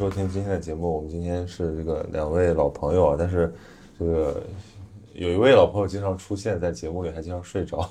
[0.00, 0.96] 收听今天的节目。
[0.96, 3.52] 我们今天是这个两位老朋友啊，但是
[3.98, 4.42] 这个
[5.12, 7.86] 有一位老朋友经常出现在节目里，还经常睡着。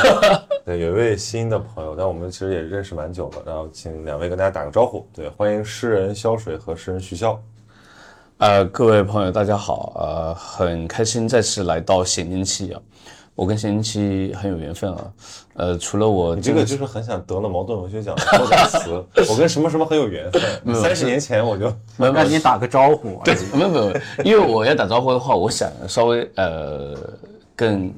[0.64, 3.42] 对，有一位新的朋友，但我们其实也认识蛮久了。
[3.44, 5.06] 然后请两位跟大家打个招呼。
[5.12, 7.36] 对，欢迎诗人肖水和诗人徐潇。
[8.38, 9.92] 呃，各位朋友，大家好。
[9.96, 12.80] 呃，很开心再次来到咸宁期啊。
[13.40, 15.12] 我跟咸宁期很有缘分啊。
[15.54, 18.22] 呃，除了我你这个就是很想得了茅盾文学奖的
[18.68, 19.02] 词。
[19.30, 20.74] 我跟什么什么很有缘分。
[20.74, 23.18] 三十年前我就让你打个招呼。
[23.24, 23.92] 对，没有没有，
[24.24, 26.94] 因为我要打招呼的话，我想稍微呃
[27.56, 27.90] 更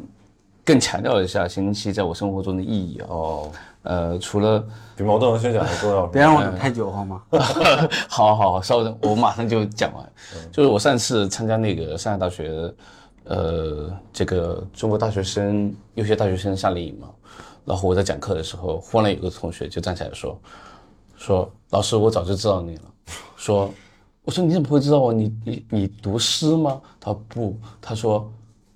[0.64, 3.06] 更强调一下咸宁期在我生活中的意义啊。
[3.08, 3.50] 哦，
[3.82, 4.64] 呃，除了
[4.96, 6.06] 比茅盾文学奖还重要。
[6.06, 7.20] 别让我等太久好吗？
[8.06, 10.08] 好好好，稍等，我马上就讲完。
[10.52, 12.72] 就是我上次参加那个上海大学，
[13.24, 17.08] 呃，这个中国大学生优秀大学生夏令营嘛，
[17.64, 20.38] 然后我在讲课的时候，忽然有个同学就站起来说，
[21.16, 22.82] 说老师，我早就知道你了。
[23.36, 23.72] 说，
[24.24, 25.12] 我说你怎么会知道我？
[25.12, 26.80] 你你你读诗吗？
[27.00, 28.30] 他不，他说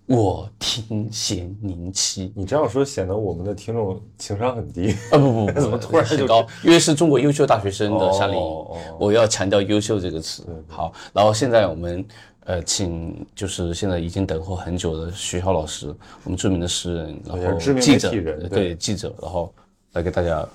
[0.06, 2.32] 我听贤宁期。
[2.36, 4.92] 你这样说显得我们的听众情商很低。
[5.10, 6.46] 啊不不， 怎么突然就很高？
[6.62, 10.44] 因为是中国优秀大学生的夏令营，哦哦哦我要强调“优秀”这个词。
[10.68, 12.04] 好，然后现在我们
[12.46, 19.52] 呃，请就是现在已经等候很久的徐涛老师，我们著名的诗人，然后知名记者对对记者，然后
[19.94, 20.46] 来给大家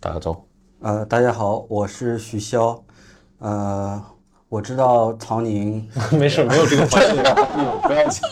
[0.00, 0.44] 打个招呼。
[0.80, 2.76] 呃，大家好，我是徐潇。
[3.38, 4.02] 呃，
[4.48, 7.22] 我知道曹宁， 没事，没有这个环节，
[7.86, 8.22] 不要紧。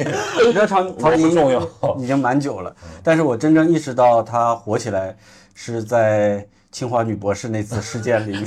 [0.45, 5.17] 我知道曹曹 宁不重要已经蛮久了，但是我真正意识到他火起来
[5.55, 8.45] 是在清华女博士那次事件里面，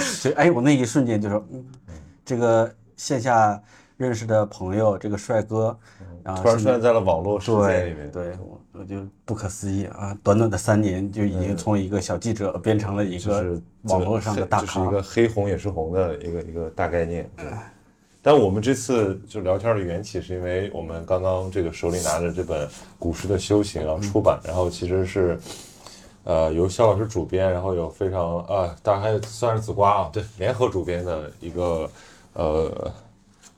[0.00, 1.64] 所以哎，我那一瞬间就说，嗯，
[2.24, 2.68] 这个
[3.02, 3.60] 线下
[3.96, 5.76] 认识的朋友，这个帅哥，
[6.22, 8.10] 然后突然出现在了网络世界里对面。
[8.12, 10.16] 对，我我就不可思议啊！
[10.22, 14.90] 短短的三年就已经从一个小记者变成了一个网络上的大咖就是一。
[14.92, 17.28] 个黑红也是红的一个一个大概念。
[17.36, 17.46] 对
[18.22, 22.68] 但我们这次就聊天的缘起，是因为我们刚刚这个手里拿着这本
[23.00, 25.36] 《古诗的修行》，然后出版，然后其实是，
[26.22, 31.90] 呃，由肖老师主编，然后有非常啊，当然还有算是紫瓜啊，对，联合主编的一个，
[32.34, 32.92] 呃，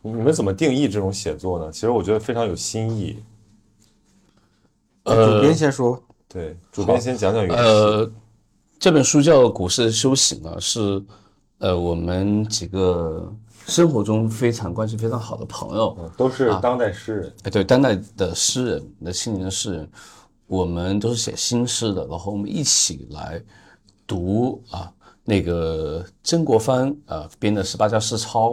[0.02, 1.70] 你们怎么定义这种写作呢？
[1.72, 3.22] 其实我觉得非常有新意。
[5.04, 7.62] 呃主编先说，对，主编先讲讲缘起。
[7.62, 8.10] 呃，
[8.78, 11.02] 这本书叫《股市的修行》啊，是
[11.58, 13.30] 呃我们几个
[13.66, 19.90] 生活中非常关系非常好的朋友，嗯都是当代诗人，哎，对，当代的诗人的青年的诗人，
[20.46, 23.42] 我们都是写新诗的，然后我们一起来
[24.06, 24.92] 读啊
[25.22, 28.52] 那个曾国藩啊编的《十八家诗抄》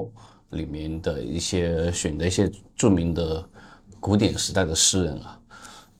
[0.49, 3.43] 里面的一些选的一些著名的
[4.01, 5.39] 古典时代的诗人啊，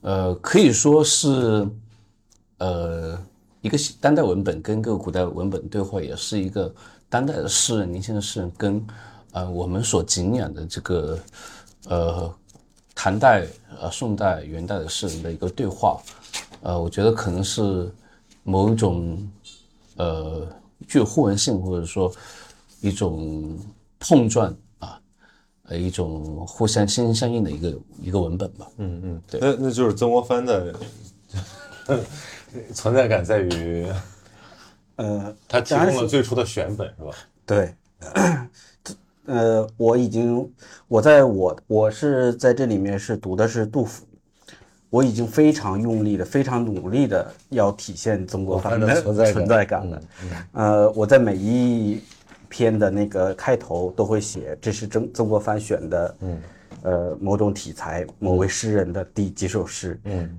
[0.02, 1.66] 呃，可以说是
[2.58, 3.18] 呃
[3.62, 6.72] 一个当代文本跟各个古代文本对话，也是一个
[7.08, 8.86] 当代的诗人、年轻的诗人跟
[9.32, 11.18] 呃我们所敬仰的这个
[11.88, 12.34] 呃
[12.94, 13.46] 唐代、
[13.80, 15.98] 呃宋代、元代的诗人的一个对话。
[16.60, 17.90] 呃，我觉得可能是
[18.42, 19.18] 某一种
[19.96, 20.46] 呃
[20.88, 22.12] 具有互文性，或者说
[22.80, 23.58] 一种
[23.98, 25.00] 碰撞啊，
[25.64, 28.66] 呃一种互相心心相印的一个一个文本吧。
[28.78, 30.74] 嗯嗯，对那那就是曾国藩的
[32.74, 33.86] 存在感在于
[34.96, 37.10] 呃，他提供了最初的选本，是吧？
[37.46, 37.74] 对，
[39.24, 40.52] 呃，我已经，
[40.86, 44.04] 我在我我是在这里面是读的是杜甫，
[44.92, 49.32] 我已经非常用力的、非常努力的要体现曾国藩的存在感。
[49.32, 50.02] 存在感了。
[50.52, 51.98] 呃，我在每一
[52.46, 56.42] 篇的那个开头都会写，这是曾曾国藩选的，嗯，
[56.82, 60.38] 呃，某种题材、某位诗人的第几首诗，嗯，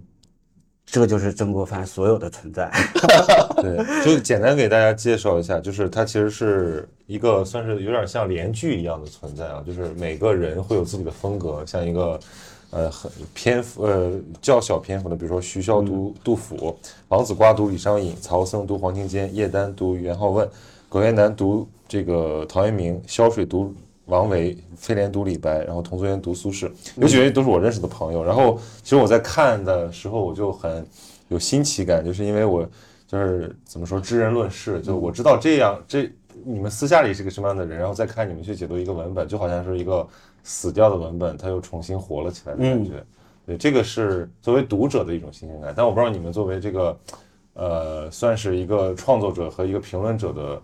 [0.85, 2.71] 这就是曾国藩所有的存在。
[3.57, 12.19] 对，就简单给大家介绍一下，就是他其实是一个算是有点像连剧一样的存在啊，就是每个人会有自己的风格，像一个
[12.73, 14.11] 呃很篇幅呃
[14.41, 16.75] 较小篇幅的，比如说徐骁读杜甫，
[17.09, 20.49] 王子瓜读李商隐，曹僧读黄庭坚，叶丹读元好问，
[20.89, 23.73] 葛元南读这个陶渊明，萧水读
[24.05, 28.23] 王维，飞廉读李白，然后童作渊读苏轼，有几位都是我认识的朋友。
[28.23, 30.85] 然后其实我在看的时候，我就很
[31.29, 32.67] 有新奇感，就是因为我
[33.07, 36.09] 就是怎么说知人论事，就我知道这样这
[36.43, 40.05] 你们私下里是个什么样的人，然后再看你们去解读一个文本，就好像是一个
[40.43, 43.03] 死掉的文本，它又重新活了起来的感觉。
[43.45, 45.73] 对，这个是作为读者的一种新鲜感。
[45.75, 46.99] 但我不知道你们作为这个
[47.53, 50.61] 呃，算是一个创作者和一个评论者的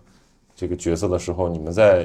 [0.54, 2.04] 这个角色的时候，你们在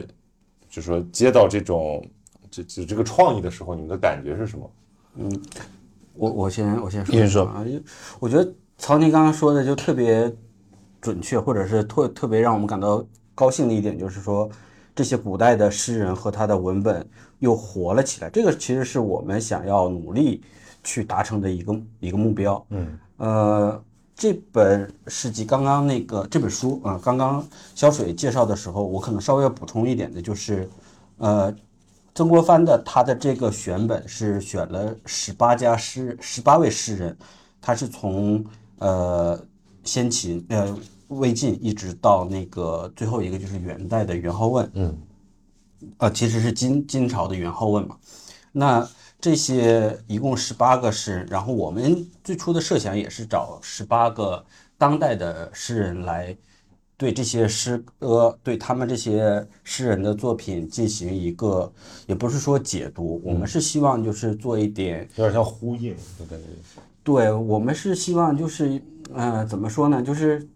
[0.69, 2.06] 就是说接到这种
[2.50, 4.72] 这这这个创意的时候，你们的感觉是什么？
[5.18, 5.42] 嗯
[6.13, 7.83] 我我先我先说你先说啊，因为
[8.19, 10.33] 我觉得曹宁刚刚说的就特别
[11.01, 14.50] 准确，或者是特特别让我们感到高兴的一点就是说，
[14.96, 17.06] 这些古代的诗人和他的文本
[17.40, 18.30] 又活了起来。
[18.30, 20.42] 这个其实是我们想要努力
[20.84, 22.66] 去达成的一个一个目标。
[22.70, 23.84] 嗯，呃，
[24.16, 27.46] 这本诗集刚刚那个这本书啊、刚刚
[27.76, 30.70] 小水介绍的时候，我可能稍微要补充一点的就是，
[31.18, 31.54] 呃，
[32.14, 37.18] 曾国藩的他的这个选本是选了十八家诗十八位诗人，
[37.62, 38.46] 他是从
[38.80, 39.38] 呃
[39.84, 40.74] 先秦呃
[41.07, 44.98] 魏晋一直到那个最后一个就是元代的元好问，嗯，
[45.98, 47.98] 呃，其实是金金朝的元好问嘛。
[48.52, 48.88] 那
[49.19, 54.44] 这些一共十八个诗人，然后我们最初的设想也是找十八个
[54.78, 56.36] 当代的诗人来
[56.98, 61.72] 对这些诗歌，对他们这些诗人的作品进行一个，
[62.08, 66.81] 也不是说解读，我们是希望就是做一点有点像呼应的感觉。
[67.04, 68.81] 对我们是希望就是，
[69.13, 70.01] 嗯，怎么说呢？
[70.01, 70.48] 就是，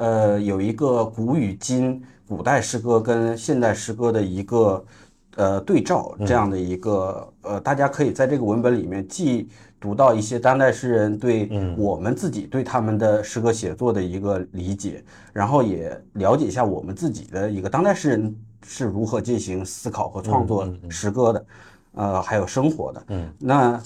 [0.00, 4.82] 呃，有一个古与今、古代诗歌跟现代诗歌的一个
[5.36, 9.46] 呃对照，这样的一个呃，大家可以在这个文本里面既
[9.78, 15.04] 读到一些当代诗人对我们自己对他们的诗歌写作的一个理解，
[15.34, 21.44] 然后也了解一下我们自己的一个当代诗人是如何进行思考和创作诗歌的，
[21.92, 23.04] 呃，还有生活的。
[23.08, 23.82] 嗯，那。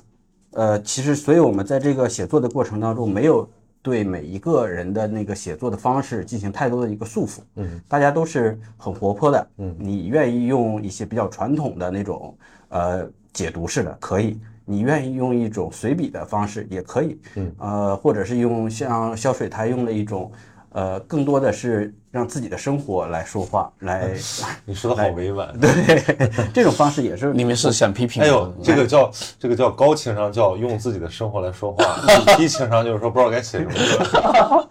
[0.57, 3.49] 呃，其实，所以我们在这个写作的过程当中，没有
[3.85, 7.41] 对每一个人的那个写作的方式进行太多的一个束缚。
[7.57, 9.47] 嗯，大家都是很活泼的。
[9.59, 12.35] 嗯，你愿意用一些比较传统的那种
[12.71, 17.21] 呃解读式的可以，你愿意用一种随笔的方式也可以。
[17.35, 20.33] 嗯，呃，或者是用像肖水他用了一种。
[20.75, 24.11] 呃，更多的是让自己的生活来说话，来
[24.67, 25.57] 你说的好委婉。
[25.61, 25.71] 对
[26.53, 31.85] 这种方式也是你们是想批评哎呦，这个叫这个叫高情商，叫用自己的生活来说话；
[32.37, 34.69] 低情商就是说不知道该写什么。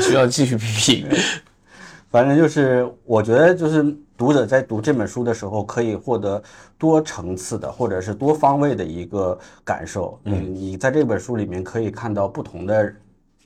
[0.00, 1.08] 需要继续批评。
[2.10, 6.42] 反正就是，我觉得就是读者在读这本书的时候，可以获得
[6.78, 10.18] 多层次的或者是多方位的一个感受。
[10.24, 12.90] 嗯，你在这本书里面可以看到不同的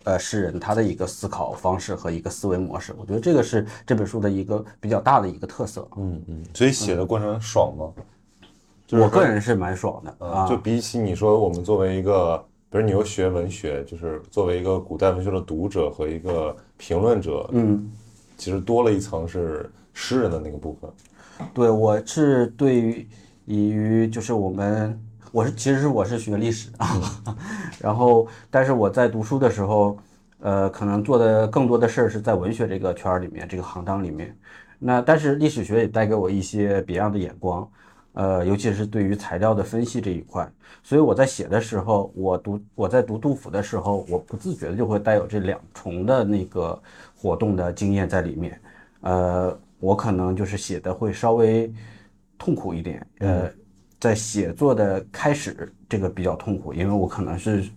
[0.05, 2.95] 呃诗人他的一个思考方式和一个思维模式。
[2.99, 5.87] 我觉得这个是这本书的一个比较大的一个特色。
[5.97, 7.93] 嗯嗯，所以写的过程爽吗？
[8.87, 10.57] 就是我个人是蛮爽的嗯，啊就。
[10.57, 12.37] 比起你说我们作为一个，
[12.69, 17.89] 比如你又学文学，就是作为一个古代文学的读者和一个评论者，嗯，
[18.37, 20.91] 其实多了一层是诗人的那个部分。
[21.55, 23.09] 对，我是对于
[23.47, 25.01] 于就是我们，
[25.33, 26.89] 我是其实我是学历史啊，
[27.81, 29.97] 然后但是我在读书的时候，
[30.41, 34.37] 呃，可能做的更多的事儿是在文学这个圈儿里面，这个行当里面。
[34.79, 37.69] 那但是历史学也带给我一些别样的眼光，
[38.15, 40.51] 呃，尤其是对于材料的分析这一块。
[40.83, 46.81] 所以我在写的时候，我读我在读杜甫的时候，我不自觉的就会带有这两重的那个
[47.15, 48.61] 活动的经验在里面。
[49.03, 51.73] 呃，我可能就是写的会稍微
[52.39, 53.51] 痛苦一点，呃，
[54.01, 57.69] 在写作的开始这个比较痛苦，因为我可能是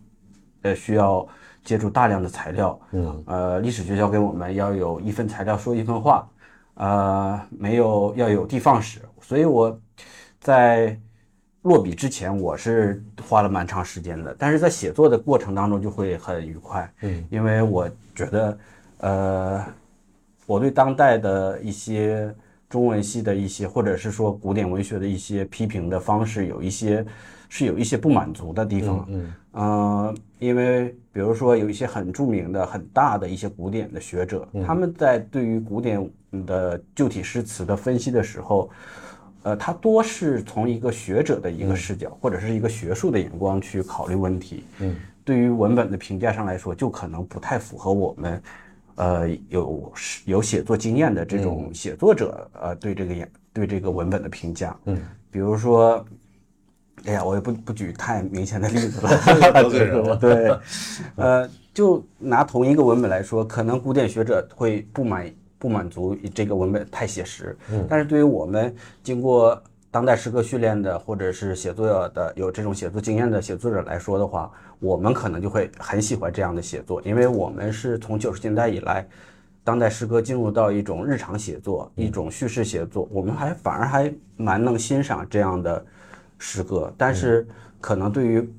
[0.61, 1.27] 呃需要
[1.63, 6.25] 接触大量的材料，嗯，呃，历史学教给我们要有一份材料说一份话，
[6.75, 9.77] 呃，没有要有地放矢，所以我
[10.39, 10.97] 在
[11.63, 18.57] 落笔之前我是花了蛮长时间的，但是在写作的过程当中就会很愉快，嗯，因为我觉得，
[18.99, 19.65] 呃，
[20.45, 22.33] 我对当代的一些
[22.73, 27.05] 中文系的一些，或者是说古典文学的一些批评的方式，有一些
[27.47, 29.05] 是有一些不满足的地方。
[29.09, 36.03] 嗯呃，因为比如说有一些很著名的、很大的一些古典的学者，他们在对于古典
[36.47, 38.71] 的旧体诗词的分析的时候，
[39.43, 44.63] 呃，他多是从一个学者的一个视角，或者是一个学术的眼光去考虑问题。
[44.79, 48.41] 嗯，对于文本的评价上来说，就可能不太符合我们，
[48.95, 49.93] 呃，有
[50.25, 54.75] 有写作经验的这种写作者，呃，对这个演对这个文本的评价。
[54.85, 54.99] 嗯，
[55.31, 56.05] 比如说。
[57.05, 60.57] 哎呀，我也不不举太明显的例子 了，对，
[61.17, 68.73] 呃，就拿同一个文本来说，可能古典学者会不满不满足于这个文本太写实，嗯，但是对于我们
[69.03, 69.61] 经过
[69.93, 79.07] 当代诗歌训练的，或者是写作的有这种写作经验的写作者来说的话，我们可能就会很喜欢这样的写作，因为我们是从九十年代以来。
[79.63, 85.85] 当代诗歌进入到一种日常写作，一种叙事写作，我们还反而还蛮能欣赏这样的
[86.39, 87.47] 诗歌，但是
[87.79, 88.51] 可能对于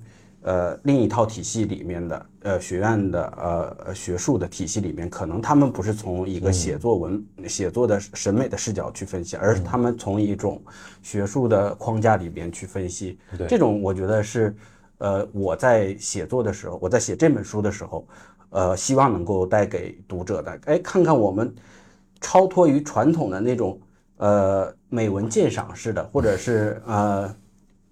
[0.44, 10.62] 呃另一套体系里面的呃学院的呃呃学术的体系里面，可能他们不是从一个写作文、写作的审美的视角去分析，而是他们从一种
[11.02, 13.18] 学术的框架里边去分析。
[13.36, 14.54] 对这种我觉得是
[14.98, 18.06] 呃我在写作的时候，我在写这本书的时候，
[18.50, 21.52] 呃希望能够带给读者的，哎，看看我们。
[22.20, 23.78] 超脱于传统的那种
[24.16, 27.36] 呃美文鉴赏式的，或者是呃，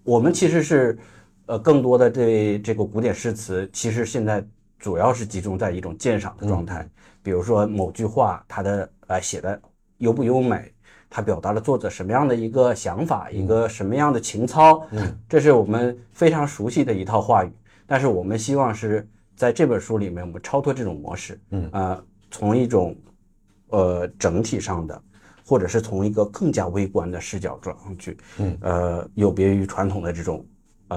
[0.05, 0.99] 我们其实是
[1.47, 4.45] 呃更多的对这个古典诗词，其实现在
[4.79, 6.89] 主要是集中在一种鉴赏的状态，
[7.23, 9.61] 比如说某句话它的呃写的
[9.99, 10.73] 优不优美，
[11.09, 17.53] 它表达了作者什么样的一个想法，一个什么样的情操，嗯，这是我们非常熟悉的一套话语，
[17.87, 22.97] 但是我们希望是在这本书里面，我们超脱这种模式，嗯，呃，从一种
[23.69, 25.03] 呃整体上的，
[25.45, 30.45] 或者是从一个更加微观的视角转上去，嗯，呃，有别于传统的这种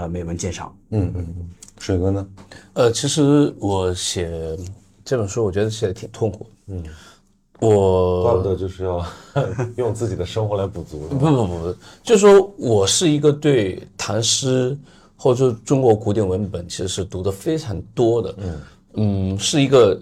[0.02, 1.50] 呃美文鉴赏，嗯嗯嗯，
[1.80, 2.28] 水哥呢？
[2.74, 4.58] 呃，其实我写
[5.04, 6.48] 这本书，我觉得写的挺痛苦。
[6.68, 6.84] 嗯，
[7.60, 9.06] 我怪不得就是要
[9.78, 11.00] 用自己的生活来补足。
[11.08, 14.78] 不不不不，就是说我是一个对唐诗
[15.16, 18.36] 或者说中国古典文本其实是读的非常多的。
[18.38, 18.62] 嗯
[18.98, 20.02] 嗯，是一个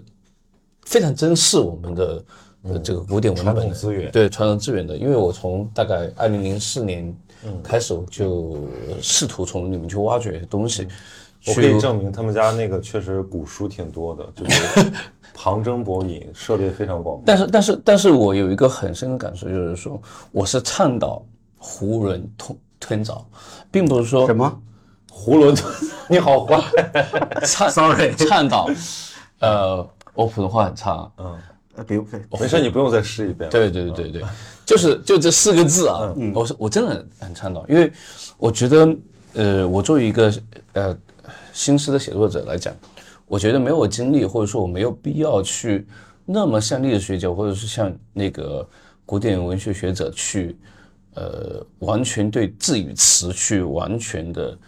[0.84, 2.24] 非常珍视我们的
[2.62, 7.12] 呃这个古典文本资源对传统资源的，因为我从大概二零零四年
[7.62, 8.56] 开始，我就
[9.00, 10.86] 试图从里面去挖掘一些东西。
[11.46, 14.90] 我可以证明他们家那个确实古书挺多的，就是
[15.34, 17.20] 旁征博引，涉猎非常广。
[17.26, 20.00] 但是，但是，但是我有一个很深的感受，就是说，
[20.32, 21.22] 我是倡导
[21.60, 23.26] 囫囵吞吞枣，
[23.70, 24.58] 并不是说什么？
[25.12, 25.70] 囫囵吞，
[26.08, 26.62] 你好坏。
[27.44, 28.70] 倡 Sorry 倡导，
[29.40, 31.38] 呃，我普通话很差，嗯，
[31.76, 33.50] 呃，比如可以没事，你不用再试一遍。
[33.50, 34.22] 对对对对对，
[34.64, 37.92] 就是就这四个字啊，我是我真的很很倡导，因为
[38.36, 38.96] 我觉得，
[39.34, 40.32] 呃，我作为一个
[40.72, 40.96] 呃
[41.52, 42.74] 新诗的写作者来讲，
[43.26, 45.86] 我觉得没有精力，或者说我没有必要去
[46.24, 48.66] 那么像历史学家，或者是像那个
[49.06, 50.56] 古典文学学者去，
[51.14, 54.58] 呃，完全对字与词去完全的。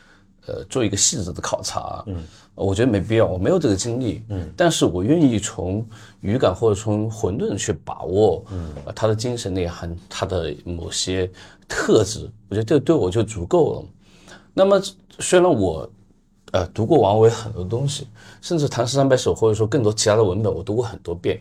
[0.48, 2.22] 呃，做一个细致的考察，嗯，
[2.56, 5.86] 我觉得没必要，我没有这个精力，嗯，但是我愿意从
[6.22, 11.30] 语感或者从混沌去把握，嗯，他的精神内涵，他的某些
[11.68, 13.84] 特质，我觉得这对我就足够了。
[14.54, 14.80] 那么，
[15.18, 15.86] 虽然我，
[16.52, 18.06] 呃，读过王维很多东西，
[18.40, 21.38] 甚至《唐诗三百首》或者说更多其他的文本，我读过很多遍，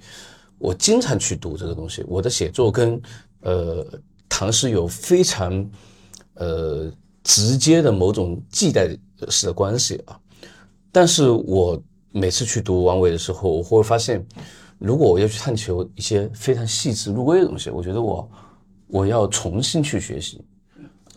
[0.58, 2.04] 我经常去读这个东西。
[2.10, 3.02] 我的写作跟
[3.40, 3.88] 呃
[4.28, 5.66] 唐诗有非常
[6.34, 6.92] 呃
[7.24, 8.90] 直接的某种系带
[9.30, 10.20] 式的关系啊。
[10.96, 11.84] 但是我
[12.14, 14.26] 每次去读王维的时候，我会发现，
[14.80, 18.30] 如果我要去探求一些非常细致入微的东西，我觉得我
[18.88, 20.42] 我要重新去学习。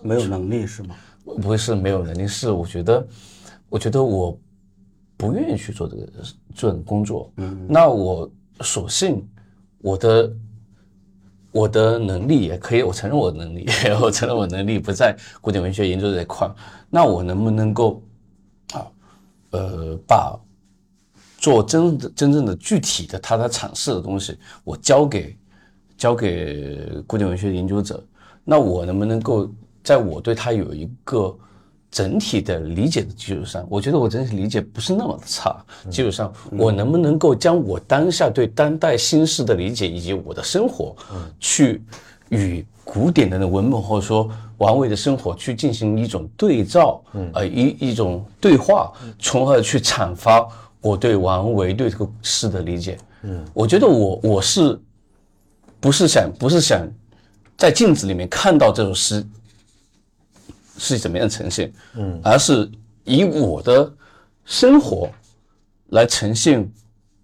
[0.02, 0.96] 没有能力是吗？
[1.24, 3.06] 不会是没有能力，是我觉得，
[3.68, 4.36] 我觉得我
[5.16, 6.08] 不愿意去做这个
[6.56, 7.32] 这种工作。
[7.36, 8.28] 嗯，那我
[8.62, 9.24] 索性
[9.80, 10.32] 我的
[11.52, 13.64] 我的能力也可以，我承认我的能力，
[14.02, 16.50] 我承认我能力不在古典文学研究这一块。
[16.90, 18.07] 那我能不能够啊，
[19.50, 20.38] 呃，把
[21.38, 25.38] 做真的真正的具体的他的阐释的东西，我交给
[25.96, 28.04] 交给古典文学研究者，
[28.44, 29.48] 那我能不能够
[29.82, 31.36] 在我对他有一个
[31.90, 40.94] 整体的理解的基础上，我觉得我整体理解不是那么的差，基础上我能不能够将我当下对当代新诗的理解以及我的生活，
[41.40, 41.82] 去
[42.28, 47.30] 与古典的那文本或者说王维的生活去进行一种对照，嗯。
[47.34, 50.46] 呃一一种对话，从而去阐发
[50.80, 52.98] 我对王维对这个诗的理解。
[53.22, 54.78] 嗯，我觉得我我是
[55.80, 56.86] 不是想不是想
[57.56, 59.26] 在镜子里面看到这首诗
[60.76, 62.70] 是怎么样呈现，嗯，而是
[63.02, 63.92] 以我的
[64.44, 65.10] 生活
[65.88, 66.70] 来呈现，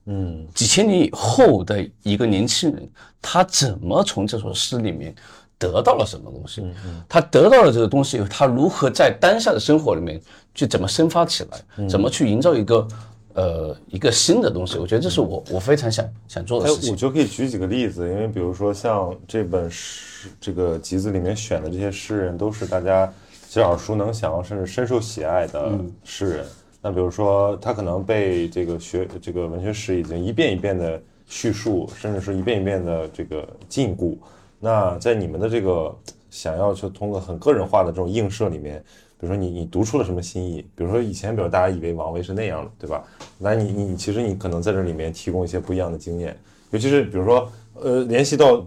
[0.06, 2.88] 嗯，几千年以后的一个年轻人，
[3.22, 5.14] 他怎么从这首诗里面
[5.72, 6.60] 得到了什么东西？
[6.62, 10.20] 嗯，他得到了这个东西以后，他如何在当下的生活里面
[10.54, 12.88] 去怎么生发起来，怎么去营造一个
[13.34, 14.78] 呃一个新的东西？
[14.78, 16.96] 我觉得这是我我非常想想做的哎事，情我。
[16.96, 23.12] 就可以举几个例子，因为比如说像这本诗这个集子里面选的这些诗人，都是大家
[23.48, 25.70] 其实耳熟能详，甚至深受喜爱的
[26.04, 26.46] 诗人。
[26.86, 34.14] 那比如说，他可能被这个学这个文学史已经一遍一遍的叙述，甚至是一遍一遍的这个禁锢。
[34.64, 35.94] 那在你们的这个
[36.30, 38.82] 想要去通过很个人化的这种映射里面，
[39.20, 40.62] 比如说你你读出了什么新意？
[40.74, 43.04] 比如说以前，比如大家以为王维是那样的，对吧？
[43.36, 46.34] 那你你其实你可能在这里面提供一些不一样的经验，
[46.70, 48.66] 尤其是比如说，呃，联系到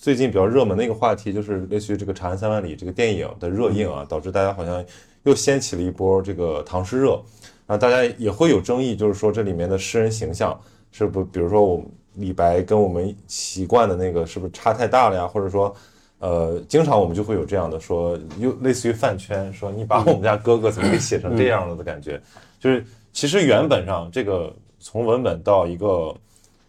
[0.00, 4.82] 最近比较热门的一个话题，就是类似于这个《长安三万里》这个电影的热映啊，导致大家好像
[5.24, 7.20] 又掀起了一波这个唐诗热，
[7.66, 10.58] 啊，大家也会有争议，就是说这里面的诗人形象
[10.90, 11.84] 是不，比如说我
[12.14, 15.26] 李白跟我们习惯的那个是不是差太大了呀？
[15.26, 15.74] 或者说，
[16.18, 22.20] 呃，经常我们就会有这样的说，又类似于饭圈，说你把我们家哥哥怎么给写成这样了的感觉，
[22.60, 26.14] 就是其实原本上这个从文本到一个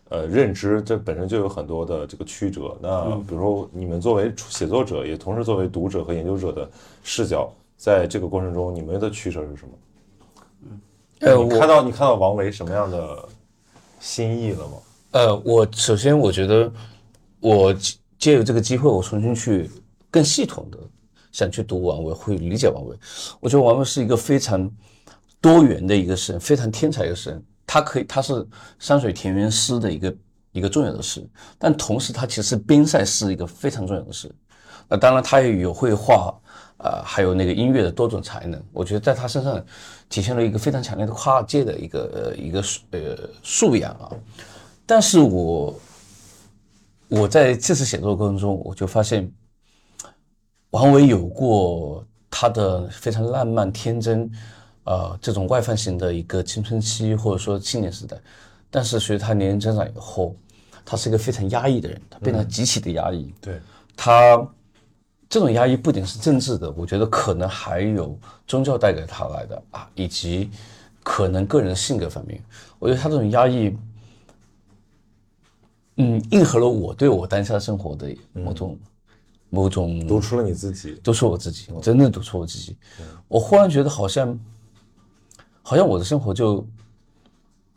[0.10, 2.76] 呃认知，这本身就有很多的这个曲折。
[2.82, 6.70] 那比如说你们作为写作者，也同时作为读者和研究者的
[7.04, 9.74] 视角，在这个过程中，你们的取舍是什么？
[10.64, 10.82] 嗯，
[11.20, 13.28] 你我看到你看到王维什么样的
[14.00, 14.74] 心意了吗？
[15.16, 16.70] 呃，我首先我觉得
[17.40, 19.72] 我借借由这个机会，我重新去
[20.12, 20.78] 更系统的
[21.32, 22.98] 想去读王维，会理解王维。
[23.40, 24.70] 我觉得王维是一个非常
[25.40, 27.42] 多元的一个诗人，非常天才的一个诗人。
[27.66, 28.46] 他可以，他是
[28.78, 30.16] 山水田园诗的一个
[30.52, 31.26] 一个重要的诗，
[31.58, 34.30] 但同时他其实是边塞诗一个非常重要的诗。
[34.90, 36.38] 那当然，他也有绘画，
[36.80, 38.62] 呃，还有那个音乐的多种才能。
[38.74, 39.66] 我觉得在他身上
[40.10, 44.12] 体现了一个非常强烈的跨界的一个一个呃素养啊。
[44.86, 45.80] 但是我
[47.08, 49.32] 我在这次写作过程中，我就发现
[50.72, 54.30] 王维有过他的非常浪漫天真，
[54.84, 58.18] 呃，这种外放型的一个青春期或者说青年时代，
[58.70, 60.36] 但是随着他年龄增长以后，
[60.84, 63.34] 他是一个非常压抑的人，他变得极其的压抑。
[63.42, 63.60] 对，
[63.96, 64.38] 他
[65.28, 70.52] 这种压抑不仅是政治的，我觉得可能还有宗教带给他来的啊，以及
[71.02, 72.40] 可能个人性格方面。
[72.78, 73.76] 我觉得他这种压抑，
[75.98, 78.78] 嗯，应和了我对我当下生活的某种、
[79.50, 81.00] 某种读出了你自己。
[81.04, 82.76] 读出我自己，真的读出我自己。
[83.28, 84.38] 我忽然觉得好像，
[85.62, 86.68] 好像我的生活就，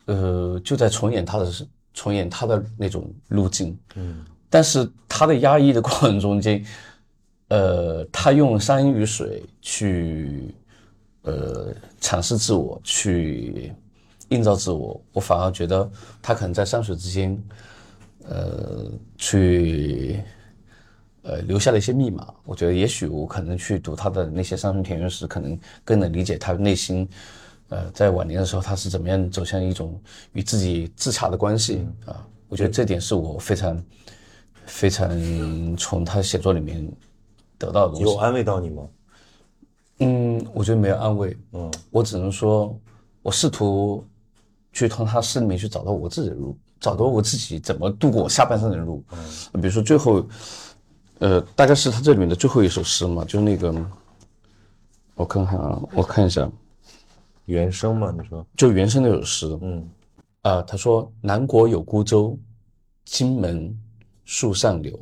[0.05, 1.51] 呃，就在重演他的
[1.93, 3.77] 重演他的那种路径。
[3.95, 6.65] 嗯，但是他的压抑的过程中间，
[7.47, 10.53] 呃，他用山与水去，
[11.21, 13.73] 呃，阐释自我，去
[14.29, 15.01] 映照自我。
[15.13, 15.89] 我反而觉得
[16.21, 17.41] 他可能在山水之间，
[18.29, 20.23] 呃，去。
[21.21, 22.33] 呃，留下了一些密码。
[22.45, 27.07] 我觉得也许我可能去读他的那些山水田园诗，可能更能理解他内心，
[27.67, 32.25] 呃，在晚年的时候他是怎么样走向一种与自己自洽的关系啊。
[32.47, 33.83] 我觉得这点是我非常
[34.65, 36.89] 非常从他写作里面
[37.57, 38.03] 得到的东西。
[38.03, 38.87] 有安慰到你吗？
[39.99, 41.37] 嗯，我觉得没有安慰。
[41.51, 42.75] 嗯，我只能说，
[43.21, 44.03] 我试图
[44.71, 49.03] 去从他诗里面去找到我自己的路，找到我自己怎么度过我下半生的路。
[49.11, 50.25] 嗯，比如说最后。
[51.21, 53.75] 呃，大概是他这里面的最后一首诗嘛，就是那个，
[55.15, 56.49] 我看看啊，我看一下，
[57.43, 59.85] 原声嘛，你说就原声那首诗，嗯，
[60.43, 62.39] 啊，他说：“南国有孤舟，
[63.03, 63.77] 荆门
[64.23, 64.97] 树上柳，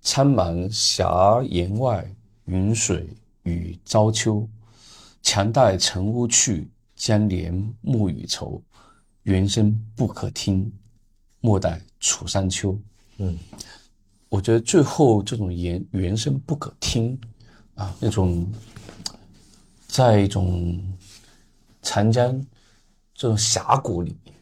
[0.00, 2.08] 苍茫峡岩外，
[2.44, 3.08] 云水
[3.42, 4.48] 与朝秋。
[5.20, 8.62] 强带尘污去，将帘暮雨愁。
[9.24, 10.72] 原声不可听，
[11.40, 12.78] 莫待楚山秋。”
[13.18, 13.38] 嗯。
[14.28, 17.18] 我觉得最后这种原原声不可听，
[17.74, 18.46] 啊，那种，
[19.88, 20.80] 在一种
[21.82, 22.40] 长江
[23.12, 24.32] 这种峡谷里面，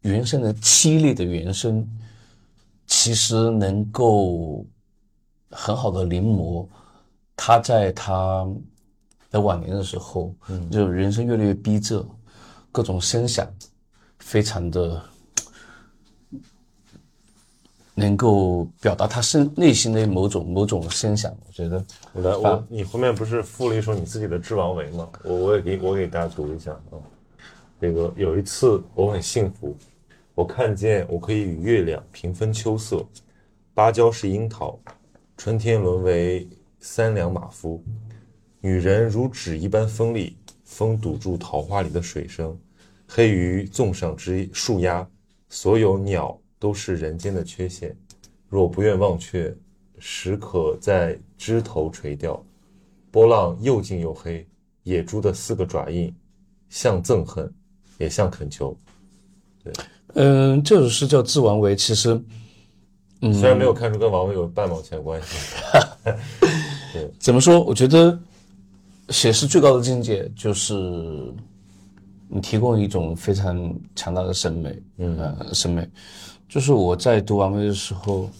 [0.00, 1.88] 原声的凄厉的原声，
[2.88, 4.66] 其实能够
[5.50, 6.66] 很好的临摹
[7.36, 8.44] 他在他
[9.30, 12.04] 的晚年的时候，嗯，就人生越来越逼仄，
[12.72, 13.48] 各种声响
[14.18, 15.00] 非常的。
[17.98, 21.82] 能够表达他身内心的某种某种声响，我觉得。
[22.12, 25.08] 我来，我你后面不是附了一首你自己的《致王维》吗？
[25.24, 27.00] 我我也给我给大家读一下啊。
[27.80, 29.74] 这个有一次我很幸福，
[30.34, 33.02] 我看见我可以与月亮平分秋色，
[33.72, 34.78] 芭蕉是樱桃，
[35.38, 36.46] 春天沦为
[36.78, 37.82] 三两马夫。
[38.60, 42.54] 女人如纸一般锋利，风堵住桃花里的水声，
[43.08, 45.08] 黑鱼纵上枝树丫，
[45.48, 46.38] 所有鸟。
[46.58, 47.96] 都是人间的缺陷，
[48.48, 49.54] 若不愿忘却，
[49.98, 52.42] 时可在枝头垂钓。
[53.10, 54.46] 波浪又静又黑，
[54.82, 56.14] 野猪的四个爪印，
[56.68, 57.50] 像憎恨，
[57.96, 58.76] 也像恳求。
[59.64, 59.72] 对，
[60.14, 62.20] 嗯，这首诗叫《致王维》，其实，
[63.22, 65.28] 嗯，虽然没有看出跟王维有半毛钱关系。
[66.92, 67.62] 对，怎么说？
[67.62, 68.18] 我觉得
[69.08, 70.74] 写诗最高的境界就是
[72.28, 75.88] 你提供一种非常强大的审美，嗯，审美。
[76.48, 78.30] 就是我在读王维的时候，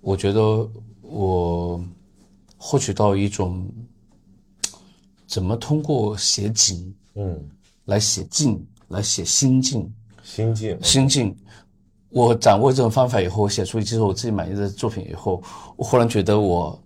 [0.00, 0.68] 我觉得
[1.02, 1.84] 我
[2.56, 3.68] 获取到一种
[5.26, 7.38] 怎么通过写景，嗯，
[7.86, 9.92] 来写境，来写心境，
[10.22, 11.36] 心境，心境。
[12.08, 15.42] 我掌握这种方法以后，我写出一首我自己满意的作品以后，
[15.76, 16.80] 我忽然觉得我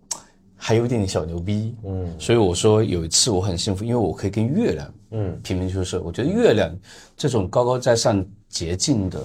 [0.57, 2.11] 还有一点点小牛逼，嗯。
[2.19, 6.01] 所以我说有一次我很幸福，因为我可以跟月亮，嗯，平分秋色。
[6.03, 6.75] 我觉得月亮
[7.17, 9.23] 这种高高在上、洁净的。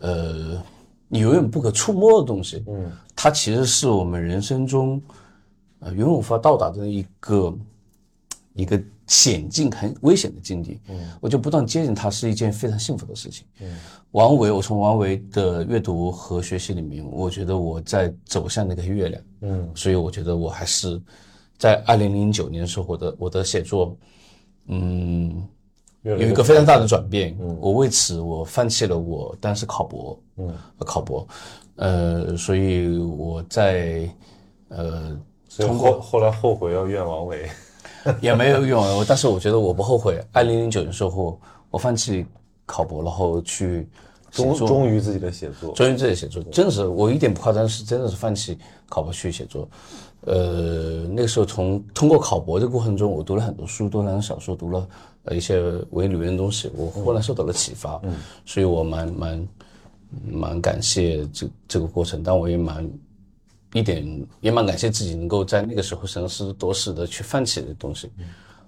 [0.00, 0.62] 呃，
[1.08, 5.00] 你永远不可触摸的东西，嗯，它其实是我们人生中，
[5.78, 7.58] 呃，永远无法到达的一个
[8.54, 11.10] 一个险境、很危险的境地，嗯。
[11.20, 13.46] 我就不断接近它，是一件非常幸福的事情。
[13.60, 13.76] 嗯。
[14.12, 19.22] 王维，我从王维的阅读和学习里面，我觉得我在走向那个月亮。
[19.42, 21.00] 嗯，所以我觉得我还是
[21.58, 23.96] 在二零零九年的时候，我的我的写作，
[24.66, 25.46] 嗯，
[26.02, 27.36] 有一个非常大的转变。
[27.60, 31.26] 我为此我放弃了我当时考博，嗯，考博，
[31.76, 34.08] 呃，所以我在
[34.68, 35.18] 呃。
[35.58, 37.50] 通过后后来后悔要怨王维，
[38.22, 39.04] 也没有用。
[39.04, 40.24] 但是我觉得我不后悔。
[40.30, 41.40] 二零零九年时候，
[41.72, 42.24] 我放弃
[42.64, 43.88] 考博，然后去
[44.30, 46.40] 忠忠于自己的写作，忠于自己的写作。
[46.52, 48.56] 真的是我一点不夸张，是真的是放弃
[48.88, 49.68] 考博去写作。
[50.20, 54.88] 呃，那个时候从通过考博的过程中，我读了很多书，读了很多小说，读了
[55.30, 55.58] 呃一些
[55.90, 57.98] 文艺理论的东西，我后来受到了启发。
[58.02, 58.14] 嗯，
[58.44, 59.48] 所以我蛮蛮
[60.30, 62.86] 蛮感谢这这个过程，但我也蛮。
[63.72, 68.10] 一点也蛮感谢自己能够在那个时候审时度势的去泛起的东西，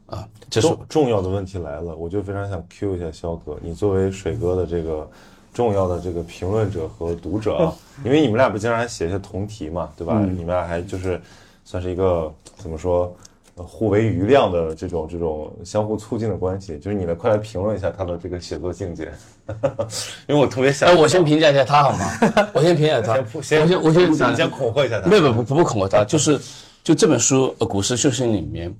[0.06, 5.10] 啊，重重要的问题来了，我就非常想 Q 一下肖哥，你作为水哥的这个
[5.52, 7.74] 重要的这个评论者和读者啊，
[8.06, 10.20] 因为你们俩不经常写一些同题嘛，对吧？
[10.20, 11.20] 你们俩还就是
[11.64, 13.12] 算是一个怎么说？
[13.56, 19.12] 互为余量的这种这种相互促进的关系，就是你们快来评论一下他的这个写作境界，
[20.26, 20.88] 因为我特别想。
[20.88, 22.50] 哎，我先评价一下他好吗？
[22.54, 25.10] 我先评价他，先我先我先你先恐吓一下他。
[25.10, 26.40] 没有不不不恐吓他，就是
[26.82, 28.74] 就这本书《股市修行》里面，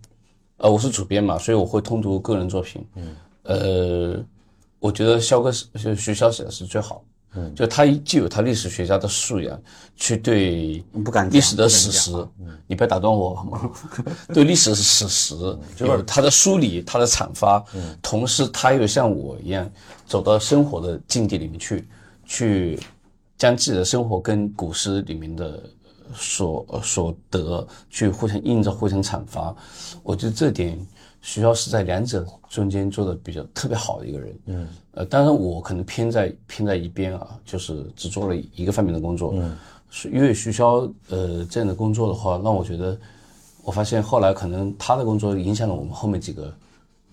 [0.56, 2.84] 呃，我是主编嘛，所以我会通读个人作品。
[2.94, 3.16] 嗯。
[3.44, 4.24] 呃，
[4.78, 7.04] 我觉得肖哥是就徐潇写的是最好。
[7.34, 9.58] 嗯，就他既有他历史学家的素养，
[9.96, 12.12] 去对不敢历史的史实，
[12.66, 13.70] 你不要打断我好吗？
[14.34, 15.34] 对历史的史实，
[15.74, 17.64] 就是他的梳理，他的阐发，
[18.02, 19.70] 同时他又像我一样
[20.06, 21.88] 走到生活的境地里面去，
[22.26, 22.78] 去
[23.38, 25.62] 将自己的生活跟古诗里面的
[26.14, 29.54] 所所得去互相映照、互相阐发。
[30.02, 30.78] 我觉得这点。
[31.24, 39.56] 徐骁是在两者中间做的比较特别好的一个人，嗯，呃，当然我可能偏在偏在一边啊，就是只做了一个方面的工作，嗯，
[39.88, 40.80] 是因为徐骁
[41.10, 42.98] 呃这样的工作的话，让我觉得，
[43.62, 46.52] 我发现后来可能他的工作影响了我们后面几个，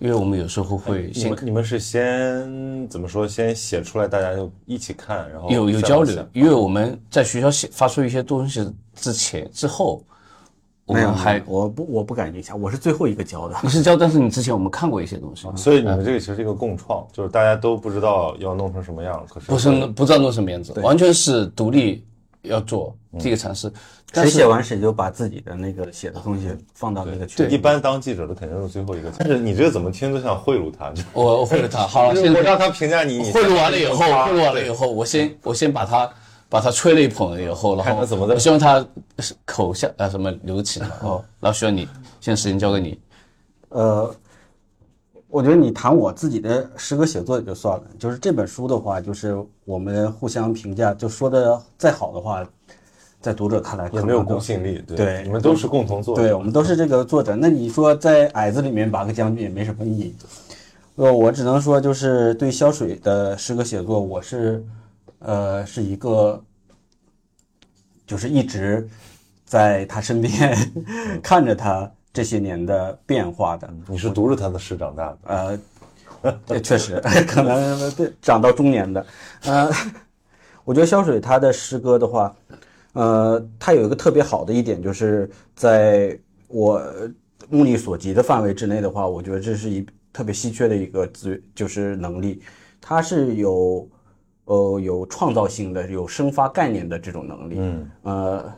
[0.00, 10.02] 因为我们有时候会先你们是先怎么说，先写出来，大家就一起看，然后有有交流，因为我们在学校写发出一些东西之前之后。
[10.92, 13.56] 没有，还我不我不敢影响，我是最后一个交的。
[13.62, 22.04] 你是交，但是你之前我们看过一些东西，所以你们这个其实是一个共创，就是大家都不知道要弄成什么样，可是不是不知道弄什么样子，完全是独立
[22.42, 23.72] 要做这个尝试。
[24.12, 27.48] 谁写完谁就把自己的那个写的东西放到那个群。
[27.48, 30.92] 一般当记者的肯定是最后一个，但是你这个怎么听都像贿赂他。
[31.12, 33.30] 我贿赂他，好了， 我让他评价你。
[33.30, 36.10] 贿赂完了以后，贿赂完了以后，我先我先把他。
[36.50, 38.34] 把他吹了一捧以后，然后怎么的？
[38.34, 38.84] 我希望他
[39.44, 41.88] 口下啊什么留起来 哦，然后需要你，
[42.20, 42.98] 现在时间交给你。
[43.68, 44.12] 呃，
[45.28, 52.44] 我觉得你谈我自己的诗歌写作也就算了，就是这本书的话，就是我们互相评价，就说的再好的话，
[53.20, 54.82] 在读者看来也没有公信力。
[54.84, 57.36] 对，你们都是共同作者，对我们都是这个作者。
[57.36, 60.16] 那你说在矮子里面拔个将军也没什么意义。
[60.96, 64.66] 呃，我只能说就是对肖水的诗歌写作，我是。
[65.20, 66.42] 呃，是一个，
[68.06, 68.88] 就是一直
[69.44, 70.56] 在他身边
[71.22, 73.68] 看着他这些年的变化的。
[73.86, 75.58] 你是读着他的诗长大的？
[76.46, 79.06] 呃，确实， 可能对长到中年的。
[79.44, 79.70] 呃，
[80.64, 82.34] 我觉得肖水他的诗歌的话，
[82.94, 86.82] 呃，他有一个特别好的一点，就是在我
[87.50, 92.42] 目力所及的范围之内的话，我觉得这是一特别稀缺的一个资，就是能力，
[92.80, 93.86] 他是有。
[94.50, 97.54] 呃，有创造性的、有生发概念的这种能力。
[97.56, 98.52] 嗯，呃，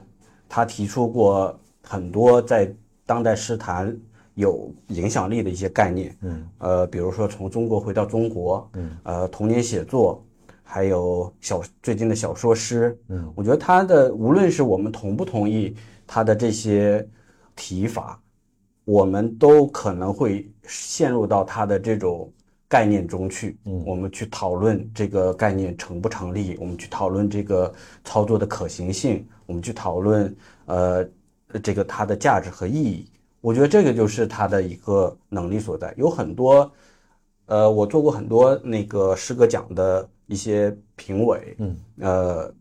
[0.49, 2.75] 他提出过很多在
[3.05, 3.95] 当代诗坛
[4.33, 6.17] 有影响力的一些概念。
[6.23, 8.67] 嗯，呃，比如说从中国回到中国。
[8.73, 10.25] 嗯，呃，童年写作，
[10.63, 12.99] 还有小最近的小说诗。
[13.09, 15.77] 嗯，我觉得他的无论是我们同不同意
[16.07, 17.07] 他的这些
[17.55, 18.19] 提法，
[18.87, 22.33] 我们都可能会陷入到他的这种。
[22.73, 27.71] 概念中去，嗯，我们去讨论这个概念成不成立，我们去讨论这个
[28.03, 31.07] 操作的可行性，我们去讨论，呃，
[31.63, 33.11] 这个它的价值和意义。
[33.43, 35.93] 我觉得这个就是它的一个能力所在。
[35.99, 36.73] 有很多，
[37.45, 42.55] 呃，我做过很多那个诗歌奖的一些评委，嗯，呃，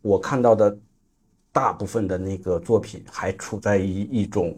[0.00, 0.74] 我看到的
[1.52, 4.56] 大部分的那个作品还处在于一种，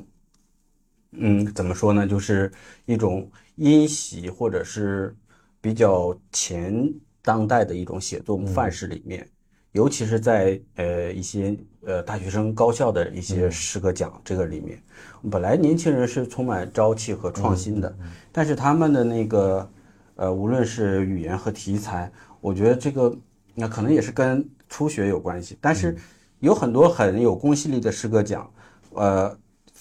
[1.11, 2.53] 嗯，怎么说呢，就是
[2.87, 3.29] 一种。
[3.61, 5.15] 因袭或者是
[5.61, 9.29] 比较前当代的一种写作范式里面，
[9.73, 14.83] 尤其是在呃一些呃大学生高校的一些诗歌奖这个里面，
[15.31, 17.95] 本来年轻人是充满朝气和创新的，
[18.33, 19.71] 但是他们的那个
[20.15, 23.15] 呃无论是语言和题材，我觉得这个
[23.55, 25.95] 那可能也是跟初学有关系，但是
[26.39, 28.51] 有很多很有公信力的诗歌奖，
[28.95, 29.39] 呃。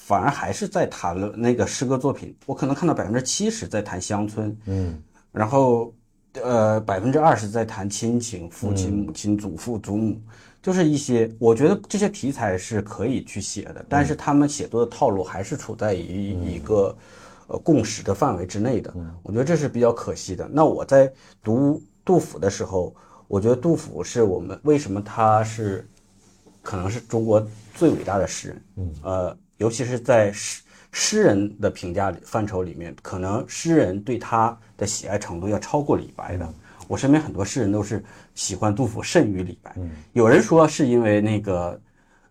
[0.10, 5.00] 反而还是在谈论那个诗歌作品，我可能看到百分之七十在谈乡村，嗯，
[5.32, 5.94] 然后
[6.42, 10.20] 呃百分之二十在谈亲情，父亲、母亲、祖父、祖母，
[10.64, 16.98] 就是一些我觉得这些题材是可以去写的，但是他们写作的套路还是处在于一个
[17.46, 18.92] 呃共识的范围之内的，
[19.22, 20.50] 我觉得这是比较可惜的。
[20.52, 21.08] 那我在
[21.44, 22.96] 读杜甫的时候，
[23.28, 25.88] 我觉得杜甫是我们为什么他是
[26.64, 29.38] 可能是中国最伟大的诗人，嗯，呃。
[29.60, 36.54] 尤其是在诗诗人的评价范畴里面，可能诗人对他的喜爱程度要超过李白的。
[36.88, 39.76] 我身边很多诗人都是喜欢杜甫甚于李白。
[40.14, 41.80] 有人说是因为那个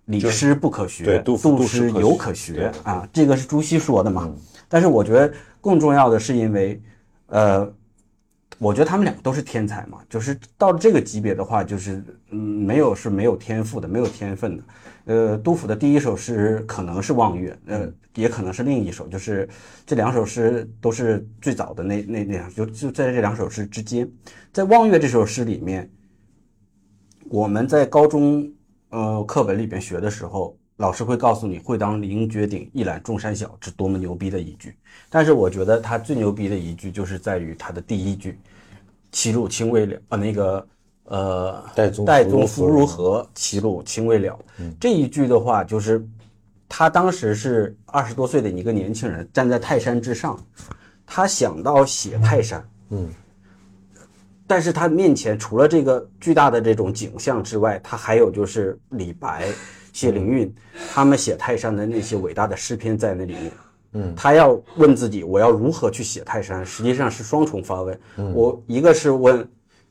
[0.06, 4.28] 李诗不可学，杜诗犹可学啊，这个是朱熹说的嘛。
[4.68, 6.82] 但是我觉得更重要的是因为，
[7.26, 7.72] 呃。
[8.60, 14.62] 我觉得他们两个都是天才嘛，就是到了这个级别的话，就是嗯，没有是没有天赋的，没有天分的。
[15.08, 19.48] 呃，杜甫的第一首诗可能是《望月》，呃，也可能是另一首，就是
[19.86, 24.06] 这两首诗都是最早的那那那样，就就在这两首诗之间，
[24.52, 25.90] 在《望月》这首诗里面，
[27.30, 28.52] 我们在高中
[28.90, 34.76] 呃课本里边学的时候，老师会告诉你“会当凌绝顶，一览众山小”，是多么牛逼的一句。
[35.08, 38.38] 但是我觉得他最牛逼的一句就是在于他的第一句。
[39.10, 40.68] 齐鲁青未了呃，那个
[41.08, 41.90] 呃，岱
[42.28, 43.26] 宗夫如何？
[43.34, 44.38] 齐鲁青未了。
[44.78, 46.06] 这一句的话，就是
[46.68, 50.38] 他当时是二十多岁的一个年轻人，站在泰山之上，
[51.06, 53.08] 他想到写泰山，嗯，
[54.46, 59.48] 但是他面前除了这个巨大的这种景象之外，他还有就是李白、
[59.94, 60.54] 谢灵运
[60.92, 63.52] 他们写泰山的那些伟大的诗篇在那里面。
[63.92, 66.64] 嗯，他要问自己，我要如何去写泰山？
[66.66, 67.98] 实际上是双重发问。
[68.34, 69.48] 我一个是问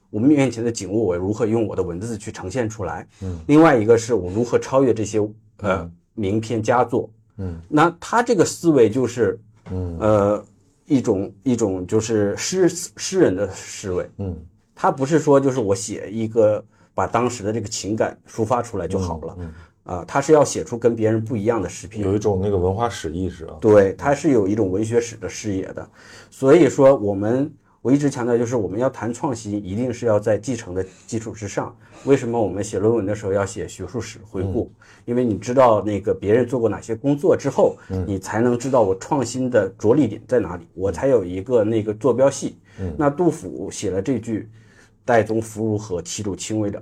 [0.09, 3.07] 我们面前的景物，我如何用我的文字去呈现出来？
[3.21, 5.19] 嗯，另外一个是我如何超越这些
[5.57, 7.09] 呃名篇佳作？
[7.37, 9.39] 嗯，那他这个思维就是，
[9.71, 10.45] 嗯呃
[10.85, 14.09] 一种一种就是诗诗人的思维。
[14.17, 14.35] 嗯，
[14.73, 19.35] 他不是说就是我写一个把当时的这个情感抒发出来就好了。
[19.39, 19.53] 嗯。
[19.87, 23.55] 啊，他是要写出跟别人不一样的诗篇，有一种那个文化史意识啊。
[23.61, 25.89] 对，他是有一种文学史的视野的。
[26.29, 27.49] 所以说，我们
[27.81, 31.75] 我一直强调，就是我们要谈创新，一定是要在继承的基础之上。
[32.05, 34.71] 为什么我们写论文的时候要写学术史回顾？
[35.05, 42.57] 因为你知道那个别人做过哪些工作之后，你才能知道我创新的着力点在哪里，我才有一个那个坐标系。
[42.97, 44.49] 那杜甫写了这句
[45.05, 46.01] “岱宗夫如何？
[46.01, 46.81] 齐鲁青未了”，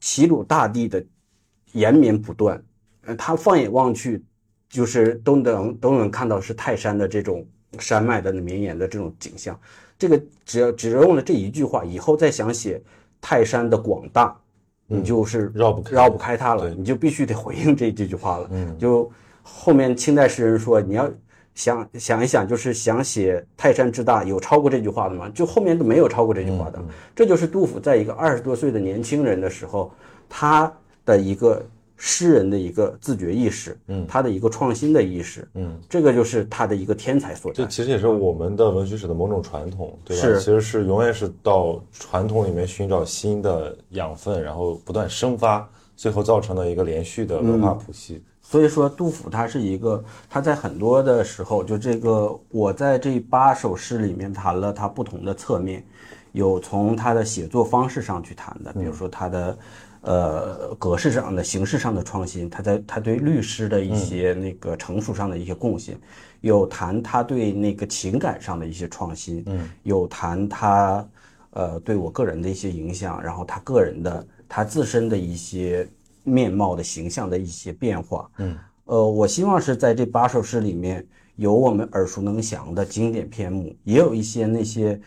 [0.00, 1.04] 齐鲁大地的。
[1.72, 2.62] 延绵不断，
[3.06, 4.22] 呃，他放眼望去，
[4.68, 7.46] 就是都能都能看到是泰山的这种
[7.78, 9.58] 山脉的绵延的这种景象。
[9.98, 12.80] 这个只要只用了这一句话，以后再想写
[13.20, 14.36] 泰山的广大，
[14.86, 18.50] 你就是绕不绕不开它了，你就必须得回应这这句话了。
[18.78, 19.10] 就
[19.42, 21.10] 后面清代诗人说，你要
[21.54, 25.28] 想想一想，就是想写泰山之大，有超过这句话的吗？
[25.34, 26.82] 就后面都没有超过这句话的。
[27.14, 29.92] 这就是杜甫在一个二十多岁的年轻人的时候，
[30.28, 30.72] 他。
[31.04, 31.60] 的一个
[32.04, 37.62] 诗人的一个自觉意识，嗯，他的一个创新的意识，嗯，这个就是他的一个天才所在。
[37.62, 40.22] 这其实也是我们的文学史的某种传统，对吧？
[40.24, 48.20] 是，其实是永远是到传统里面寻找新的养分，然后不断生发，最后造成的一个连续的文化谱系。
[48.42, 55.86] 所以说，杜甫他是一个，他在很多的时候，就这个我在这八首诗里面谈了他不同的侧面，
[56.32, 59.56] 有从他的写作方式上去谈的，比如说他的。
[60.02, 65.96] 呃，格式上的、形式上的创新，他在他对律师的一些那个成熟上的一些贡献，
[66.40, 71.08] 有谈他对那个情感上的一些创新，嗯，有谈他
[71.50, 75.88] 呃对我个人的一些影响，然后他个人的他自身的一些
[76.24, 85.00] 面貌的形象的一些变化，嗯，呃，我希望是在这八首诗里面有我们耳熟能详的经典篇目，也有一些那些。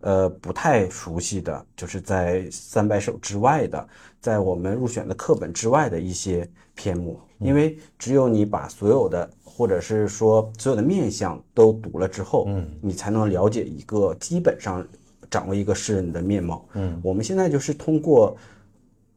[0.00, 3.88] 呃，不太熟悉的，就是在三百首之外的，
[4.20, 14.86] 在我们入选的课本之外的一些篇目，因为只有你把所有的，或者是说所有的面相都读了之后，嗯，你才能了解一个基本上
[15.30, 16.66] 掌握一个诗人的面貌。
[16.72, 18.34] 嗯，我们现在就是通过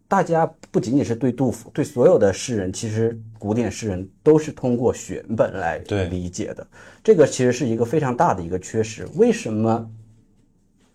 [0.05, 5.77] 大家不仅仅是对杜甫，对所有的诗人，其实古典诗人都是通过选本来
[6.09, 6.67] 理解的。
[7.01, 9.07] 这个其实是一个非常大的一个缺失。
[9.15, 9.89] 为什么？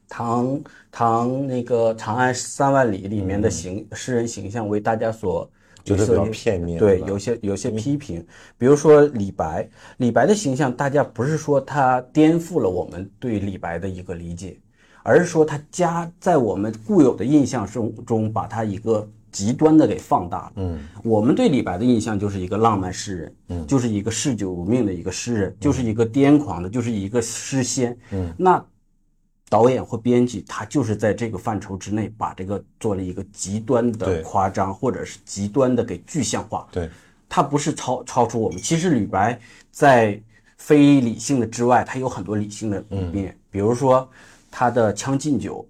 [0.09, 5.49] 唐唐那个《长安三万里》里面的形、诗人形象为大家所
[5.85, 9.69] 就是比较片面对有些有些批评，比如说李白，
[9.99, 14.59] 李白的形象，大家不是说他颠覆了我们对李白的一个理解，
[15.03, 20.53] 而是说他加在我们固有的印象中中，把他一个极端的给放大了。
[20.57, 27.97] 嗯，我们对李白的印象就是一个浪漫诗人，嗯，就是一个嗜酒如命的一个诗人，就是一个癫狂的，就是一个诗仙。
[28.11, 28.63] 嗯，那
[29.51, 36.69] 导演或编辑他就是在这个范畴之内，把这个做了一个极端的夸张，或者是极端的给具象化。
[36.71, 36.91] 对，
[37.29, 38.61] 他不是超超出我们。
[38.61, 40.21] 其实李白在
[40.59, 44.07] 非理性的之外，他有很多理性的一面，比如说
[44.51, 45.67] 他的《将进酒》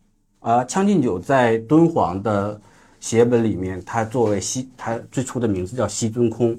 [0.49, 2.61] 啊，将进酒》在敦煌的
[2.99, 6.59] 写本里面，它作为西，它最初的名字叫西尊空，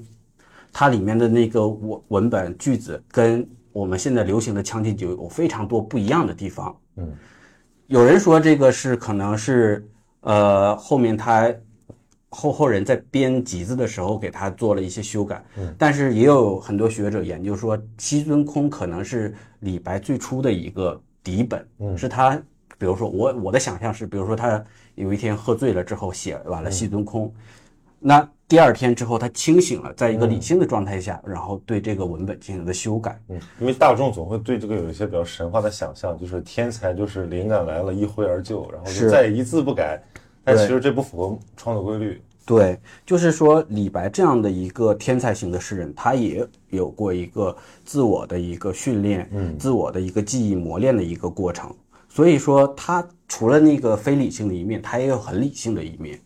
[0.72, 6.74] 它里面的那个文文本句子跟我们现在流行的《将进酒》有非常多不一样的地方。
[6.96, 7.12] 嗯，
[7.86, 9.88] 有人说这个是可能是
[10.20, 11.52] 呃后面他
[12.28, 22.36] 后后人在编集子的时候给他做了一些修改，嗯，但是也有很多学者研究说，西尊空可能是李白最初的一个底本，嗯，是他，
[22.78, 24.62] 比如说我我的想象是，比如说他
[24.94, 27.34] 有一天喝醉了之后写完了西尊空，
[27.98, 40.02] 那第二天之后他清醒了，在一个理性的状态下，然后对这个文本进行了修改，嗯，因为大众总会对这个有一些比较神话的想象，就是天才就是灵感来了，一挥而就，然后就是再一字不改。
[40.42, 42.20] 但其实这不符合创作规律。
[42.44, 51.72] 对，就是说李白这样的一个天才型的诗人，他也有过一个自我的一个训练，嗯，自我的一个记忆磨练的一个过程。
[52.08, 56.20] 所以说，他除了那个非理性的一面，他也有很理性的一面。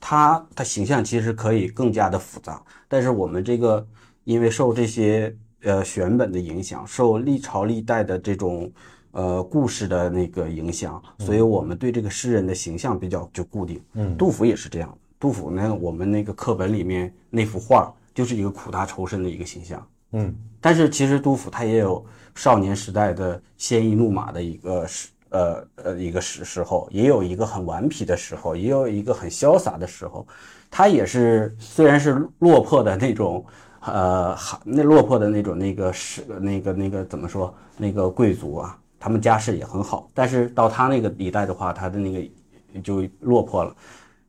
[0.00, 3.86] 他的形象其实可以更加的复杂，但是我们这个
[4.24, 8.70] 因为受这些呃选本的影响，受历朝历代的这种
[9.12, 13.82] 呃故事的那个影响，所以我们对这个诗人的形象比较就固定。
[13.94, 14.98] 嗯，杜甫也是这样。
[15.18, 19.88] 杜甫呢，我们那个课本里面那幅画就是一个苦大仇深的一个形象。
[20.12, 22.04] 嗯，但是其实杜甫他也有
[22.34, 30.26] 少年时代的鲜衣怒马的一个时呃呃一个时时候，也有一个很顽皮的时候，也有一个很潇洒的时候。
[30.70, 33.44] 他也是虽然是落魄的那种
[33.80, 43.74] 呃那落魄的那种那个是那个那个怎么说那个贵族啊，他们家世也很好，但是到他那个一代的话，他的那个就落魄了。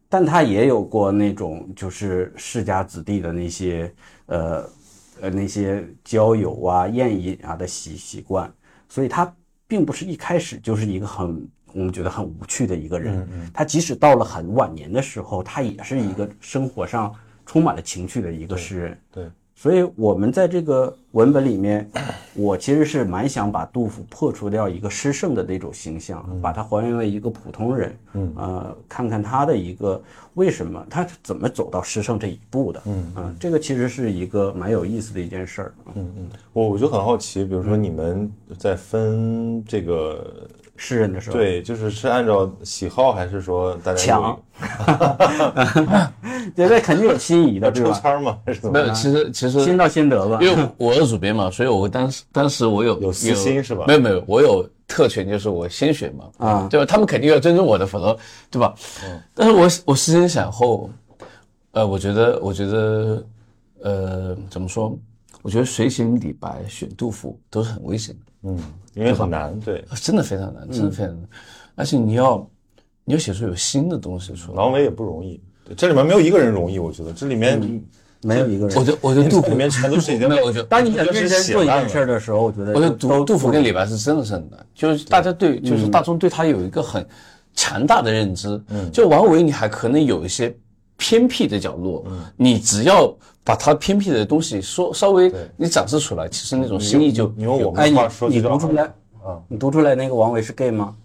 [0.09, 3.93] 但他也有过那种就是世家子弟的那些
[4.27, 4.69] 呃
[5.21, 8.49] 呃那些交友啊、宴饮啊的习习惯，
[8.87, 9.35] 所以他
[9.67, 13.27] 并不是一开始就是一个很我们觉得很无趣的一个人。
[13.53, 17.13] 他即使到了很晚年的时候，他也是一个生活上
[17.45, 18.99] 充满了情趣的一个诗人。
[19.11, 21.89] 对，所以我们在这个文本里面，
[22.37, 29.99] 我其实是蛮想把杜甫破除掉一个诗圣的那种形象，把他还原为一个普通人，嗯，呃，看看他的一个
[30.35, 33.35] 为什么他怎么走到诗圣这一步的，嗯。
[33.39, 44.39] 这个其实是一个蛮有意思的一件事儿，嗯，我我就很好奇，比如说你们在分这个，诗人的时候，对，就是是按照喜好，还是说大家抢，
[46.55, 47.91] 对，那肯定有心仪的，对吧？
[47.91, 48.37] 抽签儿吗？
[48.45, 56.85] 还是怎么没有，其实其实先到先得吧，因为我是主编嘛，所以我当时当时我有有私心是吧没有没有，我有特权，就是我先选嘛，啊对吧？
[56.85, 58.17] 他们肯定要尊重我的，否则
[58.49, 58.73] 对吧？
[59.03, 59.19] 嗯。
[59.33, 60.89] 但是我我思前想后，
[61.71, 63.25] 呃，我觉得我觉得
[63.81, 64.97] 呃怎么说？
[65.43, 68.21] 我觉得谁选李白选杜甫都是很危险的。
[68.43, 68.57] 嗯，
[68.93, 69.83] 因为很难，对。
[70.01, 71.23] 真的非常难，真的非常难，
[71.75, 72.49] 而且你要
[73.03, 74.57] 你要写出有新的东西出来。
[74.57, 77.59] 王维也不容易，对这里面没有一个人容易，我觉得这里面
[78.21, 78.83] 没有一个人我。
[78.83, 87.05] 觉得我觉得杜甫里面全都是已经 没有，我觉得当你想认真做一件事的时候，我觉得我觉得杜杜甫跟李白是真的是很难，就是大家对，就是大众对他有一个很
[87.53, 88.61] 强大的认知。
[88.69, 90.55] 嗯，就王维，你还可能有一些
[90.97, 98.93] 偏僻的角落，嗯，你只要把它偏僻的东西说稍微你展示出来，其实那种心意就你用我们的话说，你读出来，
[99.47, 100.95] 你读出来那个王维是 gay 吗？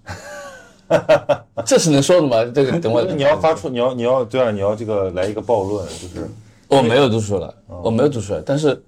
[1.64, 2.44] 这是能说的吗？
[2.54, 6.28] 这个等我你要发出，你要你要对啊，你要这个来一个暴论，就是。
[6.68, 8.82] 我没有读出来，我没有读出来，但是，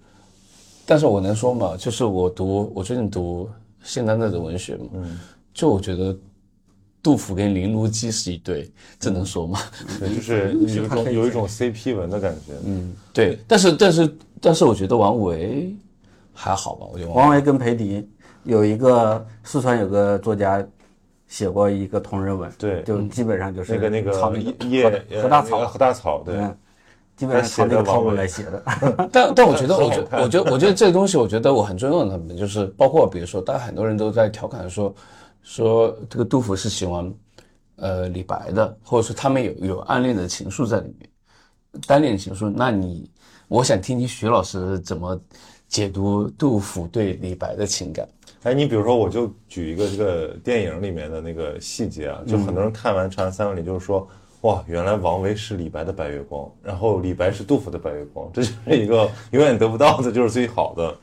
[0.87, 1.77] 但是我能说嘛？
[1.77, 3.47] 就是我读，我最近读
[3.83, 4.87] 现当代的文学嘛，
[5.53, 6.17] 就我觉得
[7.05, 9.61] 杜甫跟林如基是一对，这能说吗？
[10.01, 15.77] 对， 就是有一种有一种 CP 文的感觉，嗯，对，但是但是但是我觉得王维
[16.33, 18.09] 还好吧，我觉得王王维跟裴迪
[18.45, 20.67] 有一个四川有个作家
[21.29, 26.57] 写过一个同人文，对就基本上就是那个那个抄那叶个何何大草，何大草，对，嗯，
[27.17, 28.63] 基本上抄那个套路来写的。
[29.13, 34.95] 但但我觉得，我觉 得，我觉得，我觉得这个东西，我觉得我很尊重他们，就是包括比如说，大家很多人都在调侃说，
[35.45, 37.15] 说这个杜甫是喜欢
[37.77, 41.09] 呃李白的，或者说他们有有暗恋的情愫在里面，
[41.87, 42.51] 单恋情愫。
[42.51, 43.09] 那你，
[43.47, 45.21] 我想听听徐老师怎么
[45.69, 48.09] 解读杜甫对李白的情感。
[48.43, 54.07] 哎，你比如说，我就举一个这个电影里面的那个细节啊，就很多人看完《长安三万里》就是说，
[54.43, 60.97] 哇，原来王维是李白的白月光，然后李白是杜甫的白月光，这就是一个永远得不到的，就是最好的。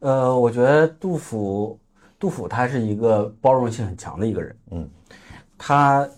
[0.00, 1.78] 呃，我觉得杜甫，
[2.22, 4.56] 杜甫他是一个包容性很强的一个人。
[4.70, 4.88] 嗯，
[5.58, 6.08] 他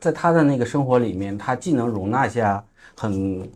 [0.00, 2.64] 在他的那个生活里面，他既能容纳下
[2.96, 3.48] 很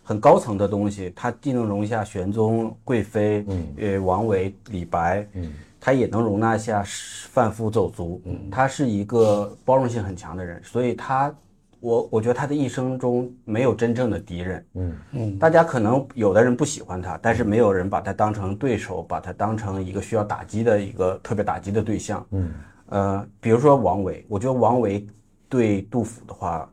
[0.00, 8.22] 很高层的东西，他既能容下玄宗、贵妃，嗯呃，王维、李白，嗯，他也能容纳下贩夫走卒。
[8.24, 11.34] 嗯，他是一个包容性很强的人，所以他，
[11.80, 14.66] 我我觉得他的一生中没有真正的敌人。
[14.74, 15.38] 嗯。
[15.38, 22.26] 大家可能有的人不喜欢他，但是没有人把他当成对手，把他当成一个需要打击的一个特别打击的对象。
[22.30, 22.54] 嗯。
[22.88, 25.04] 呃，比如说王维，我觉得王维
[25.48, 26.70] 对杜甫的话，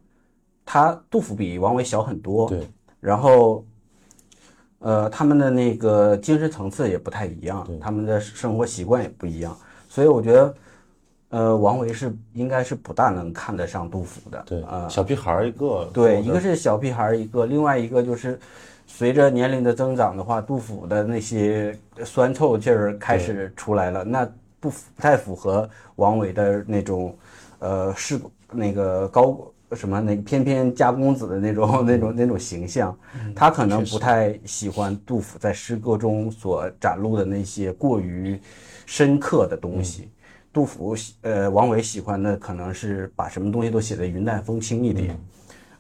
[0.64, 2.68] 他杜甫比王维小很多，对，
[3.00, 3.66] 然后，
[4.78, 9.58] 呃，他们的那个精神层次也不太一样，他们的生活习惯也不一样，
[9.90, 10.56] 所以我觉得，
[11.34, 18.40] 呃，王维是应该是不大能看得上杜甫的，对，啊、小屁孩儿一个，对，一个是小屁孩儿，一个另外一个就是，
[18.86, 21.76] 随着年龄的增长的话，杜甫的那些
[22.06, 24.30] 酸臭劲儿开始出来了，那
[24.60, 27.18] 不符不太符合王维的那种，
[27.58, 28.20] 呃，是
[28.52, 32.96] 那个高什么那个翩翩家公子的那种那种那种形象，
[33.36, 38.40] 他可能不太喜欢杜甫在诗歌中所展露的那些过于
[38.86, 40.10] 深刻的东西。
[40.54, 45.20] 杜甫喜呃，王维喜欢的可能是把什么东西都写得云淡风轻一点。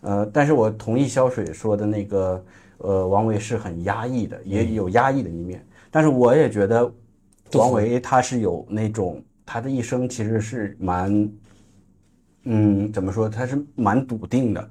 [0.01, 2.45] 呃，但是我同意萧水说的那个，
[2.79, 5.65] 呃，王维是很压抑的，也有压抑的一面。
[5.91, 6.91] 但是我也觉得，
[7.53, 11.31] 王维他是有那种他的一生其实是蛮，
[12.45, 13.29] 嗯，怎么说？
[13.29, 14.69] 他是蛮笃定的，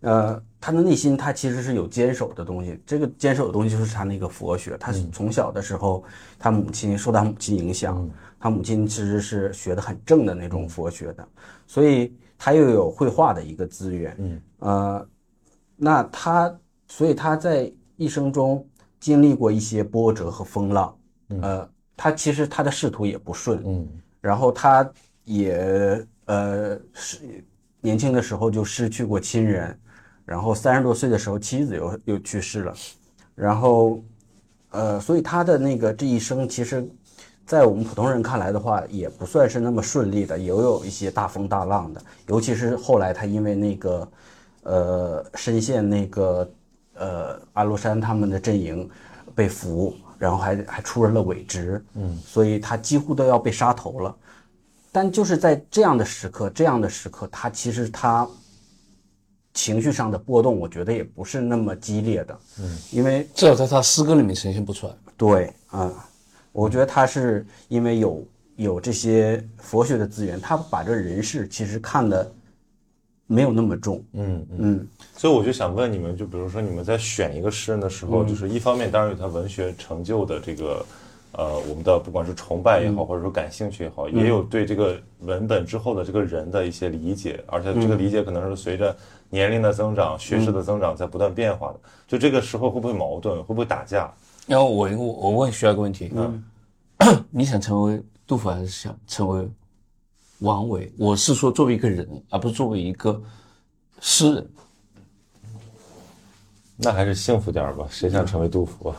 [0.00, 2.78] 呃，他的内心他其实是有坚守的东西。
[2.84, 4.76] 这个坚守的东西就是他那个佛学。
[4.78, 6.04] 他是从小的时候，
[6.38, 8.06] 他母亲受他母亲影响，
[8.44, 11.26] 他母亲其实是学的很正的那种佛学的，
[11.66, 14.14] 所以他又有绘画的一个资源。
[14.18, 15.08] 嗯，呃，
[15.76, 16.54] 那他，
[16.86, 18.62] 所以他在一生中
[19.00, 20.94] 经历过一些波折和风浪。
[21.40, 21.66] 呃，
[21.96, 23.62] 他其实他的仕途也不顺。
[23.64, 23.88] 嗯
[24.20, 24.86] 然后他
[25.24, 27.42] 也呃是
[27.80, 29.74] 年轻的时候就失去过亲人，
[30.26, 32.74] 然后三十多岁的时候妻子又又去世了，
[33.34, 34.04] 然后
[34.68, 36.86] 呃，所以他的那个这一生其实，
[37.46, 44.08] 在我们普通人看来的话，也不算是那么顺利的，也有一些大风大浪的，尤其是后来他因为那个
[44.62, 46.50] 呃深陷那个
[46.94, 48.88] 呃安禄山他们的阵营
[49.34, 54.14] 被俘，然后还还出了伪职，嗯，所以他几乎都要被杀头了。
[54.90, 58.26] 但就是在这样的时刻，这样的时刻，他其实他
[59.52, 64.94] 情绪上的波动，我觉得也不是那么激烈的，嗯，因为至少在他诗歌里面呈现不出来。
[65.16, 65.92] 对，啊、
[66.54, 68.24] 我觉得他是因为有
[68.54, 72.32] 有这些佛学的资源，他把这人事其实看的
[73.26, 74.58] 没有那么重，嗯嗯。
[74.60, 80.86] 嗯所以我就想问你们，就比如说你们在选一个诗人的时候，就是一方面当然有他文学成就的这个，
[81.32, 88.96] 呃，我们的不管是崇拜也好，或者说感兴趣也好，也有对这个文本之后的这个人的一些理解，而且这个理解可能是随着
[89.28, 91.80] 年龄的增长、学识的增长在不断变化的。
[92.06, 93.42] 就这个时候会不会矛盾？
[93.42, 94.12] 会不会打架？
[94.46, 96.44] 然后我我我问徐二个问题，嗯，
[97.30, 99.48] 你想成为杜甫还是想成为
[100.40, 100.92] 王维？
[100.98, 103.20] 我是说作为一个人，而不是作为一个
[104.00, 104.46] 诗人。
[106.76, 107.86] 那还是幸福点儿吧。
[107.88, 108.96] 谁想成为杜甫啊？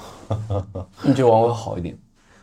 [1.04, 1.98] 你觉得王维好一点？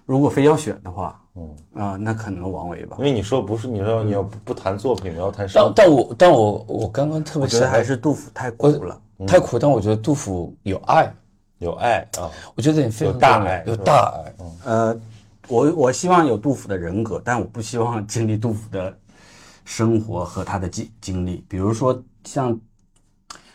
[0.05, 3.05] 如果非要选的话，嗯啊、那可能王维吧因。
[3.05, 5.72] 为你说不是，你说你要不不谈作品，你要谈但生。
[5.74, 9.00] 但我但我我刚刚特别觉得还是杜甫太苦了。
[9.26, 11.12] 太苦，但我觉得杜甫有爱，
[11.62, 14.34] 有爱啊，我觉得这点非常有大爱有大爱。
[14.64, 15.00] 呃，
[15.48, 18.94] 我我希望有杜甫的人格，但我不希望经历杜甫的
[19.64, 21.44] 生活和他的经经历。
[21.48, 22.58] 比如说像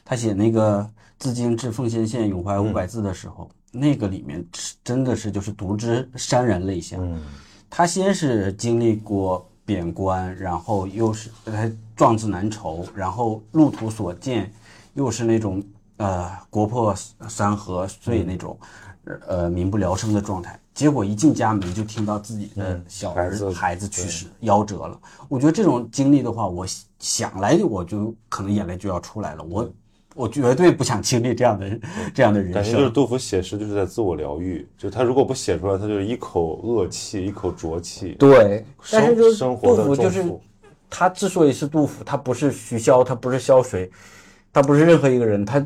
[0.03, 0.80] 他写那个
[1.20, 6.97] 《自京至奉先县咏怀五百字》的时候，那个里面是真的是就是读之潸然泪下。
[6.99, 7.22] 嗯
[7.70, 14.49] 他先是经历过贬官，然后又是他壮志难酬，然后路途所见
[14.93, 15.62] 又是那种
[15.98, 16.95] 呃国破
[17.28, 18.58] 山河碎那种，
[19.28, 20.60] 呃民不聊生的状态。
[20.74, 25.00] 结果一进家门就听到自己的小儿孩子孩子去世，夭折了。
[25.28, 26.66] 我觉得这种经历的话，我
[27.00, 29.43] 想来我就可能眼泪就要出来了。
[29.43, 29.68] 我
[30.14, 31.80] 我绝对不想经历这样的
[32.14, 32.89] 这样的人感觉就是。
[32.91, 38.12] 杜甫写诗就是在自我疗愈，就他如果不写出来，他就是一口恶气，一口浊气。
[38.20, 40.24] 对，但是就是生活的杜甫就是
[40.89, 43.89] 他之所以是杜甫，他不是徐骁，他不是萧水，
[44.54, 45.66] 他不是任何一个人，他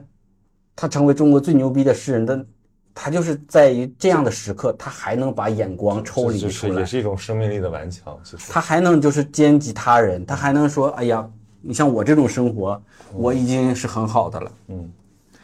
[0.82, 2.44] 他成为中国最牛逼的诗人的，
[2.92, 8.20] 他就是在于这样的时刻，他还能把眼光抽离出来就是也，是一种生命力的顽强。
[8.24, 11.30] 其实，他还能就是兼及他人，他还能说，哎呀，
[11.62, 12.82] 你像我这种生活，
[13.14, 14.52] 我已经是很好的了。
[14.70, 14.92] 嗯，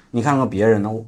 [0.10, 1.06] 你看看别人呢，我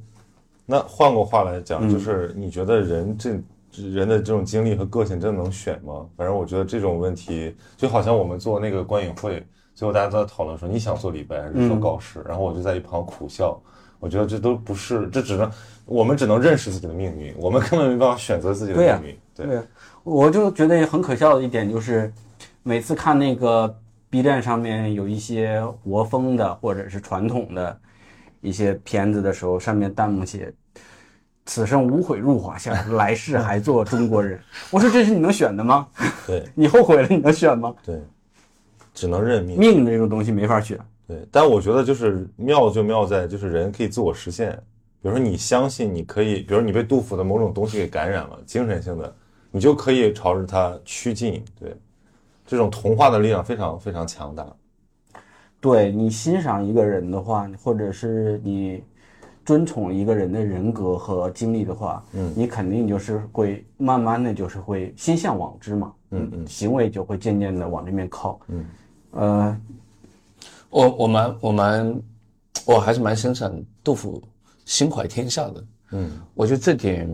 [0.64, 3.32] 那换过话来嗯讲，就是你觉得人这
[3.72, 6.06] 人的这种经历和个性真的能选吗？
[6.16, 13.60] 反正我觉得这种问题，就好像我们做那个观影会，最后大家都在讨论说你想做李白还是嗯做高适，然后我就在一旁苦笑。
[14.00, 15.52] 我觉得这都不是，这只能
[15.86, 19.20] 我们只能认识自己的命运，我们根本没办法选择自己的命运。
[19.36, 19.62] 对对，
[20.04, 22.12] 我就觉得很可笑的一点就是，
[22.64, 23.74] 每次看那个
[24.10, 27.78] B 站上面有一些国风的或者是传统的
[28.42, 30.54] 一些片子的时候，上面弹幕写
[31.46, 34.40] “此生无悔入华夏，来世还做中国人”。
[34.72, 35.88] 我说这是你能选的吗？
[36.26, 37.74] 对 你后悔了你能选吗？
[37.84, 38.02] 对，
[38.94, 39.58] 只能认命。
[39.60, 40.80] 命这种东西没法选。
[41.10, 44.52] 对，但我觉得就是妙就妙在就是人可以自我实现。
[45.02, 49.12] 比如说你相信你可以，比如你被杜甫的某种东西给感染了，精神性的，
[49.50, 51.44] 你就可以朝着它趋近。
[51.60, 51.76] 对，
[52.46, 54.46] 这种童话的力量非常非常强大。
[55.60, 58.84] 对你欣赏一个人的话，或者是你
[59.44, 68.66] 尊崇一个人的人格和经历的话，嗯，你肯定就是会慢慢的就是会心向往之嘛，嗯嗯，行为就会渐渐的往这边靠，嗯，
[69.12, 69.62] 呃，
[70.70, 72.02] 我我蛮我蛮
[72.66, 73.54] 我还是蛮欣赏
[73.84, 74.22] 杜甫
[74.66, 77.10] 心怀天下的，嗯，我觉得这点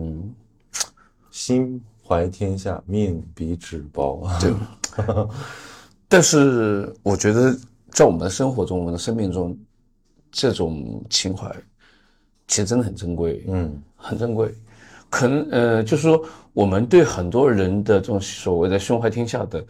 [1.30, 4.28] 心怀天下，面比纸薄。
[4.40, 4.52] 对，
[6.08, 7.56] 但是我觉得
[7.90, 9.56] 在我们的生活中，我们的生命中，
[10.30, 11.50] 这种情怀
[12.46, 14.54] 其实真的很珍贵，嗯很珍贵。
[15.08, 19.64] 可能呃，就是说我们对很多人的这种所谓的胸怀天下的，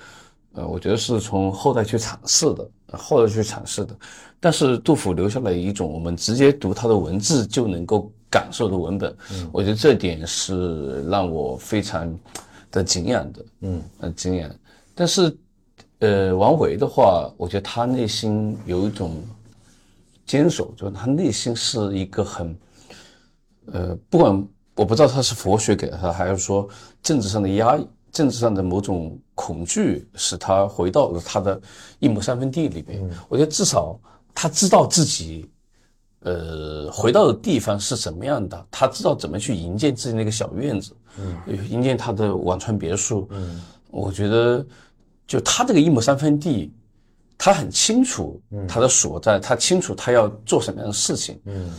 [0.55, 3.97] 呃，我觉得是从后代去阐释的，呃后来去阐释的。
[4.39, 9.17] 但是杜甫留下了一种我们直接读他的文字就能够感受的文本，
[9.51, 12.15] 我觉得这点是让我非常
[12.71, 14.51] 的敬仰的，嗯，呃，敬仰。
[14.95, 15.37] 但是，
[16.01, 19.23] 呃，王维的话，我觉得他内心有一种
[20.27, 22.57] 坚守，就是他内心是一个很，
[23.73, 26.69] 呃，不管我不知道他是佛学给了他，还是说
[27.03, 31.61] 政治上的压抑、政治上的某种恐惧，使他回到了他的
[32.01, 33.09] 一亩三分地里面。
[33.29, 33.97] 我觉得至少
[34.35, 35.49] 他知道自己，
[36.23, 43.29] 呃，回到的地方是什么样的，他知道怎么去营建自己那个小院子，嗯，营建他的辋川别墅。
[43.31, 43.63] 嗯，
[43.93, 44.67] 我觉得
[45.25, 46.73] 就他这个一亩三分地。
[47.39, 51.71] 他很清楚他的所在，他清楚他要做什么样的事情，嗯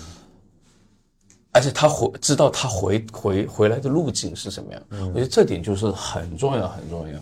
[1.53, 7.19] 而且他回知道他回回回来的路径是什么样，我觉得这点就是很重要很重要。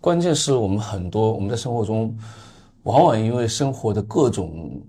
[0.00, 2.14] 关键是我们很多我们在生活中，
[2.82, 4.82] 往往因为生活的各种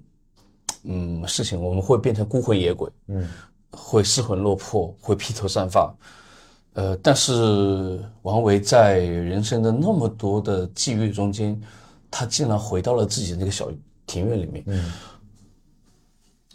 [0.83, 3.27] 嗯事情，我们会变成孤魂野鬼，嗯，
[3.71, 5.95] 会失魂落魄，会披头散发。
[6.73, 11.59] 呃，但是王维在人生的那么多的际遇中间，
[12.11, 13.69] 他竟然回到了自己的那个小
[14.05, 14.63] 庭院里面。
[14.67, 14.91] 嗯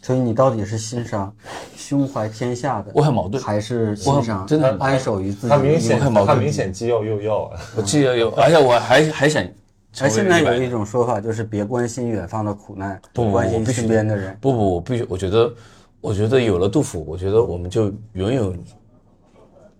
[0.05, 1.35] 所以你到底是欣赏
[1.75, 7.59] 胸怀天下的，我很矛盾还是欣赏真的安守于自己的他明显很矛盾他明显既要又要啊。
[7.75, 9.43] 我记得有，而且我还还想
[9.91, 14.37] 现在有一种说法，就是别关心远方的苦难，不关心身边的人。
[14.43, 15.55] 不不，我必须，我觉得，
[16.03, 18.65] 我觉得有了杜甫，我觉得我们就永远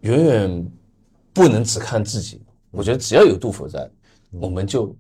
[0.01, 0.73] 永远
[1.35, 2.41] 不能只看自己。
[2.71, 3.87] 我觉得只要有杜甫在，
[4.41, 4.97] 我们就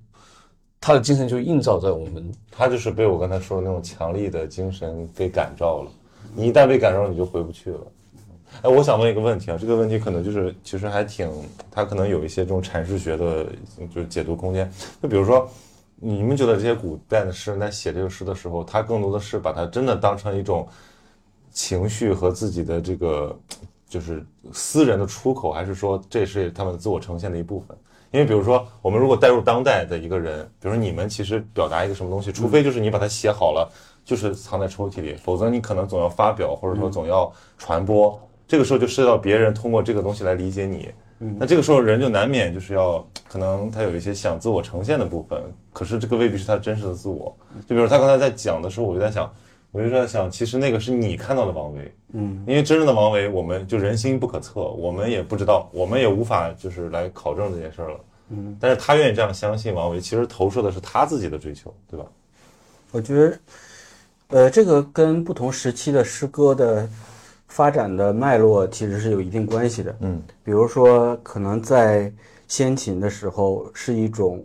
[0.85, 2.31] 他的精神就映照在我们。
[2.51, 5.91] 他就是被我刚才说的那种强力的精神给感召了，
[6.37, 7.81] 你一旦被感召，你就回不去了。
[8.61, 11.27] 哎，我想问一个问题啊，这个问题可能就是其实还挺，
[11.71, 13.47] 它可能有一些这种阐释学的，
[13.95, 14.71] 就是解读空间。
[15.03, 15.49] 就比如说，
[15.97, 20.69] 你们觉得这些古代的诗人在写这个诗的时候，他更多的是把它真的当成一种
[21.51, 23.35] 情绪和自己的这个
[23.89, 24.23] 就是
[24.53, 27.75] 私人的出口，还是说这是他们自我呈现的一部分？
[28.15, 33.69] 因为比如说，我们如果带入当代的一个人，比如说你们其实表达一个什么东西，除非就是你把它写好了，
[34.05, 38.17] 就是藏在抽屉里，否则你可能总要发表，或者说总要传播。
[38.47, 40.89] 这个时候就涉及到别人通过这个东西来理解你。
[41.19, 45.43] 那这个时候人就难免就是要，可能他有一些想自我呈现的部分，
[45.73, 47.37] 可是这个未必是他真实的自我。
[47.67, 49.29] 就比如他刚才在讲的时候，我就在想，
[49.75, 58.01] 我就在想，其实那个是你看到的王维，嗯，因为真正的王维，我们就人心不可测，我们也不知道，我们也无法就是来考证这件事儿了。
[58.29, 62.07] 嗯，但是他愿意这样相信王维，其实投射的是他自己的追求，对吧？
[62.93, 63.39] 我觉得，
[64.29, 66.89] 呃，这个跟不同时期的诗歌的
[67.49, 69.97] 发展的脉络其实是有一定关系的。
[70.03, 72.13] 嗯，比如说，可能在
[72.47, 74.41] 先秦的时候是一种，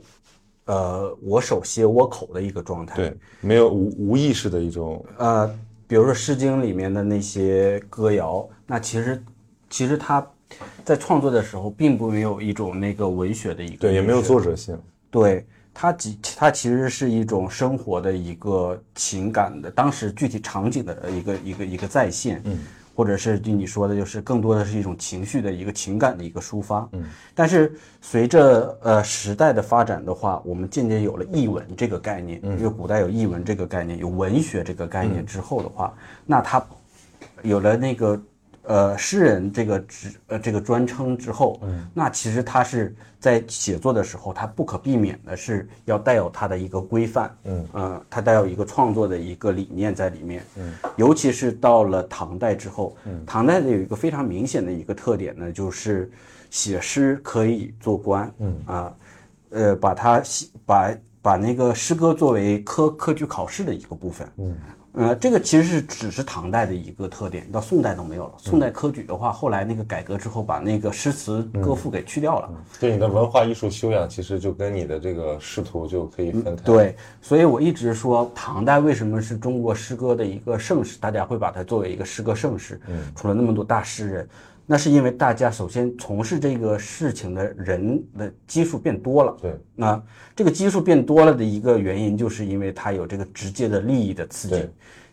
[0.69, 2.95] 呃，我手写我口的一个状态。
[2.95, 5.47] 对，没有无无意识的一种，呃，
[5.87, 9.23] 比如说《诗经》里面的那些歌谣，那其实
[9.67, 10.25] 其实他
[10.85, 14.79] 在创作的时候，并不没有一种那个文学的一个对，也没有作者性。
[15.09, 15.43] 对
[15.73, 22.59] 它其它其实是一种生活的一个情感的，当时具体场景的一个一个一个再现，嗯，
[22.99, 27.01] 或者是就你说的，就是更多的是一种情绪的一个情感的一个抒发，嗯，
[27.33, 35.93] 但是随着呃时代的发展的话，我们渐渐有了译文这个概念，因为古代有译文这个概念，有文学这个概念之后的话，
[36.25, 36.61] 那它
[37.41, 38.21] 有了那个
[38.63, 56.09] 呃诗人这个职呃这个专称之后，嗯，那其实他是在写作的时候，他不可避免的是要带有他的一个规范，嗯呃，他带有一个创作的一个理念在里面，嗯，尤其是到了唐代之后，嗯，唐代的有一个非常明显的一个特点呢，就是
[56.49, 58.95] 写诗可以做官，嗯啊，
[59.49, 64.55] 呃，把它写把把那个诗歌作为科科举考试的一个部分，嗯。
[64.99, 68.33] 呃，这个其实是只是唐代的一个特点，到宋代都没有了。
[68.37, 72.49] 宋代科举的话，后来那个改革之后，把那个诗词歌赋给去掉了。
[72.81, 76.63] 对你的文化艺术修养，其实就跟你的这个仕途就可以分开。
[76.63, 80.97] 对，所以我一直说，唐代为什么是中国诗歌的一个盛世？
[80.99, 82.81] 大家会把它作为一个诗歌盛世。
[82.87, 84.29] 嗯，出了那么多大诗人，
[84.71, 89.35] 那是因为大家首先从事这个事情的人的基数变多了。
[89.41, 89.99] 对，那
[90.35, 94.69] 这个基数变多了的一个原因，就是因为它有这个直接的利益的刺激对。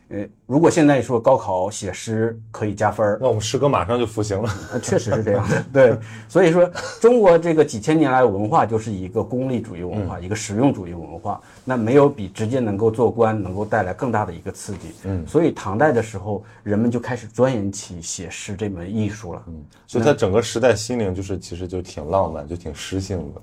[0.09, 4.49] 呃，如果现在说高考写诗可以加分儿，那我们诗歌马上就复兴了。
[4.73, 5.65] 呃，确实是这样的。
[5.73, 5.99] 对，
[6.29, 11.41] 所以说中国这个几千年来文化就是一个功利主义文化，一个实用主义文化。
[11.65, 14.93] 那没有比直接能够做官能够带来更大的一个刺激。
[15.03, 19.43] 嗯，所以唐代的时候，人们就开始钻研起写诗这门艺术了。
[19.49, 23.41] 嗯，所以它整个时代心灵就是其实就挺浪漫，就挺诗性的。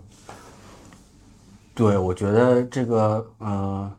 [1.76, 3.92] 对，我觉得这个呃，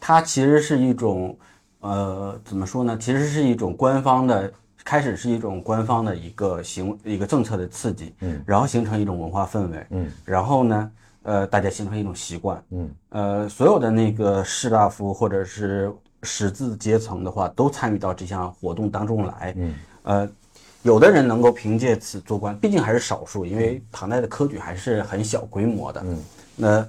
[0.00, 1.36] 它其实是一种
[1.80, 2.96] 呃，怎么说呢？
[2.98, 4.52] 其实是一种官方的，
[4.84, 10.90] 开始是一种官方的一个行一个政策的刺激，嗯，然后形成一种文化氛围，嗯，然后呢，
[11.22, 20.30] 呃，大家形成一种习惯，嗯，呃，所有的那个士大夫或者是识字阶层的话，都参与到这项活动当中来，嗯，呃。
[20.82, 26.02] 有的人能够凭借此做官，毕竟还是少数，因为唐代的科举还是很小规模的。
[26.02, 26.18] 嗯，
[26.56, 26.88] 那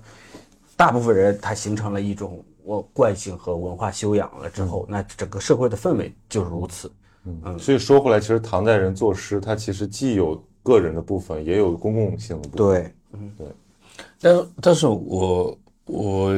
[0.77, 6.91] 大部分人他形成了一种我惯性和文化修养了之后，那整个社会的氛围就是如此。
[7.25, 12.67] 嗯，所以说回来，其实唐代人作诗，他其实既有个人的部分，也有公共性的部分。
[12.67, 13.47] 对，嗯，对。
[14.19, 16.33] 但但是我我，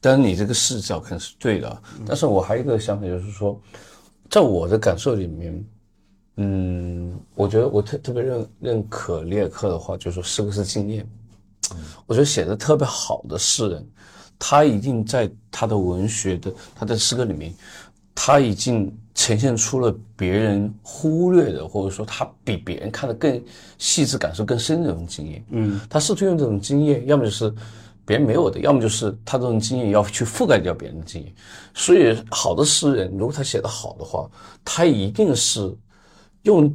[0.00, 3.60] 当然你这个视角可能是对的，但是我还有一个想法，就是说，
[4.30, 5.64] 在我的感受里面，
[6.36, 11.06] 嗯，我觉得我特特别认认可列克的话，就是说诗歌是经验。
[12.06, 13.86] 我觉得写的特别好的诗人，
[14.38, 17.54] 他一定在他的文学的他的诗歌里面，
[18.14, 23.42] 他已经呈现出了别人忽略的，或者说他比别人看得更
[23.78, 25.44] 细致、感受更深的这种经验。
[25.50, 27.54] 嗯，他试图用这种经验，要么就是
[28.04, 31.32] 别人没有的，要么就是他这种经验要去覆盖掉别人的经验。
[31.74, 34.28] 所以，好的诗人，如果他写得好的话，
[34.64, 35.74] 他一定是
[36.42, 36.68] 用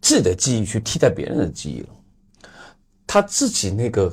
[0.00, 1.88] 自己的记忆去替代别人的记忆了。
[3.06, 4.12] 他自己那个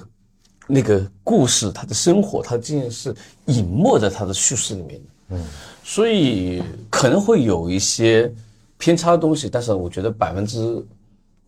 [0.71, 3.11] 那个故事，他的生活，他的经验是
[3.45, 5.05] 隐没在他的叙事里面的。
[5.29, 5.43] 嗯，
[5.83, 6.61] 所以
[6.91, 8.31] 可能会有一些
[8.77, 10.85] 偏差的东西，但是我觉得百分之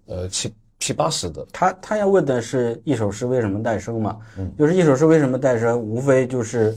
[0.07, 4.17] 呃七七八十的，他他要问的是一首诗为什么诞生嘛？
[4.39, 6.75] 嗯，就是一首诗为什么诞生，无非就是，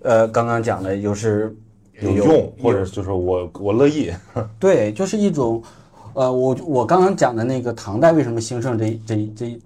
[0.00, 1.54] 呃，刚刚讲的就是
[2.00, 4.10] 有用，或者就是我我乐意。
[4.58, 5.62] 对，就是一种，
[6.14, 9.58] 呃，我我刚刚讲的那个唐代为什么兴盛这这这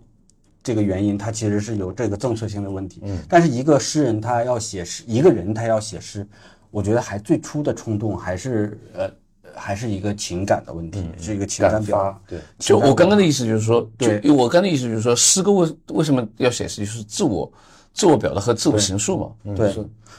[0.63, 3.01] 这个原因，它其实是有这个政策性的问题。
[3.05, 6.27] 嗯，但是一个诗人他要写诗，一个人他要写诗，
[6.71, 9.11] 我觉得还最初的冲动还是呃
[9.55, 12.21] 还是一个情感的问题，是一个情感表达。
[12.29, 14.31] 对，就我刚刚的意思就是说，就对。
[14.31, 17.51] 我刚刚的意思就是说，诗歌为为什么要写诗，就是自我
[17.93, 19.55] 自我表达和自我形述嘛。
[19.57, 19.75] 对，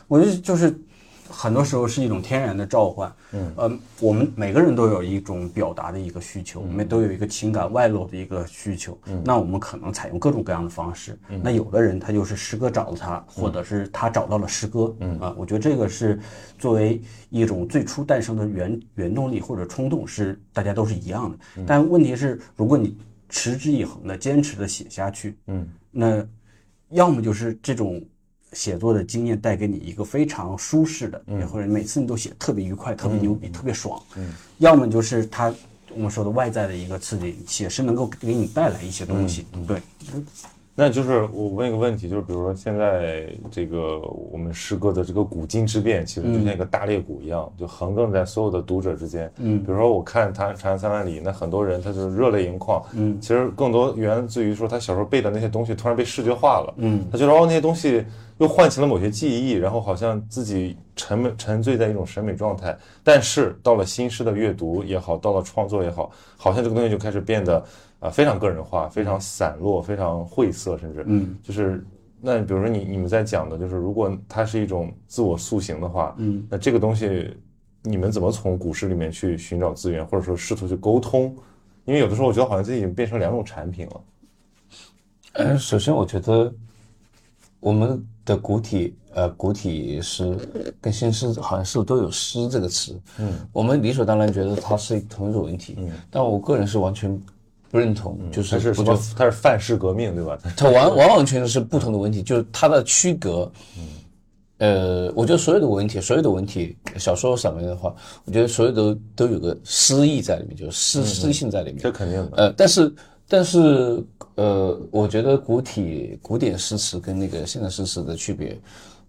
[0.08, 0.76] 我觉得就是
[1.32, 3.12] 很多时候是一种天然的召唤。
[3.32, 8.98] 嗯，呃，我们每个人都有一种表达的一个需求，我们都有一个情感外露的一个需求。
[9.06, 11.18] 嗯，那我们可能采用各种各样的方式。
[11.30, 14.94] 嗯，那有的人他就是诗歌找了他，或者是他找到了诗歌。
[15.00, 16.20] 嗯啊，我觉得这个是
[16.60, 21.64] 作为一种最初诞生的原原动力或者冲动，是大家都是一样的。
[21.66, 22.98] 但问题是，如果你
[23.30, 26.28] 持之以恒的坚持的写下去，嗯，那
[26.90, 28.04] 要么就是这种
[28.54, 31.22] 写作的经验带给你一个非常舒适的，
[31.52, 34.02] 或者每次你都写特别愉快、特别牛逼、特别爽。
[34.16, 35.54] 嗯，要么就是他
[35.94, 39.46] 我们说的外在的一个刺激，写诗能够给你带来一些东西。
[39.68, 39.82] 对，
[40.74, 44.00] 那就是我问一个问题，就是比如说现在这个
[44.32, 49.32] 我们诗歌的这个古今之变，其实就像一个大裂谷一样，就横亘在所有的读者之间。
[49.38, 52.82] 嗯，比如说我看他《长安三万里》，那很多人他就是热泪盈眶。
[52.94, 56.74] 嗯，其实更多源自于说他小时候背的那些东西突然被视觉化了。
[56.78, 58.04] 嗯，他觉得哦那些东西
[58.38, 62.76] 又唤起了某些记忆，然后好像自己沉沉醉在一种审美状态。
[63.04, 67.64] 但是到了新诗的阅读也好，到了创作也好，好像这个东西就开始变得。
[68.02, 71.86] 啊，非常个人化，非常散落，非常晦涩，甚至，嗯，就是
[72.20, 77.32] 那比如说你你们在讲的，就是如果它是一种自我塑形的话，嗯，那这个东西
[77.84, 81.36] 你们怎么从股市里面去寻找资源，或者说试图去沟通？
[81.86, 84.02] 因为有的时候我觉得好像自己已经变成两种产品了。
[85.34, 86.52] 嗯，首先我觉得
[87.60, 90.36] 我们的古体呃古体诗
[90.82, 97.22] 跟新诗好像是都有诗这个词，嗯，我们理所当然觉得它是同一种文体，嗯，但我个人是完全。
[97.72, 99.00] 不认同，就是是什么？
[99.16, 100.38] 它是范式革命，对吧？
[100.58, 103.50] 它完完完全全是不同的问题，就是它的区隔。
[104.58, 107.96] 呃，我觉得所有的文体，所有的文体，小说、散文的话，
[108.26, 111.80] 我觉得所有都都有个诗意在里面，就是诗诗性在里面。
[111.82, 112.38] 这肯定的。
[112.38, 112.94] 呃，但是
[113.28, 114.04] 但是
[114.36, 118.56] 呃，我觉得古体古典诗词跟那个现代诗词的区别，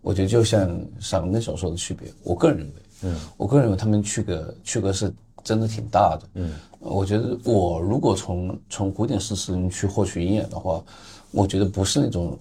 [0.01, 2.09] 我觉得就像散文跟小说的区别。
[2.23, 5.13] 我个人认为，嗯，我个人认为他们区隔区隔是
[5.45, 6.29] 真的挺大的。
[6.37, 6.53] 嗯。
[6.85, 10.83] 我觉得我如果从从古典诗词去获取营养的话，
[11.31, 12.37] 我觉得不是那种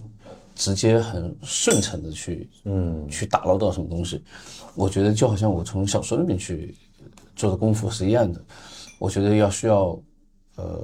[0.56, 4.24] 直接很顺承的去嗯去打捞到什么东西，
[4.74, 6.76] 我觉得就好像我从小说里面去
[7.36, 8.44] 做的功夫是一样的。
[8.98, 10.00] 我觉得要需要
[10.56, 10.82] 呃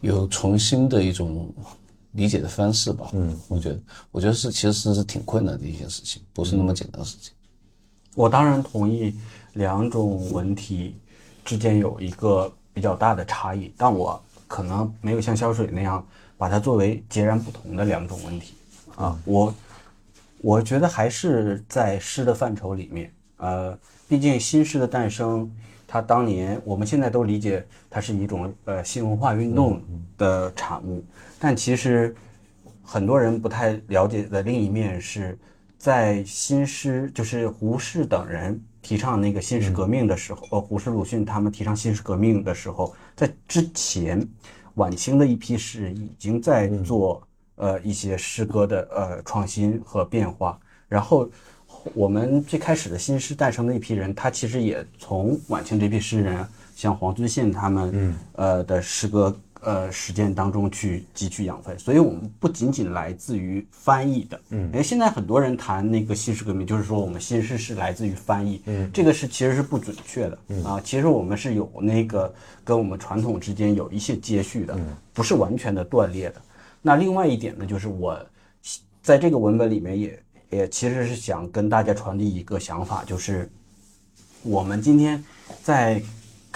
[0.00, 1.54] 有重新的一种
[2.12, 3.10] 理解的方式吧。
[3.12, 7.32] 嗯，我觉得我觉得是其实是是挺困难的一件事情，不是那么简单的事情。
[8.16, 9.14] 我当然同意
[9.52, 10.96] 两种文体。
[11.48, 18.52] 之间有一个比较大的差异，但我可能没有像肖水那样把它作为截然不同的两种问题
[18.96, 19.18] 啊。
[19.24, 19.54] 我
[20.42, 23.74] 我觉得还是在诗的范畴里面，呃，
[24.06, 25.50] 毕竟新诗的诞生，
[25.86, 29.80] 它当年我们现在都理解它是一种呃新文化运动
[30.18, 31.02] 的产物，
[31.38, 32.14] 但其实
[32.84, 35.38] 很多人不太了解的另一面是
[35.78, 38.62] 在新诗，就是胡适等人。
[38.82, 44.26] 提倡那个新式革命的时候，呃，胡适、鲁迅他们提倡新式革命的时候，在之前，
[44.74, 47.22] 晚清的一批诗人已经在做
[47.56, 50.58] 呃一些诗歌的呃创新和变化。
[50.88, 51.28] 然后，
[51.94, 59.36] 我们最开始的新诗诞生的一批人，他其实也从晚清这批诗人，像黄遵宪他们，呃的诗歌。
[59.60, 70.64] 呃，实践当中去汲取养分，所以我们不仅仅来自于翻译的，嗯，因为现在很多人谈那个新式革命，就是说我们新式是来自于翻译，嗯，这个是其实是不准确的，嗯。
[70.64, 72.32] 啊，其实我们是有那个
[72.62, 74.78] 跟我们传统之间有一些接续的，
[75.12, 76.40] 不是完全的断裂的。
[76.80, 78.18] 那另外一点呢，就是我
[79.02, 83.50] 在这个文本里面也也其实是想跟大家传递一个想法，就是
[84.42, 85.22] 我们今天
[85.64, 86.00] 在。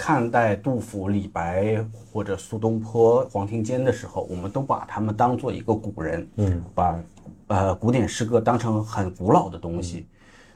[0.05, 1.77] 看待杜甫、李白
[2.11, 6.99] 或者苏东坡、黄庭坚的时候，我们都把他们当做一个古人，嗯，把
[7.47, 10.05] 呃古典诗歌当成很古老的东西。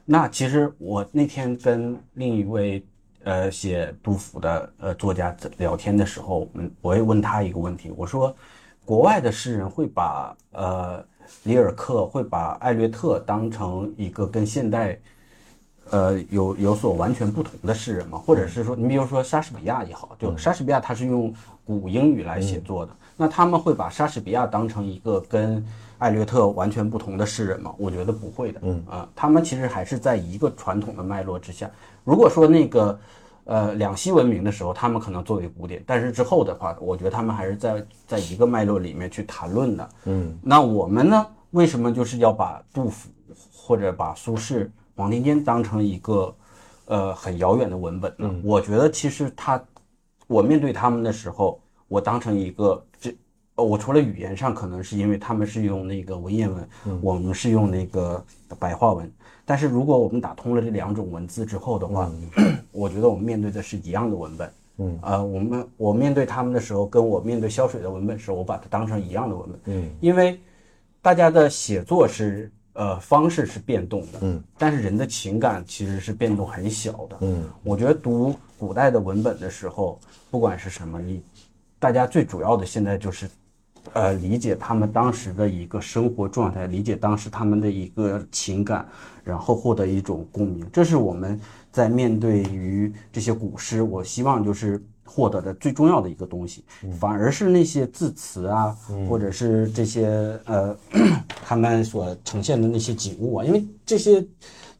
[0.03, 2.85] 那其实我那天跟另一位
[3.23, 8.35] 呃写杜甫的呃作家聊天的时候，我们，我也问他一个问题，我说，
[8.83, 11.01] 国外的诗人会把呃
[11.43, 14.99] 里尔克会把艾略特当成一个跟现代。
[15.91, 18.17] 呃，有有所完全不同的诗人嘛？
[18.17, 21.33] 或者是说，你比如说莎士比亚也好，就莎士比亚他是用
[21.65, 25.65] 古英语来写作的，那他们会把莎士比亚当成一个跟
[25.97, 27.73] 艾略特完全不同的诗人吗？
[27.77, 28.59] 我觉得不会的。
[28.63, 31.69] 嗯啊，他们其实还是在一个传统的脉络之下。
[32.03, 32.99] 如果说那个
[33.45, 39.89] 呃两栖文明的时候，他们可能作为古典，但是之后的话，我觉得他们还是在在一个脉络里面去谈论的。
[40.05, 41.25] 嗯，那我们呢？
[41.51, 43.09] 为什么就是要把杜甫
[43.53, 44.69] 或者把苏轼？
[44.97, 46.35] 黄庭坚当成一个，
[46.85, 48.41] 呃，很遥远的文本嗯。
[48.43, 49.63] 我觉得其实他，
[50.25, 53.15] 我面对他们的时候，我当成一个这，
[53.53, 56.67] 我除了语言上可能是因为他们是用那个文言文，
[56.99, 58.25] 我们是用那个
[58.57, 59.09] 白话文。
[59.45, 62.11] 但是如果我们打通了这两种文字之后的话，
[62.73, 64.51] 我觉得我们面对的是一样的文本。
[64.79, 69.59] 嗯，呃，我们我面对他们的时候，跟我面对萧水的文本时，候，我把它当成一样的文本。
[69.65, 70.39] 嗯，因为
[71.03, 72.51] 大家的写作是。
[72.77, 79.99] 呃，方式是变动的，嗯，但是人的情感其实是变动很小的，嗯，我觉得读古代的文本的时候，
[80.29, 81.23] 不管是什么，你
[81.79, 83.27] 大家最主要的现在就是
[83.93, 88.87] 呃理解他们当时的一个生活状态，理解当时他们的一个情感，
[89.23, 90.63] 然后获得一种共鸣。
[90.71, 91.39] 这是我们
[91.71, 96.63] 在面对于这些古诗，我希望就是获得的最重要的一个东西，
[96.99, 98.77] 反而是那些字词啊，
[99.09, 100.77] 或者是这些呃
[101.43, 104.23] 他们所呈现的那些景物啊，因为这些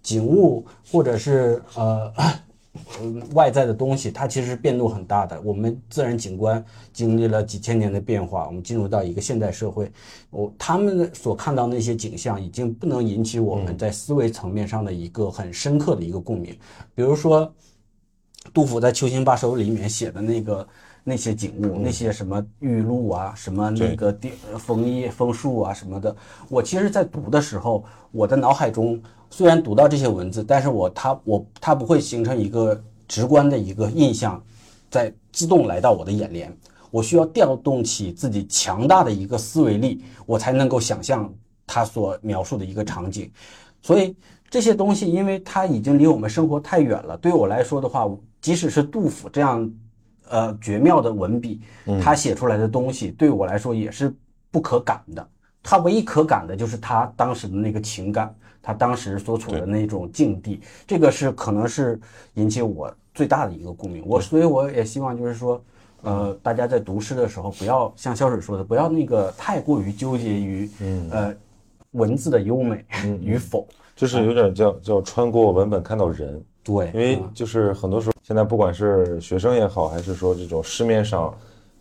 [0.04, 2.14] 景物或者是呃。
[3.02, 5.42] 嗯，外在的东西它其实变动很大的。
[5.42, 6.64] 我们自然景观
[6.94, 9.92] 经历了几千年的变化，我们进入到一个现代社会，
[10.30, 16.56] 我他们所看到那些景象已经不能引起我们在思维层面上的一个很深刻的一个共鸣。
[16.94, 17.52] 比如说，
[18.58, 20.68] 杜甫在《秋兴八首》里面写的那个
[21.04, 26.16] 那些景物，那些什么玉露啊，什么那个地枫叶、枫树啊什么的，
[26.50, 29.00] 我其实在读的时候，我的脑海中。
[29.30, 34.44] 虽然读到这些文字，但是我它我它不会形成一个直观的一个印象，
[34.90, 36.52] 在自动来到我的眼帘。
[36.90, 41.32] 我需要调动起自己强大的一个思维力，我才能够想象
[41.68, 43.32] 他所描述的一个场景。
[43.84, 44.16] 所以
[44.50, 48.10] 这些东西，因为它已经离我们生活太远了，对我来说的话，
[48.48, 49.70] 即使是杜甫这样
[50.30, 51.60] 呃绝妙的文笔，
[52.02, 54.14] 他写出来的东西对我来说也是
[54.50, 55.28] 不可感的。
[55.62, 58.34] 他唯一可感的就是他当时的那个情感。
[58.62, 61.98] 他当时所处的那种境地，这个是可能是
[62.34, 64.04] 引起我最大的一个共鸣。
[64.06, 65.62] 我所以我也希望就是说，
[66.02, 70.70] 呃，大家在读诗的时候，不要像肖水说的，不要那个太过于纠结于
[71.12, 71.34] 呃
[71.92, 72.84] 文字的优美
[73.22, 76.44] 与否，就是有点叫叫穿过文本看到人。
[76.68, 81.34] 对，因为就是很多时候现在不管是学生也好，还是说这种市面上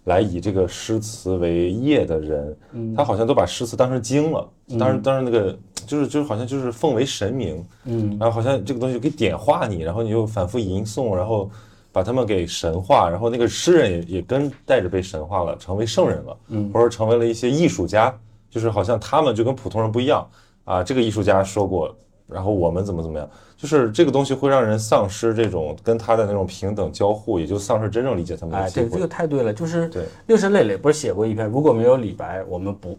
[0.05, 2.57] 来以这个诗词为业的人，
[2.97, 5.57] 他好像都把诗词当成经了，当然当然那个。
[5.87, 11.49] 就是就是好像就是奉为神明，嗯，然后好像这个东西给点化你，然后你就反复吟诵，然后
[11.93, 18.13] 把他们给神化，然后那个诗人也也跟带着被神化了，成为圣人了，嗯，或者成为了一些艺术家，
[18.51, 20.29] 就是好像他们就跟普通人不一样
[20.65, 20.83] 啊。
[20.83, 21.97] 这个艺术家说过，
[22.29, 28.87] 然后我们怎么怎么样，就是这个东西会让人丧失这种跟他的那种平等交互，也就丧失真正理解他们的机会。
[28.87, 32.99] 哎，对，这个太对了，就是对六十磊磊不是写过一篇，如果没有李白，我们不。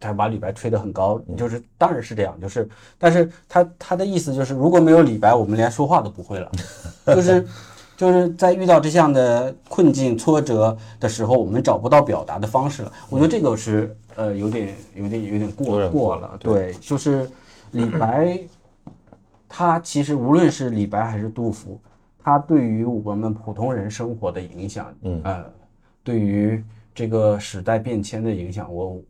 [0.00, 2.68] 他把李白吹得很高，就是当然是这样，就是，
[2.98, 6.48] 但是他他的意思就是，如果没有李白，我们连说话都不会了，
[7.04, 7.44] 就是，
[7.96, 12.92] 就是在遇到这样的困境挫折的时候，我们找不到表达的方式了。
[13.10, 17.28] 我觉得这个是呃有点有点有点过过了，对，就是
[17.72, 18.38] 李白，
[19.48, 21.80] 他其实无论是李白还是杜甫，
[22.22, 25.20] 他对于我们普通人生活的影响，嗯。
[25.24, 25.44] 呃，
[26.04, 26.62] 对于
[26.94, 29.00] 这个时代变迁的影响，我。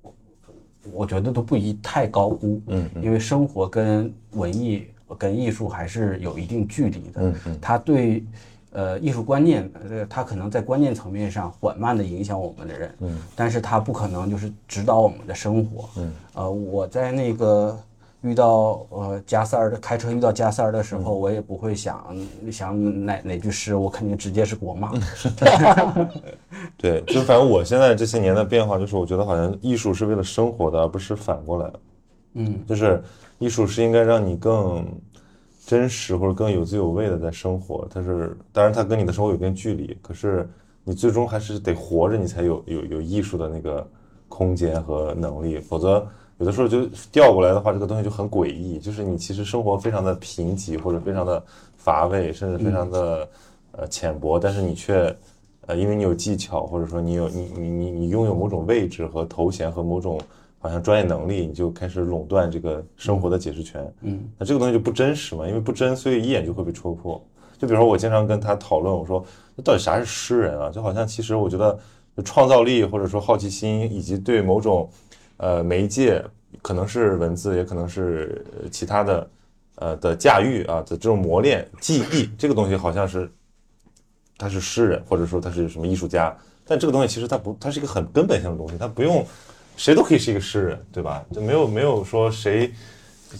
[0.91, 4.87] 我觉得都不宜太高估，嗯，因为生活跟文艺
[5.19, 8.25] 跟艺术还是有一定距离的，嗯嗯，他对，
[8.71, 17.79] 呃，艺术观念，呃，他可能在观念层面上缓慢的影响我们的人，嗯，但是他不可能就是指导我们的生活，嗯，呃，我在那个。
[18.23, 22.05] 遇到呃加塞尔的开车遇到加塞尔的时候，我也不会想
[22.51, 24.93] 想哪哪句诗，我肯定直接是国骂。
[26.77, 31.71] 对，就反正我现在这些年的变化，就是我觉得好像艺术是为了生活的，而不是反过来。
[32.35, 33.01] 嗯，就是
[33.39, 34.85] 艺术是应该让你更
[35.65, 37.87] 真实或者更有滋有味的在生活。
[37.89, 40.49] 它是当然它跟你的生活有点距离，可是
[40.83, 43.89] 你最终还是得活着，你才有有有艺术的那个
[44.29, 46.05] 空间和能力，否则。
[46.39, 48.79] 有的时候就调过来的话，这个东西就很诡异。
[48.79, 51.43] 就是你其实生活非常的贫瘠，或者非常的
[51.77, 53.29] 乏味，甚至非常的
[53.73, 55.13] 呃浅薄，但是你却
[55.67, 60.21] 呃因为你有技巧，或者说你有你你你你拥有某种位置和头衔和某种
[60.61, 63.93] 好像专业能力，你就开始垄断这个生活的解释权。
[64.03, 67.21] 嗯，那这个东西就不真实嘛，因为不真，所以一眼就会被戳破。
[67.59, 69.25] 就比如说我经常跟他讨论，我说
[69.57, 70.71] 那到底啥是诗人啊？
[70.71, 71.77] 就好像其实我觉得
[72.25, 74.89] 创造力或者说好奇心以及对某种。
[75.39, 76.23] 呃，媒介
[76.61, 79.31] 可能是文字，也可能是其他的，
[79.77, 83.31] 呃的驾驭啊的这种磨练、记忆，这个东西好像是，
[84.37, 86.37] 他是诗人，或者说他是什么艺术家，
[86.67, 89.25] 但这个东西其实它不，它是一个很根本性的东西，它不用，
[89.77, 91.25] 谁都可以是一个诗人，对吧？
[91.33, 92.73] 就没有没有说谁，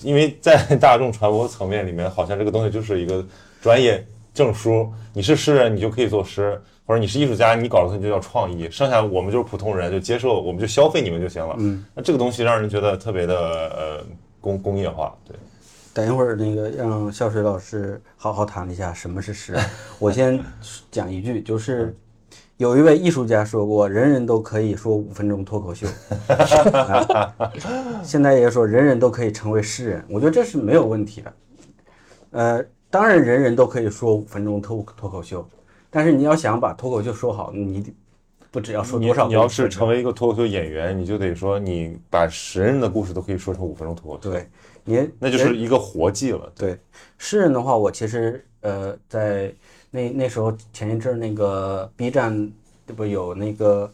[0.03, 3.27] 因为在 大众传播层面里面，好像这个东西就是一个
[3.61, 6.61] 专业证书，你是诗人，你就可以作诗。
[6.89, 11.55] 或者你是艺术家，你搞的东西就叫创意，剩下我们就是普通人，就接受，我们就消费你们就行了。
[11.59, 14.07] 嗯，那这个东西让人觉得特别的呃
[14.41, 15.15] 工工业化。
[15.23, 15.37] 对，
[15.93, 19.55] 等一会儿那个让笑水老师好好谈一下什么是诗。
[19.99, 20.43] 我先
[20.91, 21.95] 讲一句，就是
[22.57, 25.87] 有一位艺术家说过，人人都可以说五分钟脱口秀。
[28.03, 31.33] 现在也说人人都可以成为诗人，我觉得这是没有问题的。
[32.31, 35.47] 呃，当然人人都可以说五分钟脱脱口秀。
[35.91, 37.93] 但是你要想把脱口秀说好，你
[38.51, 44.49] 不只要说多少个你要是成为一个脱口秀演员，你就得说你把十人的故事都可以说成五分钟脱口秀，对，
[44.85, 46.53] 您那就是一个活计了。
[46.57, 46.79] 对
[47.19, 49.53] 诗人的话，我其实呃在
[49.91, 52.51] 那那时候前一阵儿那个 B 站
[52.87, 53.91] 这不有那个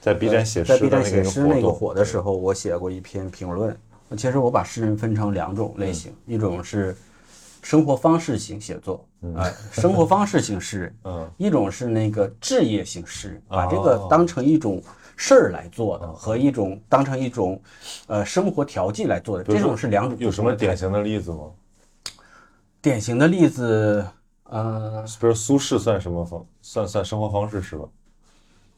[0.00, 3.76] 在 B 站写在诗 B 站的那个写诗那个火的时候，我写过一篇评论。
[4.16, 6.96] 其实我把诗人分成两种类型，嗯一种是
[7.62, 9.06] 生活方式型写作，
[9.36, 14.82] 哎，生活方式型诗人； 嗯一种是那个置业型诗人，把这哦个当成一种
[15.16, 17.60] 事儿来做的，和一种当成一种
[18.06, 21.50] 呃生活调剂来做的，这种是两种有什么典型的例子吗？
[22.80, 24.06] 典型的例子？
[24.44, 26.46] 呃，比如苏轼算什么方？
[26.62, 27.84] 算算生活方式是吧？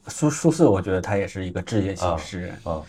[0.07, 2.81] 苏苏轼，我觉得他也是一个置业型啊诗人，啊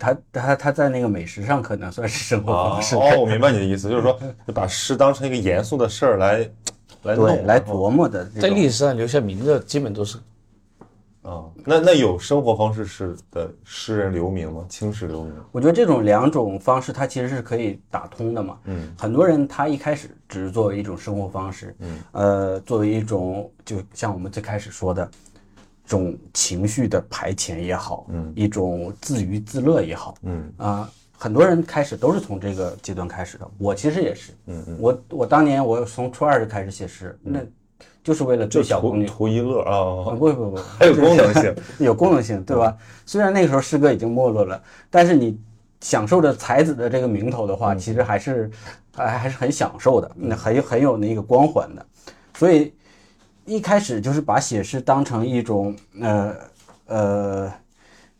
[0.00, 6.38] 他他他在那个美食上可能算是生活啊方式，哦，我明白你的意思，就是说 就把诗当成一个严肃的事儿来
[7.02, 8.24] 来弄，对，来琢磨的。
[8.30, 10.16] 在历史上留下名的基本都是
[11.22, 11.44] 啊。
[11.66, 14.64] 那那有生活方式是的诗人留名吗？
[14.68, 15.34] 青史留名？
[15.52, 18.58] 我觉得这种两种方式，它其实是可以打通的嘛。
[18.64, 25.29] 嗯，很多人他一开始只是作为一种生活方式，嗯，呃，作为一种就像我们最开始说的，这
[25.90, 30.88] 种情绪的排遣也好，嗯，一种自娱自乐也好，嗯啊、
[31.18, 33.50] 很多人开始都是从这个阶段开始的。
[33.58, 37.40] 我其实也是，嗯嗯，我我当年我从初二就开始写诗，那
[38.04, 39.04] 就是为了就图追小姑娘。
[39.06, 41.54] 图一乐啊啊，不不不， 还有功能性。
[41.80, 42.76] 有功能性，对吧？
[43.04, 45.36] 虽然那个时候诗歌已经没落了，但是你
[45.80, 48.48] 享受着才子的这个名头的话，其实还是
[48.94, 51.84] 还还是很享受的，那很有很有那个光环的。
[52.38, 52.72] 所以
[53.50, 56.32] 一开始就是把写诗当成一种呃
[56.86, 57.52] 呃，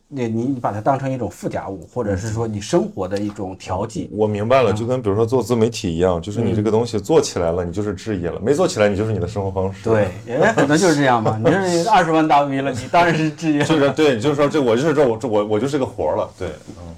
[0.08, 4.10] 你你你把它当成一种附加物，或者是说你生活的一种调剂。
[4.12, 9.84] 我明白了，就跟比如说做自媒体一样，就是你这个东西做起来了，你就是置业了；没做起来，你就是你的生活方式。
[9.84, 11.38] 对，也可能就是这样嘛。
[11.38, 13.78] 你是 二十万大 V 了，你当然是置业就。
[13.78, 16.94] 是对，就是说这我就是这我这我我就是个活儿了，对，嗯。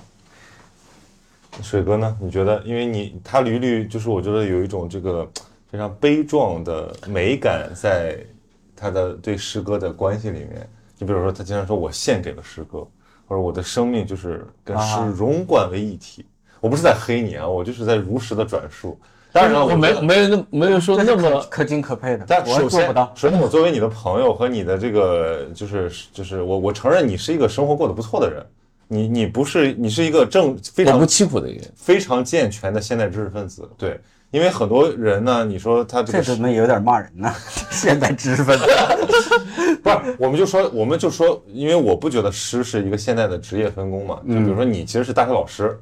[1.63, 2.17] 水哥呢？
[2.19, 2.63] 你觉得？
[2.65, 5.31] 因为你他屡屡就是我觉得有一种这个
[5.73, 8.19] 非常悲壮的美感在
[8.77, 10.69] 他的对诗歌的关系里面。
[10.99, 12.87] 你比如说，他经常说我献给了诗歌，
[13.27, 16.27] 或者我的生命就是跟诗啊融贯为一体。
[16.61, 19.01] 我不是在黑你啊，我就是在如实的转述。
[19.33, 22.95] 当然了，我没没有那没有说那么可敬可佩的，但我首先。
[23.15, 28.47] 首先，我作为你的朋友和你的这个，就是就是我我承认你是一个生活过得不错的人，
[28.89, 31.73] 你你不是你是一个正非常不欺负的一个人。
[31.75, 33.99] 非常健全的现代知识分子，对，
[34.33, 37.33] 因为很多人呢，你说他这这个怎么有点骂人呢？
[37.71, 38.65] 现在知识分子，
[39.81, 45.79] 不是，我们就说我们就说，因为我不觉得诗是一个现代的职业分工嘛，就比如说你其实是大学老师。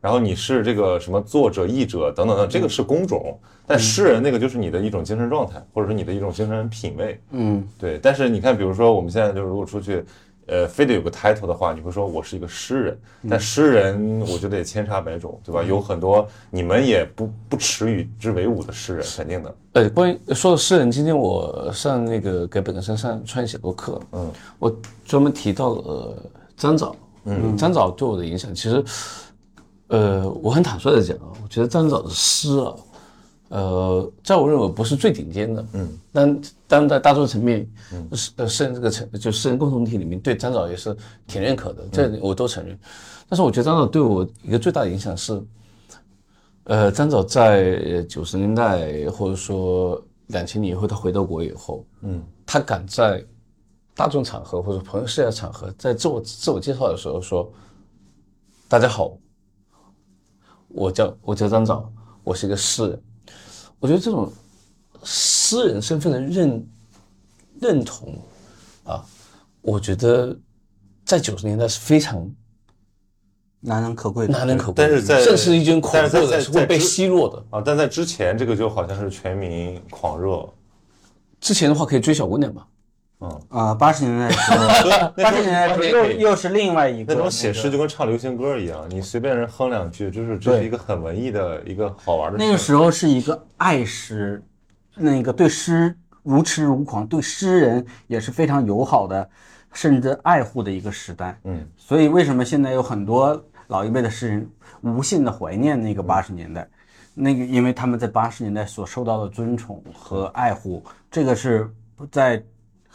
[0.00, 7.18] 然后你是这个什么作者、译者等等等，这个是工种，但诗人那个就是你的一种精神状态，或者说你的一种精神品味。
[7.30, 10.04] 嗯，对，但是你看，比如说我们现在就是如果出去，
[10.46, 12.98] 呃，非得有个 title 的话，你会说我是一个诗人，
[13.30, 15.62] 但诗人我觉得也千差百种，对吧？
[15.62, 19.54] 有很多你们也不不耻与之为伍的诗人，肯定的。
[19.72, 24.74] 呃，关于说到诗人，今天我上那个给本科生上创业写作课，嗯，我
[25.04, 26.16] 专门提到了、呃、
[26.56, 28.84] 张枣，嗯，张枣对我的影响，其实，
[29.88, 32.74] 呃，我很坦率的讲啊，我觉得张枣的诗啊，
[33.48, 37.70] 呃，在我认为不是最顶尖的，嗯，但但在大众层面，
[38.12, 42.76] 是呃诗人这个层就诗人共同体里面，对张导也是挺认可的，这我都承认。
[43.28, 45.40] 但是我觉得张枣对我一个最大的影响是，
[46.64, 53.24] 呃，张枣在九十年代或者说两千年以后，他回到国以后，嗯，他敢在
[53.94, 57.52] 大众场合或者朋友社交场合，在自我自我介绍的时候说
[58.68, 59.16] ：“大家好，
[60.68, 61.92] 我叫我叫张枣，
[62.24, 63.00] 我是一个诗人。”
[63.80, 64.32] 我觉得这种
[65.02, 66.66] 私人身份的认
[67.60, 68.18] 认同
[68.84, 69.04] 啊，
[69.60, 70.36] 我觉得
[71.04, 72.30] 在九十年代是非常
[73.60, 74.32] 难能可贵的。
[74.32, 77.44] 难能可贵的，但是在这是一群恐怖的，会被奚落的。
[77.50, 80.48] 啊，但在之前这个就好像是全民狂热，
[81.40, 82.66] 之前的话可以追小姑娘嘛，
[83.48, 92.38] 啊，八十年代的时候，八十年代的时候又又是另外一个那种写诗就跟唱流行歌一样，你随便人哼两句，就是这是一个很文艺的一个好玩的。
[92.38, 94.42] 那个时候是一个爱诗，
[94.94, 99.28] 那个对诗如痴如狂，对诗人也是非常友好的，
[99.72, 101.38] 甚至爱护的一个时代。
[101.44, 104.50] 嗯，所以为什么现在有很多老一辈的诗人
[104.80, 106.66] 无限的怀念那个八十年代？
[107.16, 111.70] 那个因为他们在八十年代所受到的尊崇和爱护，这个是
[112.10, 112.42] 在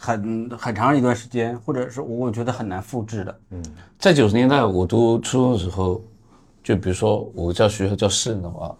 [0.02, 3.40] 很很长一段时间，或者是我觉得很难复制的。
[3.50, 3.62] 嗯
[3.98, 6.02] 在九十年代我读初中的时候，
[6.64, 8.74] 就比如说我叫学校叫诗人的话，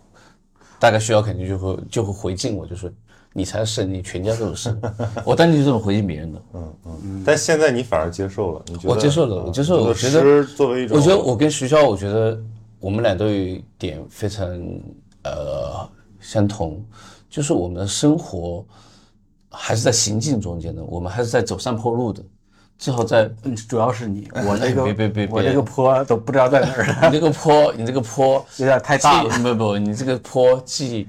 [0.78, 2.90] 大概学校肯定就会就会回敬我，就是
[3.34, 4.80] 你才是神，你全家都是神。
[5.26, 6.42] 我当年就这么回敬别人的。
[6.54, 8.88] 嗯嗯，但现在你反而接受了，你觉得？
[8.88, 12.40] 我接受了啊我接受了我觉得作为一种，我觉得我跟徐潇，我觉得
[12.80, 14.48] 我们俩都有一点非常
[15.24, 15.86] 呃
[16.18, 16.82] 相同，
[17.28, 18.64] 就是我们的生活
[19.50, 22.22] 还是在行进中间的，我们还是在走上坡路的，
[22.78, 25.36] 最好在嗯主要是你， 我那个别别别别。
[25.36, 26.86] 我这个坡都不知道在哪儿。
[26.86, 29.22] 了， 你这个坡，你这个坡 有点太大。
[29.22, 29.28] 了。
[29.38, 31.06] 不不，你这个坡既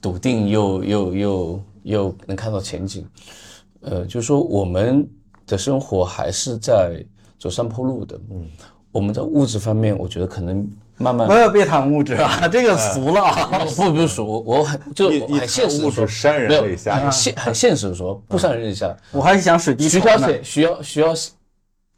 [0.00, 3.06] 笃定又又又又能看到前景，
[3.82, 5.08] 呃，就是说我们
[5.46, 7.04] 的生活还是在
[7.38, 8.18] 走上坡路的。
[8.30, 8.48] 嗯，
[8.90, 10.68] 我们在物质方面，我觉得可能
[10.98, 13.64] 慢慢不要别谈物质啊，这个俗了啊。
[13.76, 18.96] 不不俗，我我很就很现实说，质潸然没有泪下很现很现实的说，不伤人一下。
[19.12, 20.18] 我还是想水滴徐筹呢。
[20.18, 21.14] 小姐需要需要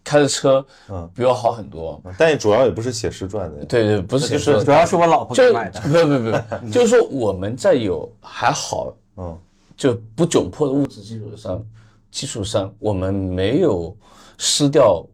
[0.02, 2.02] 开的车，嗯比我好很多。
[2.16, 5.80] 但主要也不是写诗赚的，对对，不是就是主要是我老婆买的。
[5.80, 9.38] 不不不，就是说我们在有还好嗯
[9.76, 11.62] 就不窘迫的物质基础上，
[12.10, 13.96] 基础上我们没有
[14.38, 15.06] 失掉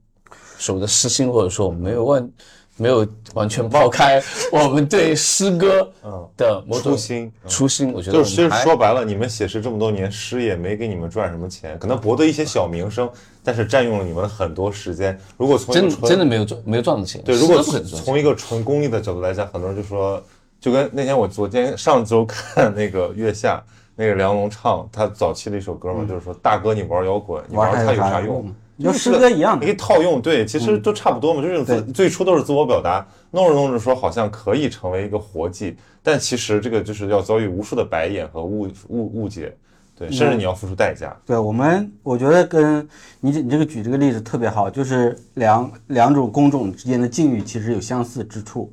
[0.56, 2.30] 所谓的私心，或者说我们没有完
[2.76, 4.20] 没有完全抛开
[4.50, 13.08] 我们对诗歌嗯的初心嗯初心，我觉得就是其实说白了，你们写诗这么多年，诗也没给你们赚什么钱，可能博得一些小名声，
[13.44, 15.16] 但是占用了你们很多时间。
[15.36, 20.20] 如果从真真的没有赚没有赚到钱，对，如果从一个纯公益的角度来讲，很多人就说，
[20.60, 23.62] 就跟那天我昨天上周看那个月下
[23.94, 28.52] 那个梁龙唱他早期的一首歌嘛，就是说大哥你玩摇滚，你玩它有啥用？
[28.78, 29.76] 就诗歌一样的你可以。
[29.76, 39.54] 套用，对，其实都差不多嘛，就是自最初都是自我表达，弄着弄着说好像可以成为一个活计，但其实这个就是要遭遇无数的白眼和误误误解，
[39.96, 41.14] 对，甚至你要付出代价。
[41.26, 42.88] 对我们，我觉得跟
[43.20, 48.72] 你这你这个举这个例子特别好，就是两两种工种之间的境遇其实有相似之处。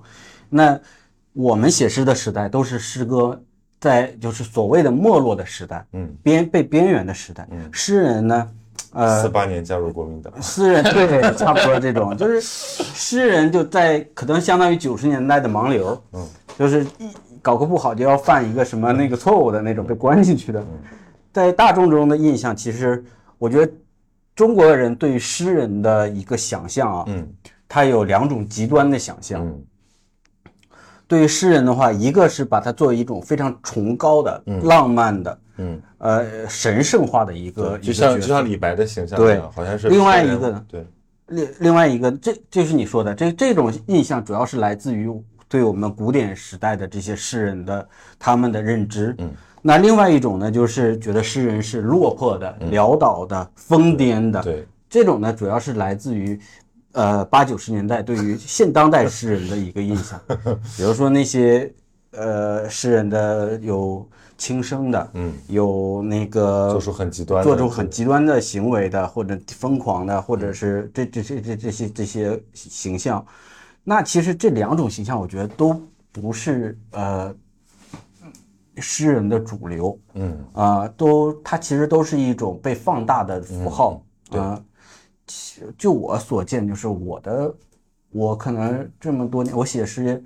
[0.49, 0.80] 那
[1.34, 3.41] 我们写诗的时代都是诗歌
[3.80, 7.47] 在就是所谓的没落的时代，嗯，边被边缘的时代。
[7.52, 8.47] 嗯诗人呢，
[8.94, 16.28] 呃四，八年加入国民党，诗人对，差不多这种，就是诗人就在可能相当于九十年代的盲流，嗯，
[16.58, 17.10] 就是一
[17.42, 20.64] 搞个不好就要犯一个什么那个错误的那种被关进去的，
[21.32, 23.04] 在大众中的印象，其实
[23.38, 23.72] 我觉得
[24.36, 27.28] 中国人对于诗人的一个想象啊，嗯
[27.68, 29.46] 他有两种极端的想象。
[29.46, 29.64] 嗯
[31.08, 39.36] 对于诗人的话，一个是把它作为一种非常崇高的、浪漫的、嗯，呃神圣化的一个，就像就像李白的形象对。
[39.36, 40.86] 一样，好像是另外一个呢对，
[41.28, 45.10] 另另外一个，这就是你说的，这这种印象主要是来自于
[45.47, 47.88] 对我们古典时代的这些诗人的
[48.18, 49.16] 他们的认知。
[49.20, 49.30] 嗯，
[49.62, 54.41] 那另外一种呢，就是觉得诗人是落魄的、潦倒的、疯癫的。
[54.41, 56.39] 嗯对，这种呢，主要是来自于，
[56.93, 60.20] 呃，八九十年代对于现当代诗人的一个印象，
[60.76, 61.72] 比如说那些
[62.12, 64.10] 呃诗人的有
[64.42, 73.24] 轻生的，嗯，有那个做出很极端的，做出很极端的行为的，或者疯狂的，或者是这这这这这些这些形象，
[73.84, 75.80] 那其实这两种形象，我觉得都
[76.12, 77.32] 不是呃
[78.78, 80.44] 诗人的主流嗯。
[80.54, 84.60] 啊、都它其实都是一种被放大的符号啊、
[85.28, 87.54] 其就我所见，就是我的
[88.10, 90.24] 我可能这么多年我写诗。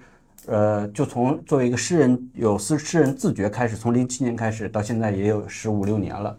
[0.47, 6.37] 呃，就从作为一个诗人，有诗诗人自觉开始，从零七年开始到现在也有十五六年了。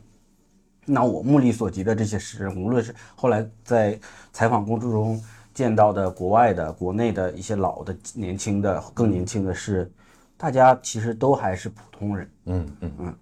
[0.85, 3.99] 那我目力所及的这些诗人，无论是后来在
[4.33, 5.21] 采访工作中
[5.53, 9.91] 见到的国外的、国内的一些老的、年轻的、更年轻的诗人，
[10.37, 13.15] 大家其实都还是普通人，嗯嗯，这个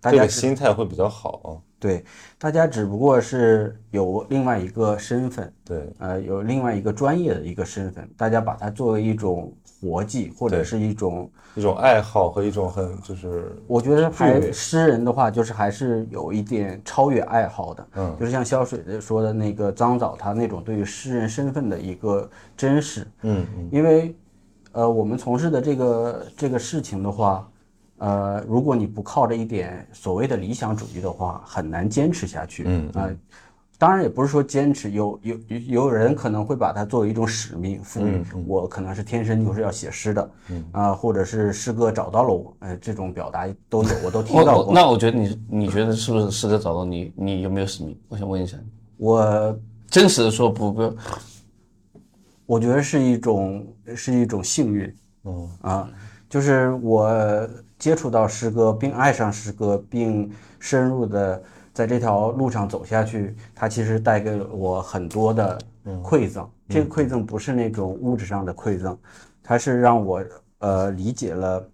[0.00, 2.02] 大家只心态会比较好啊，对，
[2.38, 9.52] 大家只不过是有另外一个身份，对，呃，有另外一个专业的一个身份，大家把它作为一种
[9.82, 18.16] 活计或者是一种一种爱好和一种很就是我觉得还诗人的话，就是还是有一点超越爱好的，嗯。
[18.20, 23.68] 就是像肖水的说的那个张枣，他那种对于诗人身份的一个真实，嗯嗯。
[23.72, 24.14] 因为，
[24.70, 27.48] 呃，我们从事的这个这个事情的话，
[27.98, 32.88] 呃，如果你不靠着一点所谓的理想主义的话，很难坚持下去，嗯。
[32.94, 33.10] 啊、
[33.82, 40.30] 当然也不是说坚持，有有有有人可能会把它作为一种使命赋予，我可能是天生就是要写诗的，
[40.70, 44.66] 啊、或者是诗歌找到了我，呃，这种表达都有， 我都听到过。
[44.66, 47.12] 我那我觉得你你觉得是不是诗歌找到你？
[47.16, 47.98] 你有没有使命？
[48.08, 48.56] 我想问一下，
[48.98, 50.96] 我真实的说不不，
[52.46, 54.94] 我觉得是一种是一种幸运，
[55.24, 55.90] 嗯啊，
[56.28, 57.10] 就是我
[57.80, 60.30] 接触到诗歌，并爱上诗歌，并
[60.60, 61.42] 深入的
[61.72, 65.58] 在这条路上走下去，它其实带给了我很多的
[66.02, 66.48] 馈赠。
[66.68, 68.96] 这个馈赠不是那种物质上的馈赠，
[69.42, 70.24] 它是让我
[70.58, 71.68] 呃理解了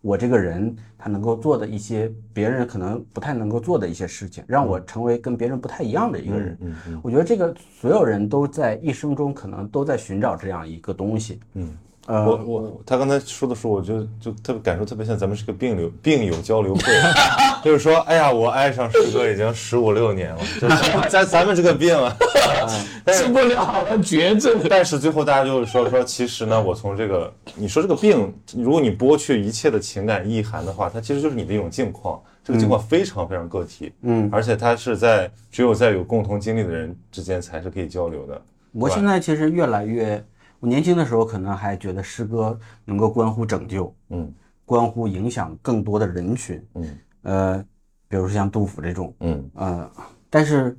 [0.00, 6.58] 我这个人他能够做的一些别人可能不太能够做的一些事情，让我成为跟别人不太一样的一个人。
[6.60, 11.40] 嗯嗯我觉得这个所有人都在一生中可能都在寻找这样一个东西。
[11.54, 11.72] 嗯，
[12.06, 16.82] 呃，我我他刚才说的时候，我就就特别感受特别像咱们是个病友病友交流会，
[17.62, 22.16] 就是说，哎呀，我爱上师哥已经十五六年了， 就是咱咱们这个病啊，
[23.06, 24.60] 治不了绝症。
[24.68, 38.42] 但是最后大家就是说说，其实呢，我从这个你说这个病，如果你剥去一切的情感意涵的话，它其实就是你的一种境况，这个境况非常非常个体，嗯，而且它是在只有在有共同经历的人之间才是可以交流的。
[38.72, 40.24] 我现在其实越来越，
[40.62, 44.32] 我年轻的时候可能还觉得诗歌能够关乎拯救，嗯
[44.64, 47.64] 关乎影响更多的人群，嗯呃，
[48.06, 49.90] 比如说像杜甫这种，嗯呃，
[50.30, 50.78] 但是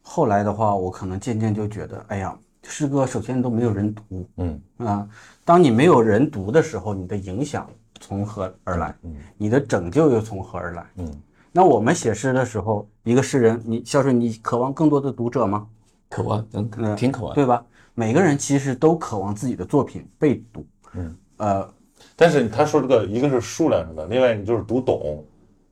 [0.00, 5.08] 后来的话，我可能渐渐就觉得，哎呀，诗歌首先都没有人读嗯啊、
[5.44, 7.68] 当你没有人读的时候，你的影响
[7.98, 8.94] 从何而来？
[9.02, 10.86] 嗯你的拯救又从何而来？
[10.94, 15.66] 嗯那我们写诗的时候，一个诗人，你孝顺，你渴望更多的读者吗？
[16.08, 17.34] 渴望，嗯嗯，挺渴望。
[17.34, 17.64] 对吧？
[17.98, 20.64] 每个人其实都渴望自己的作品被读。
[20.94, 21.68] 嗯，呃，
[22.14, 25.24] 但是他说这个一个是数量上的，另外你就是读懂。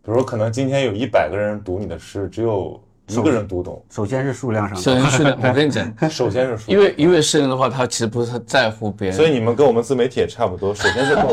[0.02, 3.80] 比如说，可能今天有一百个人读你的诗，只有一个人读懂。
[3.88, 11.32] 首先是数量上首的，先是的，我跟你讲，首先是 数因为因为诗人的话，他其实不是很在乎别人，所以你们跟我们自媒体也差不多，首先是够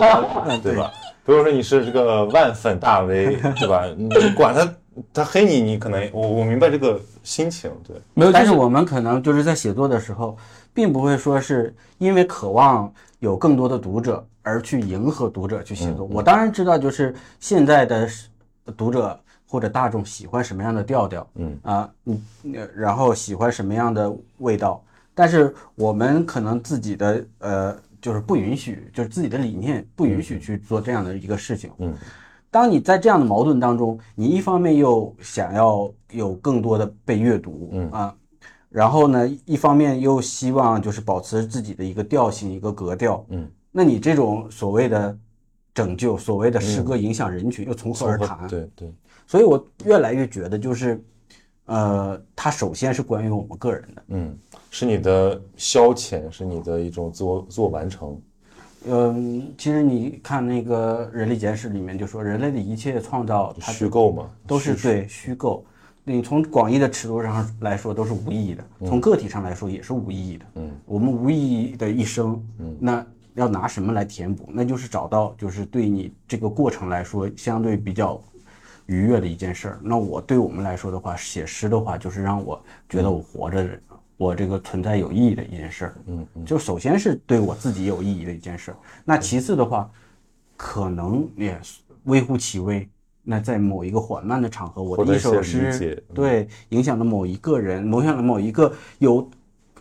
[0.61, 0.91] 对吧？
[1.25, 3.85] 比如说你是这个万粉大 V，对吧？
[3.97, 4.75] 你管他
[5.11, 10.37] 他黑你，你可能我我明白这个心情，对，没有，就但是我们可能就是在写作的时候，
[10.73, 16.05] 并不会说是因为渴望有更多的读者而去迎合读者去写作。
[16.05, 18.09] 我当然知道，就是现在的
[18.75, 19.17] 读者
[19.47, 21.59] 或者大众喜欢什么样的调调，嗯。
[21.63, 22.21] 啊，嗯，
[22.55, 24.83] 呃然后喜欢什么样的味道，
[25.13, 31.69] 但是我们可能自己的呃，就是不允许，就是自己的理念不允许去做这样的一个事情。
[31.77, 31.93] 嗯，
[32.49, 37.91] 当你在这样的矛盾当中，你一方面又想要有更多的被阅读，嗯。
[37.91, 38.15] 啊，
[38.73, 45.15] 然后呢，一方面又希望就是保持自己的一个调性、一个格调，嗯，那你这种所谓的
[45.75, 48.47] 拯救、所谓的诗歌影响人群，又从何而谈？
[48.47, 48.91] 对对，
[49.27, 50.99] 所以我越来越觉得，就是，
[51.65, 54.35] 呃，它首先是关于我们个人的，嗯，
[54.71, 58.19] 是你的消遣，是你的一种自我自我完成，
[58.87, 65.63] 嗯，其实你看那个《人类简史》里面就说，人类的一切创造，它虚构嘛，都是对虚构。
[66.05, 70.45] 你从广义的尺度上来说都是无意义的，从个体上来说也是无意义的。
[70.55, 73.05] 嗯，我们无意义的一生，嗯，那
[73.35, 74.49] 要拿什么来填补？
[74.51, 78.21] 那就是找到就是对你这个过程来说相对比较
[78.87, 79.79] 愉悦的一件事儿。
[79.81, 83.65] 那我对我们来说的话，写诗的话就是让我觉得我活着，
[84.17, 85.95] 我这个存在有意义的一件事儿。
[86.07, 89.89] 嗯嗯就首先是对我自己有意义的一件事儿，那其次的话，
[90.57, 91.57] 可能也
[92.03, 92.87] 微乎其微。
[93.23, 99.29] 那在某一个缓慢的场合，我的一首诗对影响了某一个人，影响了某一个有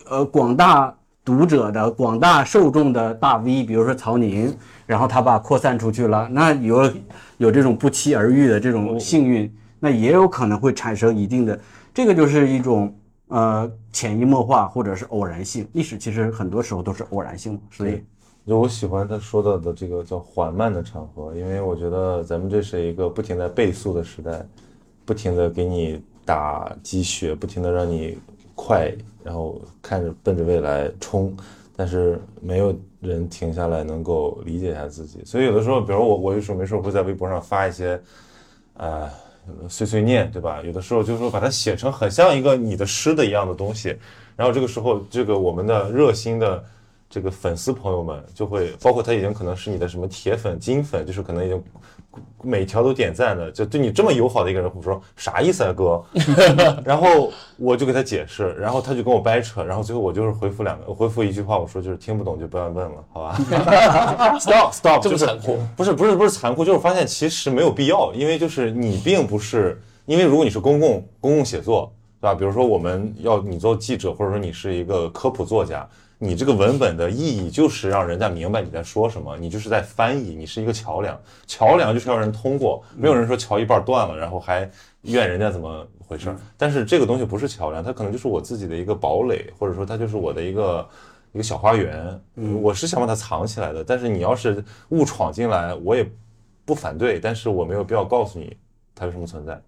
[0.09, 0.95] 呃广大
[1.25, 4.55] 读者的广大受众的大 V，比如说曹宁，
[4.85, 6.91] 然后他把扩散出去了，那有
[7.37, 11.59] 有这种不期而遇的这种幸运，那也有可能会产生一定的，
[11.93, 12.95] 这个就是一种
[13.27, 15.67] 呃潜移默化或者是偶然性。
[15.73, 18.03] 历史其实很多时候都是偶然性，所以
[18.45, 24.45] 就我喜欢他说到的这个叫缓慢的场合，因为我觉得咱们这是一个不停在倍速的时代，
[25.05, 28.17] 不停的给你打鸡血，不停的让你
[28.55, 28.91] 快，
[29.23, 31.35] 然后看着奔着未来冲，
[31.75, 38.01] 但是没有人停下来能够理解一下自己，所以有的时候，比如我我有时候没事会在微博上发一些，
[38.75, 39.09] 呃。
[39.67, 40.61] 碎碎念，对吧？
[40.63, 43.93] 有的时候就是说把它写成很像一个你的诗的一样的东西，
[44.37, 46.63] 然后这个时候，这个我们的热心的
[47.13, 51.63] 这个粉丝朋友们就会，包括他已经可能是你的什么铁粉、金粉，就是可能已经
[52.41, 56.03] 每条都点赞的，就对你这么友好的一个人，我说啥意思啊哥？
[56.83, 63.37] 然后我就给他解释，然后他就跟我掰扯，然后最后我就是回复两个，我回复一句话，我说就是听不懂就不要问了，好吧？
[64.41, 72.33] Stop stop，就是这么残酷不是不是不是残酷，就是发现其实没有必要，因为就是你并不是，因为如果你是公共公共写作，对吧？
[72.33, 75.87] 比如说我们要你做记者，或者说你是一个科普作家，
[76.23, 84.69] 你这个文本的意义就是让人家明白你在说什么，你就是在翻译，你是一个桥梁，桥梁就是要人通过，没有人说桥一半断了，然后还
[85.01, 86.37] 怨人家怎么回事儿。
[86.57, 90.87] 但是这个东西不是桥梁，它可能就是我自己的一个堡垒，或者说它就是我的一个。
[91.33, 92.21] 一个小花园，
[92.61, 93.83] 我是想把它藏起来的。
[93.83, 96.07] 但是你要是误闯进来，我也
[96.63, 98.55] 不反对，但是我没有必要告诉你
[98.93, 99.59] 它为什么存在。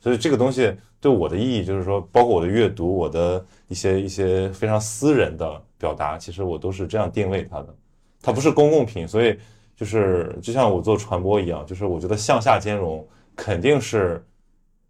[0.00, 7.74] 所以这个东西对我的意义，就是说，包括我的阅读，我的一些一些非常私人的表达，其实我都是这样定位它的。
[8.22, 9.36] 它不是公共品，所以
[9.74, 13.04] 就是就像我做传播一样，就是我觉得向下兼容
[13.34, 14.24] 肯定是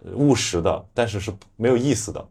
[0.05, 2.23] 呃务实的，但是是没有意思的。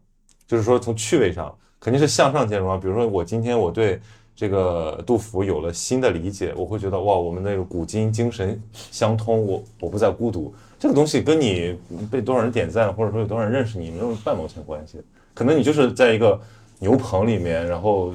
[0.46, 2.78] 就是说从趣味上肯定是向上兼容啊。
[2.80, 4.00] 比如说我今天我对
[4.36, 10.54] 这个杜甫有了新的理解，我会觉得哇，我们那个古今精神相通，我我不再孤独。
[10.78, 11.76] 这个东西跟你
[12.10, 15.02] 被多少人点赞，或者说有多少人认识你，没有半毛钱关系。
[15.34, 16.40] 可能你就是在一个
[16.78, 18.12] 牛棚里面，然后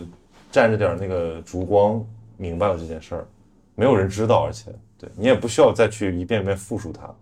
[0.57, 2.03] 蘸着点那个烛光，
[2.35, 3.27] 明白了这件事儿，
[3.75, 7.13] 没有人知道，而且对你也不需要再去一遍遍复述它。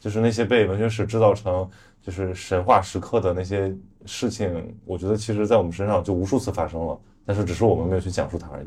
[0.00, 1.70] 就是那些被文学史制造成
[2.02, 3.72] 就是神话时刻的那些
[4.06, 8.66] 事情，我觉得其实在我们身上就无数次发生了，但是只是我们没有去讲述它而已。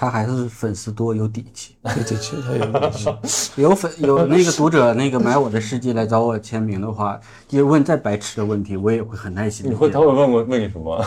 [0.00, 2.90] 他还是粉丝多有底气，对 对，其实他有底
[3.26, 9.70] 气 有粉有那个读者那个买我的诗集来找我签名的话，就问再白痴的问题，我也会很耐心的。
[9.70, 11.04] 你会他会问我问你什么？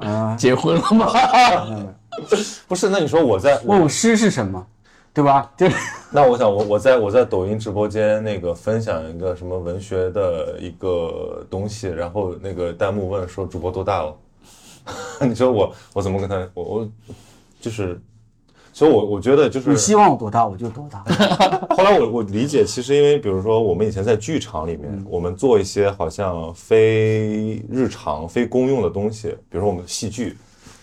[0.00, 0.32] 啊？
[0.38, 1.08] 结婚了吗？
[2.68, 4.64] 不是，那你说我在问我诗是什么，
[5.12, 5.50] 对吧？
[5.56, 5.74] 就是
[6.12, 14.14] 那我想我我在我在抖音直播间那个分享一个什么文学的一个东西，然后那个弹幕问说主播多大了？
[15.26, 16.88] 你说我我怎么跟他我我
[17.64, 17.98] 就是，
[18.74, 21.02] 所以我我觉得就是你希望我多大我就多大。
[21.74, 30.36] 后来我我理解，其实因为比如说我们以前在剧场里面，我们做一些好像非日常、非公用的东西，比如说我们戏剧，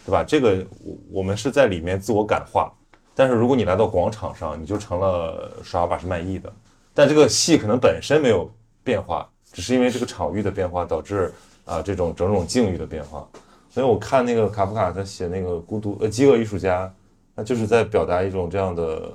[0.05, 0.23] 对吧？
[0.23, 2.71] 这个我我们是在里面自我感化，
[3.13, 6.51] 但是如果你来到广场上，你就成了耍把式卖艺的。
[6.93, 8.49] 但这个戏可能本身没有
[8.83, 11.31] 变化，只是因为这个场域的变化导致
[11.63, 13.27] 啊、这种种种境遇的变化。
[13.73, 16.93] 所以我看那个卡夫卡他写那个孤独呃饥饿艺术家，
[17.33, 19.09] 他就是在表达一种这样的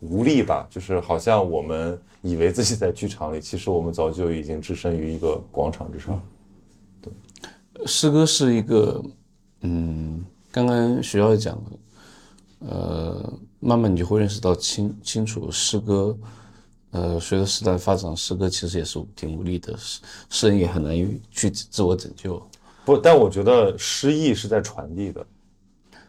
[0.00, 6.18] 无力吧，就是好像我们以为自己在剧场里，其实我们早就已经置身于一个广场之上。
[7.02, 7.12] 对
[7.86, 9.04] 诗歌是一个，
[9.60, 16.16] 嗯，刚刚学校讲的，呃，慢慢你就会认识到清清楚，诗歌，
[16.92, 20.00] 呃，随着时代发展，诗歌其实也是挺无力的，诗
[20.30, 20.94] 诗人也很难
[21.30, 22.42] 去自我拯救。
[22.88, 25.22] 不，但我觉得诗意是在传递的，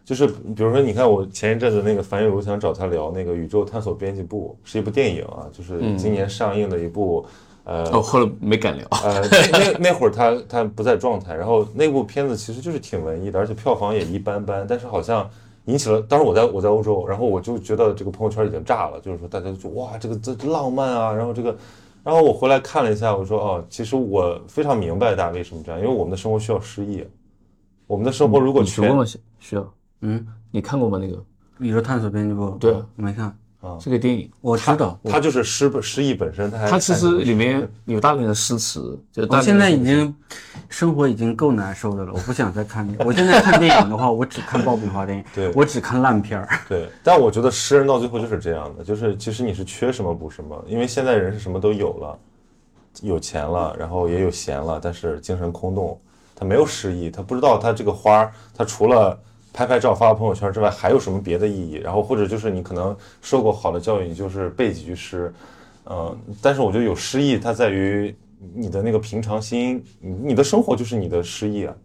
[0.06, 7.26] 就是比如说，你看我前一阵子那个樊玉茹想找他聊那个《宇宙探索编辑部》，是一部电影啊，就是今年上映的一部，
[7.66, 8.88] 呃，哦，后来没敢聊。
[9.04, 15.30] 呃，那那那会儿他他不在状态，然后那部片子其实就是挺文艺的，而且票房也一般般，但是好像
[15.66, 21.54] 引起了，当时我在我在欧洲，然后我就觉得这个朋友圈已经炸了，就是说大家就哇这个这这浪漫啊，然后这个，
[22.04, 27.06] 然后我回来看了一下，我说哦，其实我非常明白大家为什么这样，因为我们的生活需要诗意，
[27.88, 28.90] 我们的生活如果全
[29.40, 30.98] 需要，嗯，你看过吗？
[30.98, 31.24] 那个
[31.60, 33.38] 宇宙探索编辑部，对我没看，
[33.80, 40.16] 这个电影，我知道，我它就是诗诗意本身，它还它其实里面有大量的诗词，我现在已经
[40.70, 42.88] 生活已经够难受的了，我不想再看。
[43.00, 46.48] 我现在看电影的话，我只看爆米花电影，对我只看烂片儿。
[46.70, 52.18] 对，但我觉得诗人到最后就是这样的，就是其实你是缺什么补什么，因为现在人是什么都有了，
[53.02, 56.00] 有钱了，然后也有闲了，但是精神空洞，
[56.34, 59.20] 他没有诗意，他不知道他这个花儿，他除了
[59.54, 61.74] 拍拍照发个朋友圈之外，还有什么别的意义？
[61.76, 65.34] 然后或者就是你可能受过好的教育，你就是背几句诗，
[65.86, 68.16] 嗯、但是我觉得有诗意，它在于
[68.54, 71.76] 你的那个平常心，你的生活就是你的诗意啊。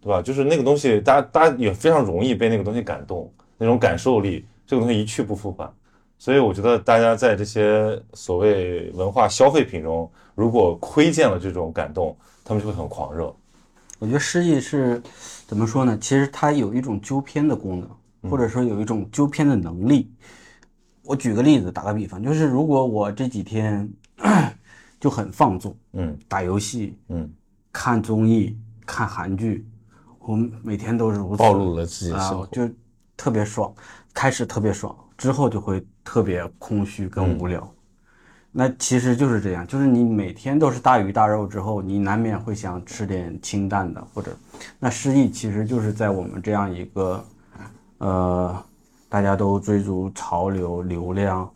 [0.00, 0.20] 对吧？
[0.20, 5.72] 就是那个东西，大家大家也非常容易被那个东西感动，那种感受力，这个东西一去不复返。
[6.18, 12.14] 所以我觉得大家在这些所谓文化消费品中，如果窥见了这种感动，
[12.44, 13.34] 他们就会很狂热。
[13.98, 15.02] 我觉得诗意是
[15.54, 15.96] 怎么说呢？
[15.98, 20.10] 其实它有一种纠偏的功能，或者说有一种纠偏的能力。
[21.04, 23.88] 我举个例子，打个比方，就是如果我这几天
[24.98, 27.32] 就很放纵，嗯打游戏、嗯
[27.70, 29.64] 看综艺、看韩剧，
[30.18, 32.68] 我每天都是如此暴露了自己的生活，啊就
[33.16, 33.72] 特别爽，
[34.12, 37.72] 开始特别爽，之后就会特别空虚跟无聊。
[38.56, 44.36] 那其实就是这样，就是你每天都是大鱼大肉之后，你难免会想吃点清淡的，或者
[44.78, 47.24] 那失意其实就是在我们这样一个
[47.98, 48.64] 呃，
[49.08, 51.52] 大家都追逐潮流、流量，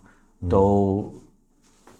[0.48, 1.14] 都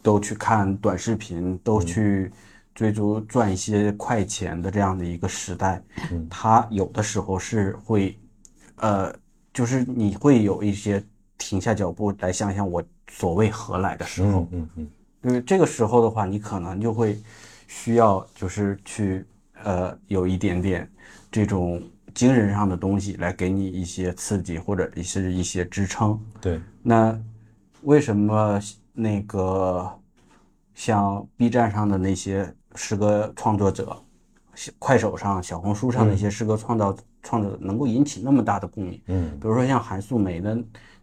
[0.02, 2.32] 都去看短视频，都去
[2.74, 5.80] 追逐赚一些快钱的这样的一个时代，
[6.28, 8.18] 它有的时候是会，
[8.78, 9.14] 呃，
[9.52, 11.00] 就是你会有一些
[11.36, 14.90] 停下脚步来想想我所谓何来的时候，嗯嗯
[15.22, 17.20] 因为，这个时候的话，你可能就会
[17.66, 19.24] 需要就是去
[19.64, 20.88] 呃有一点点
[21.30, 21.82] 这种
[22.14, 26.18] 精神上的东西来给你一些刺激或者一些一些支撑。
[26.40, 27.18] 对，那
[27.82, 28.60] 为什么
[28.92, 29.90] 那个
[30.74, 33.96] 像 B 站上的那些诗歌创作者，
[34.54, 39.00] 小快手上、小红书上的一些诗歌创造创造能够引起那么大的共鸣。
[39.06, 40.56] 嗯，比如说像韩素梅的，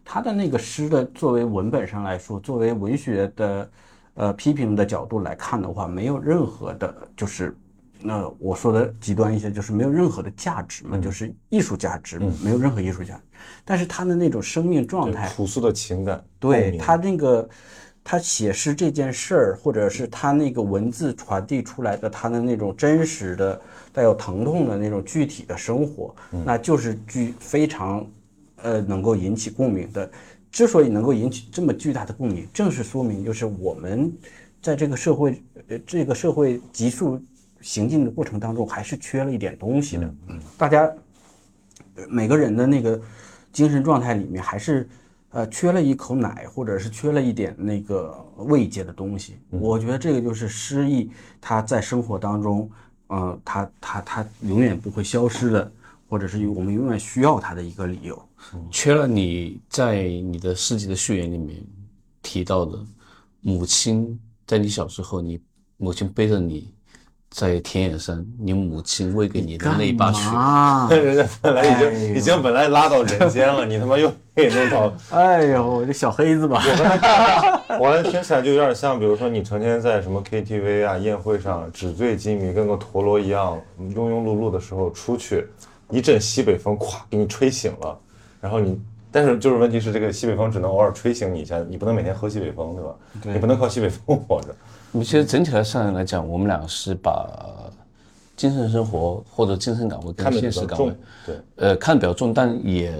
[0.08, 3.70] 她的那个诗的作为文本上来说，作为文学的
[4.14, 7.54] 呃批评的角度来看的话，没有任何的，就是
[8.00, 13.20] 那我说的极端一些，就是没有任何的价值嘛，就是艺术价值，没有任何艺术价值。
[13.64, 17.48] 但是他的那种生命状态，朴素的情感，对他那个，
[18.04, 23.60] 他写诗这件事儿，或者是他那个文字传递出来的他的那种真实的、
[23.92, 26.14] 带有疼痛的那种具体的生活，
[26.44, 28.06] 那就是具非常，
[28.62, 30.10] 呃，能够引起共鸣的。
[30.50, 34.10] 之所以能够引起这么巨大的共鸣，正是说明就是我们
[34.62, 37.20] 在这个社会，呃，这个社会急速
[37.60, 40.14] 行进的过程当中，还是缺了一点东西的。
[40.28, 40.90] 嗯大家
[41.96, 42.98] 呃每个人的那个
[43.52, 44.88] 精神状态里面还是
[45.30, 49.36] 呃缺了一口奶，或者是缺了一点那个慰藉的东西。
[49.50, 52.70] 我觉得这个就是诗意，它在生活当中，
[53.08, 55.70] 呃，它它它永远不会消失的，
[56.08, 58.20] 或者是我们永远需要它的一个理由。
[58.70, 61.56] 缺了你在你的世纪的序言里面
[62.22, 62.78] 提到的
[63.40, 65.40] 母亲，在你小时候，你
[65.76, 66.72] 母亲背着你
[67.30, 70.88] 在田野上，你母亲喂给你的那一把血，啊！
[70.94, 76.62] 人家本来已经、哎已经本来拉到人间了，你他妈又给弄到，哎呦，这小黑子吧，
[77.80, 85.46] 我来听起来就有点像，比如说你成天在什么 KTV 啊、宴会上纸醉金迷，跟个陀螺一样庸庸碌碌的时候出去，
[85.90, 87.98] 一阵西北风，咵给你吹醒了，
[88.40, 88.80] 然后你。
[89.12, 92.94] 但是就是问题是，这个西北风只能偶尔吹醒你一下，你不能每天喝西北风，对吧？
[93.22, 94.54] 对你不能靠西北风活着。
[95.02, 97.72] 其实整体来上来讲，我们俩是把
[98.36, 102.92] 精神生活或者精神岗位跟现实岗位比较重，，对，呃，看的比较重，但也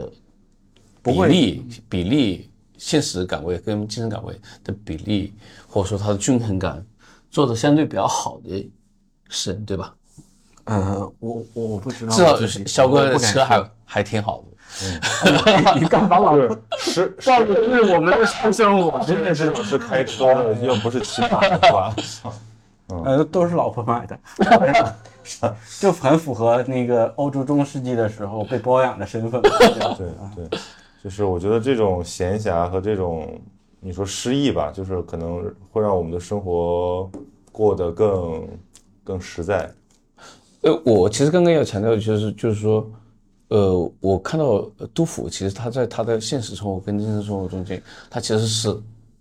[1.02, 5.34] 比例比例现实岗位跟精神岗位的比例，
[5.68, 6.82] 或者说它的均衡感
[7.30, 8.70] 做的相对比较好的
[9.28, 9.94] 诗人，对吧？
[10.66, 14.46] 呃，我我我不知道，至少我自己肖哥车还还挺好的。
[15.80, 16.36] 你干嘛老
[16.76, 21.94] 是暴露是我们的私生活，真的是，是开车的， 又不是骑马的话，
[23.04, 24.18] 呃，都是老婆买的，
[25.80, 29.40] 就很符合那个欧洲中世纪的时候被包养的身份。
[29.40, 30.58] 对对，
[31.02, 33.40] 就是我觉得这种闲暇和这种
[33.80, 37.08] 你说失意吧，就是可能会让我们的生活
[37.52, 38.48] 过得更
[39.04, 39.70] 更实在。
[40.66, 42.90] 呃，我其实刚刚要强调的就是，就是说，
[43.48, 47.80] 呃，我看到呃杜甫，其实他在他的现实生活跟精神生活中间，
[48.10, 48.76] 他其实是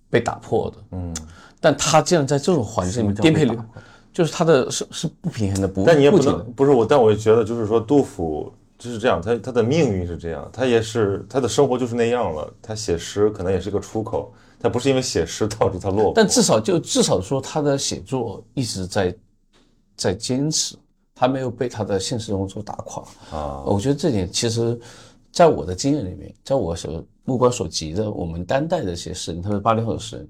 [0.09, 0.77] 被打破的。
[0.93, 1.15] 嗯，
[1.61, 3.81] 但他竟然在这种环境里面颠沛流被打破，
[4.11, 12.51] 就是他的是是不平衡的，不但你也不能不是我，但我觉得就是说，杜甫就是这样，他他的命运是这样，他也是他的生活就是那样了。
[12.59, 16.13] 他写诗可能也是个出口，他不是因为写诗导致他落魄。
[16.15, 19.15] 但至少就至少说他的写作一直在
[19.95, 20.76] 在坚持，
[21.15, 23.03] 他没有被他的现实生活所打垮。
[23.31, 24.79] 啊，我觉得这点其实，
[25.31, 30.29] 在我的经验里面，在我所目光所及的，我们当代的一些诗人，特别是八零后的诗人，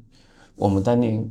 [0.56, 0.82] 我们。
[0.82, 1.22] 当年，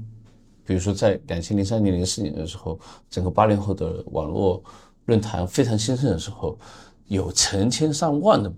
[0.67, 2.79] 比如说在两千零三年、零四年的时候，
[3.09, 4.63] 整个八零后的网络
[5.07, 6.59] 论坛非常兴盛的时候，
[7.07, 8.53] 有成千上万的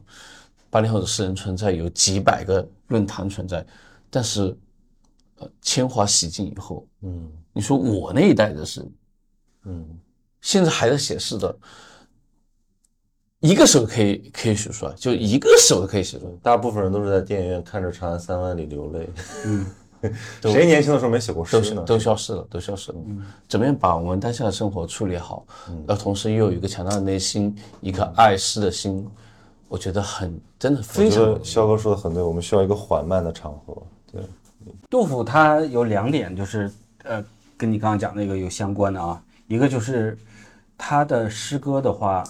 [0.71, 3.65] 八零后的诗人存在，有几百个论坛存在，
[4.09, 4.57] 但是，
[5.39, 7.31] 呃，铅华洗尽以后，嗯。
[7.53, 8.93] 你说我那一代的诗人，
[9.65, 9.99] 嗯，
[10.47, 11.53] 现在还在写诗的，
[13.41, 16.31] 一个手可以可以数出来，就一个手都可以写出来。
[16.41, 19.09] 大部分人都是在电影院看着《长安三万里》流泪。
[19.45, 19.67] 嗯，
[20.43, 21.83] 谁年轻的时候没写过都是诗呢？
[21.83, 22.99] 都消失了，都消失了。
[23.49, 25.45] 怎么样把我们当下的生活处理好，
[25.89, 29.05] 而同时又有一个强大的内心，一颗爱诗的心，
[29.67, 33.83] 我觉得很真的我非常肖哥说的很对，我们需要一个缓慢的场合。
[34.13, 34.23] 对，
[34.89, 36.71] 杜甫他有两点，就是
[37.03, 37.21] 呃，
[37.57, 39.21] 跟你刚刚讲那个有相关的啊。
[39.49, 40.19] 一个就是
[40.79, 42.23] 他的诗歌的话，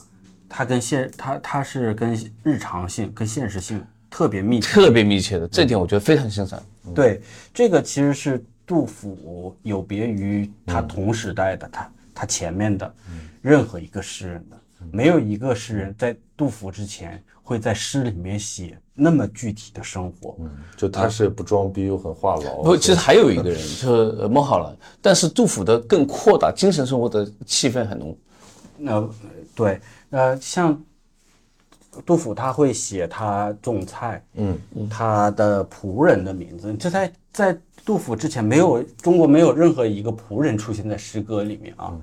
[0.48, 4.68] 他跟现他他是跟日常性、跟现实性特别密切。
[4.68, 6.62] 特别密切的，这点我觉得非常欣赏。
[6.94, 7.20] 对，
[7.52, 12.94] 这个其实是杜甫有别于他同时代的他他前面的
[13.42, 14.56] 任何一个诗人的，
[14.92, 20.36] 没有一个诗人在杜甫之前会在诗里面写那么具体的生活。
[20.76, 22.62] 就他是不装逼又很话痨。
[22.62, 28.16] 不，其实还有一个人， 就是呃孟浩然，但是杜甫的更扩大，精神生活的气氛很浓。
[28.78, 29.08] 那
[29.54, 29.80] 对，
[30.10, 30.80] 呃，像
[32.04, 34.58] 杜甫他会写他种菜，嗯，
[34.88, 41.96] 他的仆人的名字，这在在杜甫之前没有中国没有任何一个仆人出现在诗歌里面啊。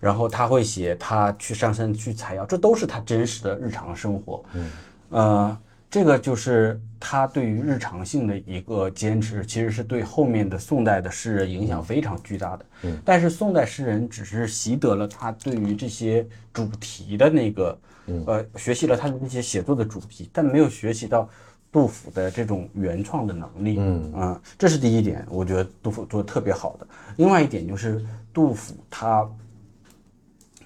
[0.00, 4.44] 然后他会写他去上山去采药，这都是他真实的日常生活。
[4.54, 4.70] 嗯，
[5.10, 5.58] 呃，
[5.90, 12.66] 这个就是他对于日常性的一个坚持，其实是对后面的宋代的诗人影响非常巨大的。
[12.82, 17.78] 嗯，但是宋代诗人只是习得了他对于这些主题的那个，
[18.26, 21.28] 呃，学习了他的那些写作的主题，但没有学习到
[21.72, 23.76] 杜甫的这种原创的能力。
[23.78, 26.86] 嗯啊，这是第一点，我觉得杜甫做的特别好的。
[27.16, 29.28] 另外一点就是杜甫他。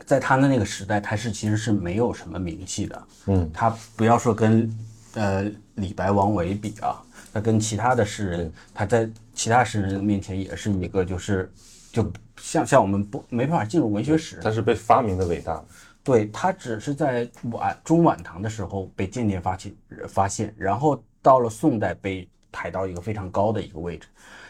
[0.04, 3.02] 在他的那个时代，他是其实是没有什么名气的。
[3.26, 4.68] 嗯，他不要说跟
[5.14, 7.02] 呃李白、王维比啊，
[7.32, 11.52] 他跟其他的诗人，他在其他诗人面前也是一个就是
[11.92, 14.40] 就像像我们不没办法进入文学史。
[14.42, 15.62] 他是被发明的伟大。
[16.04, 19.72] 对他只是在晚中晚唐的时候被渐渐发现
[20.08, 24.08] 发现，然后到了宋代被抬到一个非常高的一个位置。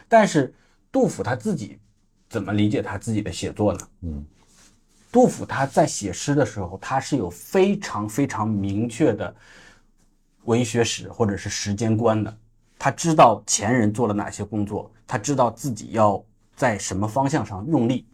[0.08, 0.54] 但是
[0.90, 1.78] 杜甫他自己
[2.28, 3.80] 怎么理解他自己的写作呢？
[4.00, 4.24] 嗯。
[5.10, 9.34] 杜甫他在写诗的时候，他是有非常非常明确的
[10.44, 12.36] 文学史或者是时间观的。
[12.78, 16.22] 他知道前人做了哪些工作，他知道自己要
[16.56, 18.06] 在什么方向上用力。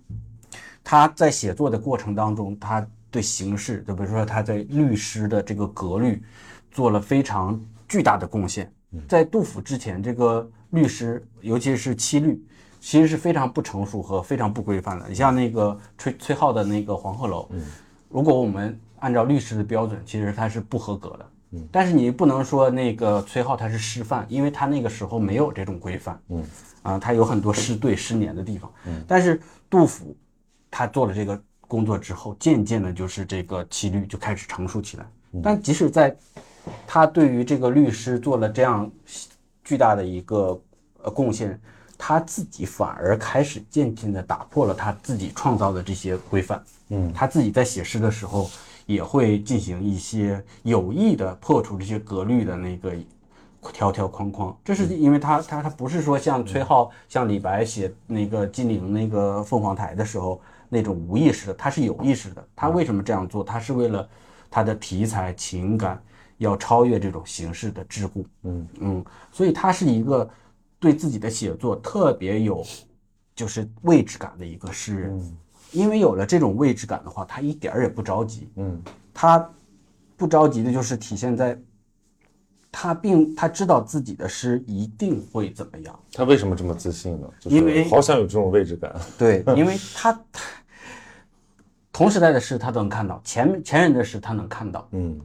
[0.82, 6.22] 他在写作的过程当中，他对形式，就比如说他在律诗的这个格律，
[6.70, 8.72] 做了非常巨大的贡献。
[9.06, 12.42] 在杜甫之前，这个律诗，尤其是七律。
[12.80, 15.08] 其实是非常不成熟和非常不规范的。
[15.08, 17.60] 你像那个崔崔颢的那个《黄鹤楼》，嗯，
[18.08, 21.28] 如果我们按照律师的标准，其实它是不合格的。
[21.52, 26.20] 嗯，但是你不能说那个崔颢他是师范，因为他那个时候没有这种规范。
[26.28, 26.44] 嗯，
[26.82, 28.72] 啊，他有很多失对失年的地方。
[28.86, 30.16] 嗯，但是杜甫
[30.70, 35.06] 他做了这个工作之后，渐渐的就是这个七律就开始成熟起来。
[35.42, 36.16] 但即使在
[36.86, 38.90] 他对于这个律师做了这样
[39.64, 40.60] 巨大的一个
[41.02, 41.60] 呃贡献。
[42.00, 46.62] 他自己反而开始渐渐的打破了他自己创造的这些规范。
[46.90, 48.48] 嗯，他自己在写诗的时候
[48.88, 52.92] 也会进行一些有意的破除这些格律的那个
[53.72, 54.58] 条条框框。
[54.64, 62.44] 这是因为他他他不是说像崔颢、像李白写那个金陵那个凤凰台的时候那种无意识的，他是有意识的。
[62.56, 63.44] 他为什么这样做？
[63.44, 64.08] 他是为了
[64.50, 66.02] 他的题材情感
[66.38, 68.24] 要超越这种形式的桎梏。
[68.44, 70.28] 嗯嗯，所以他是一个。
[70.80, 72.64] 对自己的写作特别有，
[73.34, 75.36] 就是位置感的一个诗人，
[75.72, 78.48] 因为有了这种位置感的话，他一点儿也不着急。
[78.56, 78.80] 嗯，
[79.12, 79.50] 他
[80.16, 81.58] 不着急的就是体现在，
[82.70, 85.98] 他并他知道自己的诗一定会怎么样。
[86.12, 87.28] 他为什么这么自信呢？
[87.44, 88.94] 因为好想有这种位置感。
[89.18, 90.18] 对，因为他
[91.92, 94.88] 同时代的诗他都能看到，前前人的诗他能看到。
[94.92, 95.20] 嗯。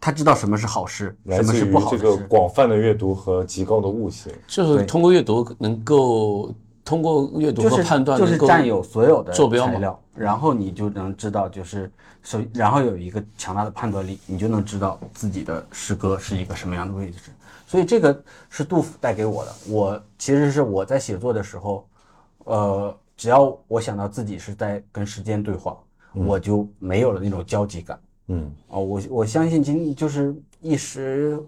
[0.00, 6.54] 他知道什么是好诗，什么是不好的这个广泛的阅读和极高的悟性，就是通过阅读能够
[6.84, 11.90] 通过阅读和判断，就是占有所有的坐标材料，然后你就能知道，就是
[12.22, 17.30] 首，然后有一个强大的判断力，你就能知道自己的诗歌是一个什么样的位置。
[17.66, 19.52] 所以这个是杜甫带给我的。
[19.68, 21.88] 我其实是我在写作的时候，
[22.44, 25.76] 呃，只要我想到自己是在跟时间对话，
[26.12, 27.98] 我就没有了那种焦急感。
[28.28, 31.38] 嗯哦，我我相信今就是一时，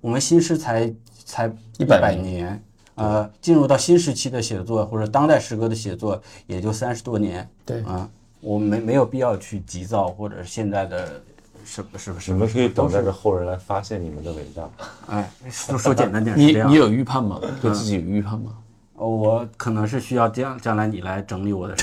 [0.00, 0.94] 我们新诗才
[1.24, 2.62] 才一百年，
[2.96, 7.48] 呃，进入到新时期的写作或者当代诗歌的写作也就三十多年。
[7.64, 8.08] 对啊，
[8.40, 11.20] 我没没有必要去急躁，或者现在的
[11.64, 12.32] 什么是不是？
[12.32, 14.70] 你们可以等待着后人来发现你们的伟大。
[15.08, 17.40] 哎，说说简单点，你你有预判吗？
[17.62, 18.52] 对自己有预判吗？
[18.96, 21.74] 哦，我可能是需要将将来你来整理我的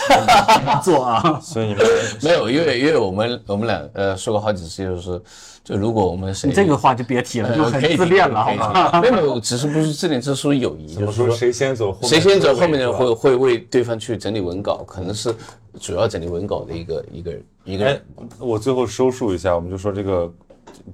[0.83, 1.85] 做啊， 所以你们
[2.23, 5.21] 没有，因为因为我们我们俩呃说过好几次，就是
[5.63, 8.99] 就如果我们谁这个话就别提了，就很自恋了，好吗？
[8.99, 15.31] 没有，只是不是自恋，这是属于友谊，就是说谁先走，谁先走，后面的人会会为对方去整理文稿，可能是
[15.79, 17.85] 主要整理文稿的一个一个一个。
[17.85, 18.01] 哎，
[18.39, 20.33] 我最后收束一下，我们就说这个，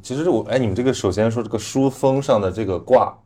[0.03, 3.17] 其实我哎，你们这个首先说这个书封上的这个卦，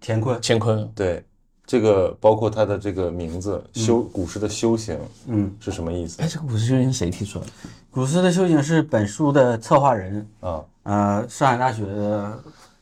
[0.00, 1.24] 乾坤，乾坤，对。
[1.70, 4.98] 这个包括他的这个名字修古诗的修行，
[5.28, 6.20] 嗯，是什么意思？
[6.20, 7.52] 哎，这个古诗修行谁提出来的？
[7.92, 12.36] 古诗的修行是本书的策划人啊，呃，上海大学的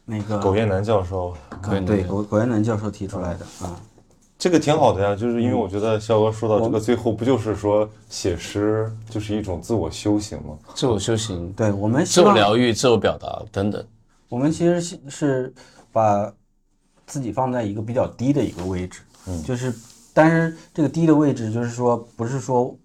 [0.07, 1.35] 那个苟延南教授，
[1.87, 3.79] 对，苟苟延南教授提出来的啊。
[4.39, 10.57] 这个挺好的呀，就是因为我觉得肖哥说到这个最后，不就是说写诗就是一种自我修行吗？
[10.75, 13.85] 自我修行，对我们自我疗愈、自我表达等等。
[14.31, 15.55] 我们其实是是
[15.93, 16.33] 把。
[17.09, 19.75] 自己放在一个比较低的一个位置，嗯，就是，
[20.13, 22.77] 但是这个低的位置，就是说，不是说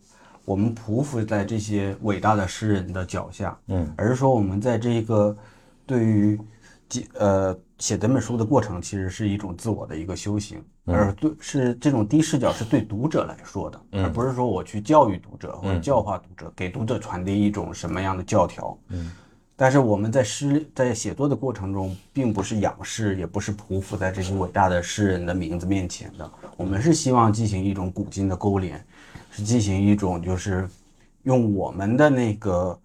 [0.46, 5.38] 我们匍匐在这些伟大的诗人的脚下，嗯，而是说我们在这个
[5.86, 6.40] 对于
[7.16, 19.12] 呃写这本书的过程，其实是一种自我的一个修行，而对是这种低视角是对读者来说的，而不是说我去教育读者或者教化读者，给读者传递一种什么样的教条，嗯。
[19.64, 26.30] 但是我们在诗在写作的过程中，并不是仰视，也不是匍匐在这些伟大的诗人的名字面前的。
[26.58, 28.86] 我们是希望进行一种古今的勾连，
[29.32, 30.68] 是进行一种就是
[31.22, 32.78] 用我们的那个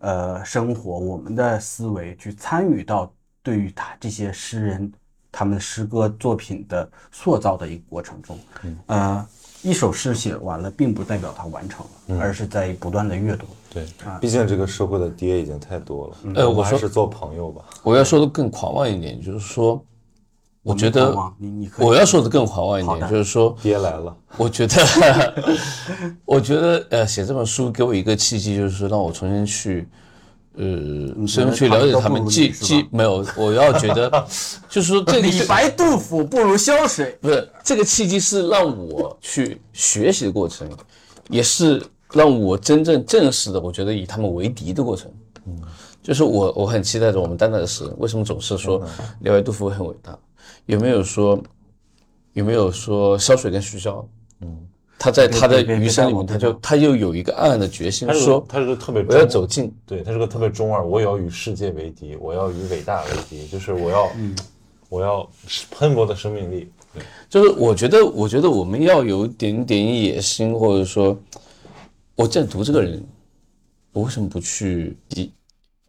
[0.00, 3.10] 呃生活、我们的思维去参与到
[3.42, 4.92] 对于他这些诗人
[5.32, 8.38] 他们诗歌作品的塑造的一个过程中。
[8.84, 9.26] 呃，
[9.62, 13.46] 一首诗写完了，并不代表它完成了，而是在不断的阅读。
[13.72, 13.84] 对，
[14.20, 16.16] 毕竟这个社会的爹已经太多了。
[16.34, 17.62] 呃我说是做朋友吧。
[17.82, 19.84] 我要说的更狂妄一点，就是说，
[20.62, 25.34] 我觉得们狂妄你你我要说的更狂妄一点，就是说，爹来了，我觉得，
[26.24, 29.86] 我觉得，呃，写这本书给我一个契机，就是说让我重新去，
[30.56, 30.64] 呃，
[31.26, 34.10] 深入去了解他们，既既没有，我要觉得，
[34.68, 37.16] 就是说这个李白、杜甫不如萧水。
[37.20, 40.68] 不是这个契机是让我去学习的过程，
[41.28, 41.82] 也是
[42.12, 45.10] 让我真正正式的，我觉得以他们为敌的过程。
[45.46, 45.58] 嗯，
[46.02, 48.82] 就是我我很期待着我们当代的诗人，为什么总是说
[49.20, 50.16] 列维杜甫很伟大？
[50.66, 51.38] 有没有说
[52.32, 54.06] 有没有说萧水跟徐骁？
[54.40, 54.56] 嗯，
[54.98, 59.74] 他在他的余生里面，他就他又有一个暗暗的决心，他说他是个特别我要走近。
[59.86, 64.10] 对他是个特别中二，我也要与世界为敌，我要与伟大为敌，就是我要，
[64.88, 65.28] 我要
[65.70, 66.70] 喷薄的生命力。
[66.94, 71.16] 对，就是我觉得，我觉得我们要有一点点野心，或者说，
[72.18, 73.00] 我在读这个人，
[73.92, 75.32] 我为什么不去以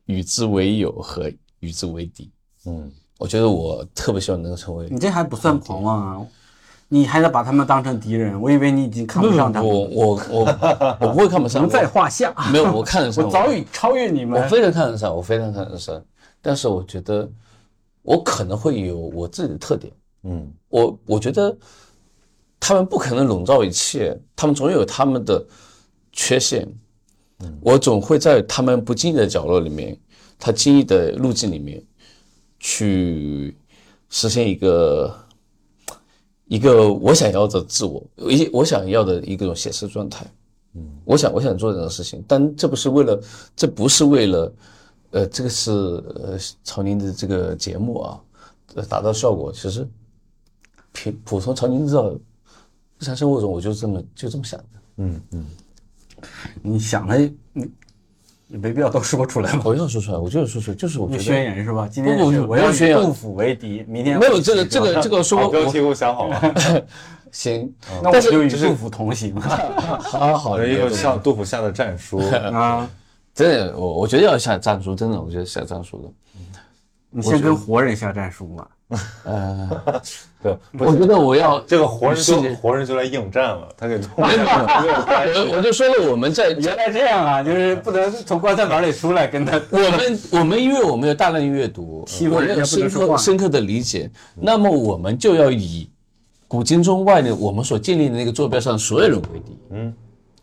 [0.06, 1.27] 与之为友和
[1.60, 2.31] 与之为敌？
[2.68, 4.88] 嗯，我觉得我特别希望能够成为。
[4.91, 6.27] 你这还不算狂妄啊！
[6.88, 12.31] 你还得把他们当成敌人，我以为你已经看不上他们，我我我我不会看不上， 不在话下。
[12.53, 14.47] 没有我看得上， 我早已超越你们我。
[14.47, 15.99] 非常看得上，我非常看得上，
[16.43, 17.27] 但是我觉得
[18.03, 19.91] 我可能会有我自己的特点。
[20.26, 21.57] 嗯，我我觉得
[22.60, 25.43] 他们不可能笼罩一切，他们总有他们的
[26.11, 26.68] 缺陷。
[27.61, 29.98] 我总会在他们不经意的角落里面，
[30.38, 31.81] 他经意的路径里面，
[32.60, 33.56] 去
[34.10, 35.26] 实现一个
[36.48, 40.26] 一个我想要的自我，一我想要的一个种写实状态。
[40.73, 43.22] 嗯，我想我想做这种事情，但这不是为了，
[43.56, 44.53] 这不是为了，
[45.11, 48.22] 呃，这个是呃曹宁的这个节目啊，
[48.76, 49.88] 呃达到效果，其实
[50.91, 52.11] 平普通曹宁知道，
[52.99, 54.65] 日常生活中我就这么就这么想的。
[54.98, 55.45] 嗯嗯，
[56.62, 57.18] 你想了，
[57.54, 57.72] 你
[58.48, 59.62] 你没必要都说出来嘛。
[59.66, 61.88] 我要说出来，我就是说出来，就是我你觉得宣言是吧？
[61.90, 66.86] 今天不不我要不宣言与杜甫为敌，明天没有这个这个这个说我我好标题我想好了，
[67.32, 72.18] 行，那我但是就与杜甫同行 好好一个向杜甫下的战书。
[72.54, 72.90] 啊！
[73.36, 76.10] 真的，我我觉得要下战书，真的，我觉得下战书的。
[77.12, 78.68] 你先跟活人下战书嘛。
[79.24, 80.02] 呃，
[80.41, 89.61] 对，我觉得我要这个活人就活人就来应战了，他给杜甫没有我我就说了，我们在原来这样啊，就是不能从棺材板里出来跟他。
[89.70, 95.88] 我们我们因为我们有大量的阅读，我们有深刻深刻的理解，那么我们就要以
[96.48, 99.94] 古今中外的我们所建立的那个坐标上所有人为敌，嗯，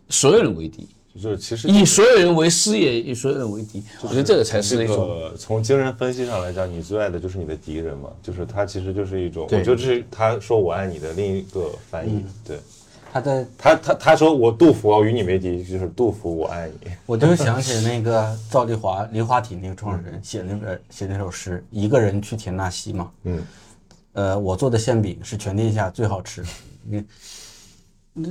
[0.07, 0.87] 所有人为敌，
[1.17, 12.23] 就是其实以所有人为师也以所有人为敌，我觉得这个才是这一种个从精神分析上来讲，你最爱的就是你的敌人嘛，就是他其实就是一种，我对觉得这是他说我爱你的另一个翻译。
[12.45, 12.59] 对
[13.11, 16.91] 他的，他他他说我杜甫要与你为敌，就是杜甫我爱你。
[17.07, 23.09] 我就想起那个赵丽华、梨花体那个创始人写那本写那首诗，一个人去田纳西嘛。
[23.23, 23.43] 嗯，
[24.13, 26.47] 呃，我做的馅饼是全天下最好吃的。
[26.83, 27.03] 你，
[28.19, 28.29] 那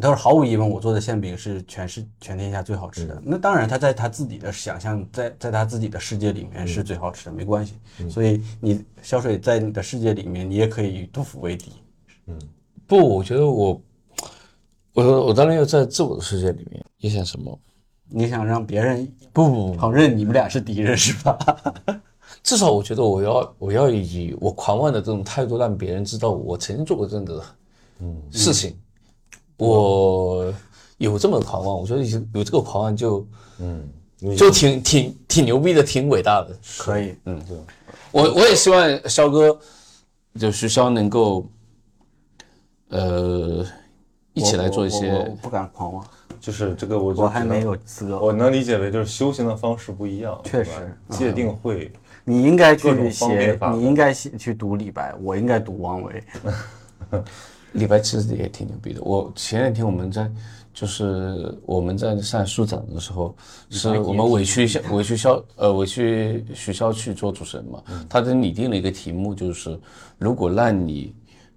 [0.00, 3.22] 他说毫无疑问，我做的馅饼是全是全天下最好吃的。
[3.24, 7.74] 那当然，他在他自己的想象，在在他自己的世界里面是最好吃的，没关系。
[8.10, 11.72] 所以你小水在你的世界里面，你也可以与杜甫为敌。
[12.26, 12.36] 嗯
[12.86, 13.80] 不，我觉得我
[14.94, 17.56] 我我当然要在自我的世界里面你想什么，
[18.08, 21.38] 你想让别人不不不，承认你们俩是敌人是吧？
[22.42, 27.42] 至少我觉得我要我要以我狂妄的这种态度，让别人知道我曾经做过这样的
[28.00, 28.78] 嗯事情，
[29.58, 30.54] 我
[30.96, 33.26] 有这么狂妄，我觉得有有这个狂妄就
[33.58, 33.88] 嗯，
[34.36, 36.56] 就挺挺挺牛逼的，挺伟大的。
[36.78, 37.56] 可以，嗯，对，
[38.12, 39.58] 我我也希望肖哥
[40.38, 41.46] 就徐肖能够，
[42.88, 43.64] 呃，
[44.32, 46.06] 一起来做一我我我些我不敢狂妄，
[46.40, 48.18] 就是这个，我就我还没有资格。
[48.20, 50.70] 我能理解为就是修行的方式不一样，确实
[51.10, 51.90] 界定会
[52.24, 56.22] 你应该去写你应该写去读李白，我应该读王维。
[57.72, 59.02] 李白其实也挺牛逼的。
[59.02, 60.30] 我前两天我们在
[60.72, 63.34] 就是我们在上书展的时候，
[63.68, 69.78] 是我们委屈校委屈校呃委屈学校去做主持人嘛，他给拟定了一个题目，就是
[70.18, 71.14] 如果让你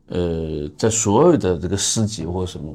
[0.07, 2.73] 呃在所有的这个诗集或者什么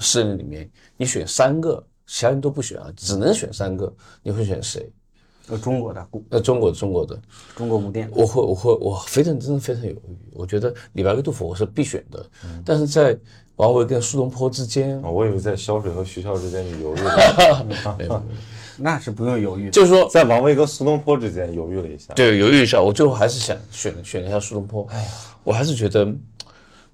[0.00, 3.92] 诗人里面，你选三个，其他人都不选啊，只能选三个，
[4.22, 4.90] 你会选谁？
[5.48, 7.20] 呃，中国的古呃，中国中国的，
[7.54, 10.16] 中国古典，我会我会我非常真的非常犹豫。
[10.32, 12.24] 我觉得李白跟杜甫我是必选的，
[12.64, 13.14] 但是在
[13.56, 18.22] 王维跟苏东坡之间，啊我以为在萧水和徐啸之间你犹豫了，
[18.78, 19.70] 那是不用犹豫。
[19.70, 24.86] 就是说在王维跟苏东坡之间犹豫了一下，对犹豫一下，我最后还是想选选了一下苏东坡。
[24.90, 25.08] 哎呀，
[25.44, 26.06] 我还是觉得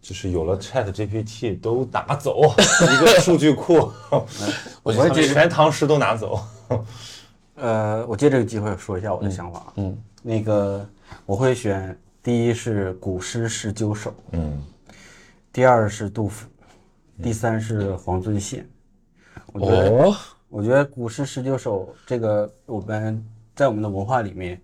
[0.03, 2.41] 就是有了 Chat GPT 都拿走
[2.83, 3.91] 一个数据库，
[4.83, 6.41] 我全唐诗都拿走。
[7.61, 9.73] 呃，我借这个机会说一下我的想法。
[9.77, 10.87] 嗯，那个
[11.27, 14.63] 我会选第一是古诗十九首，嗯，
[15.53, 16.49] 第二是杜甫，
[17.23, 18.67] 第三是黄遵宪。
[19.53, 20.17] 我觉得，哦，
[20.49, 23.25] 我觉得古诗十九首这个我们
[23.55, 24.61] 在我们的文化里面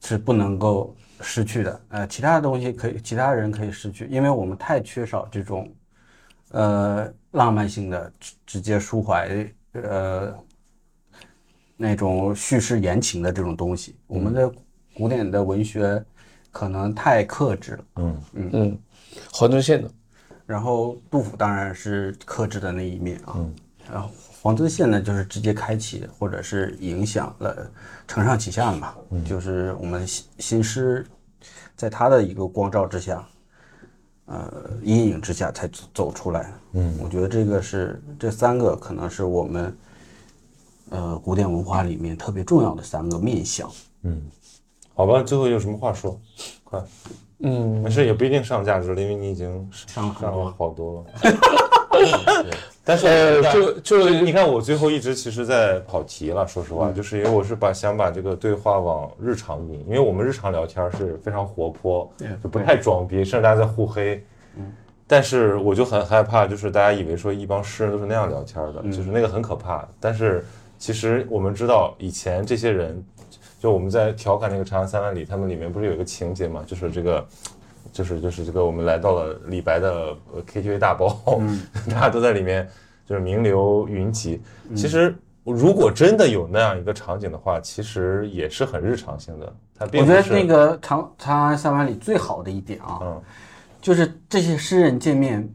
[0.00, 1.80] 是不能够失去的。
[1.88, 5.72] 呃，其他的东西可以，其他人可以失去，因为我们太缺少这种
[6.50, 10.34] 呃浪漫性的直直接抒怀呃
[11.76, 13.96] 那种叙事言情的这种东西。
[14.06, 14.52] 我们的
[14.94, 16.04] 古典的文学
[16.50, 17.84] 可能太克制了。
[17.96, 18.22] 嗯。
[18.34, 18.50] 嗯。
[18.52, 18.78] 嗯，
[19.32, 19.90] 黄遵宪的，
[20.46, 23.36] 然后杜甫当然是克制的那一面啊，
[23.90, 24.08] 然后
[24.40, 27.70] 黄遵宪呢就是直接开启或者是影响了
[28.08, 28.94] 承上启下的嘛，
[29.24, 31.06] 就是我们新新诗
[31.76, 33.26] 在他的一个光照之下，
[34.26, 36.52] 呃阴影之下才走走出来。
[36.72, 39.76] 嗯，我觉得这个是这三个可能是我们
[40.92, 43.68] 呃古典文化里面特别重要的三个面相。
[44.02, 44.22] 嗯
[44.94, 46.20] 好吧，最后有什么话说？
[46.62, 46.80] 快，
[47.40, 51.32] 嗯，没事，也不一定上价值了，因为你已经上了很多了好多了。
[52.42, 52.50] 对
[52.84, 56.46] 但是呃，就就你看，我最后一直其实在跑题了。
[56.46, 62.10] 说实话，就是因为我是把想把这个对话往日常引，因为我们日常聊天是非常活泼，
[62.42, 64.22] 就不太装逼，甚至大家在互黑。
[65.06, 69.86] 但是我就很害怕，就是大家以为说一帮诗人都是那样聊天的，就是那个很可怕。
[70.00, 70.44] 但是
[70.82, 73.00] 其实我们知道，以前这些人，
[73.60, 77.24] 就我们在调侃那个《长安三万里》，他们里面不是有一个情节嘛，就是这个。
[77.92, 81.14] 就是就是这个，我们来到了李白的呃 KTV 大包，
[81.90, 82.66] 大家都在里面，
[83.06, 84.40] 就是名流云集。
[84.74, 85.14] 其实
[85.44, 89.54] 如果真的有那样一个场景的话，其实也是很日常性的。
[89.74, 93.22] 它并我觉得那个长长安三万里最好的一点啊，嗯，
[93.82, 95.46] 就是这些诗人见面，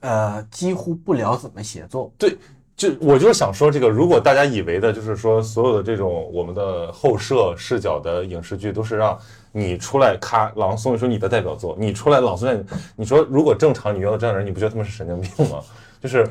[0.00, 2.12] 呃，几乎不聊怎么写作。
[2.18, 2.36] 对，
[2.78, 9.18] 就我就是想说这个，如果大家以为的就是说所有的这种我们的后摄视角的影视剧都是让
[9.50, 15.60] 你出来咔朗诵一首你的代表作，你出来朗诵一下，你说如果正常你遇到这样的人，你不觉得他们是神经病吗？
[16.00, 16.24] 就是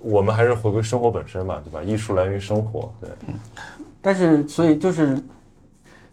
[0.00, 1.80] 我们还是回归生活本身嘛，对吧？
[1.80, 3.08] 艺术来源于生活，对，
[4.02, 5.16] 但是，所以就是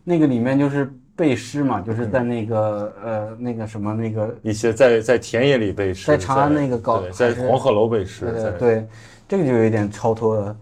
[0.03, 8.87] 那个里面就是背诗嘛，就是在那个、呃那个什么那个，一些在在田野里背诗，在长安那个高对在黄鹤楼背诗，对，
[9.33, 10.45] 这个就有一点超脱了。
[10.45, 10.55] 我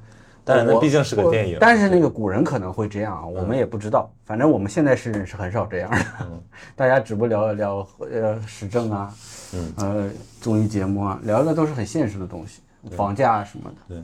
[0.46, 4.10] 但那毕竟是个电影但是那个古人可能会这样啊，我们也不知道。
[4.26, 6.00] 反正我们现在是人是很少这样的，
[6.74, 9.14] 大家只不聊一聊呃时政啊，
[9.54, 12.62] 嗯呃综艺节目啊，聊的都是很现实的东西，
[12.96, 13.96] 房价啊什么的。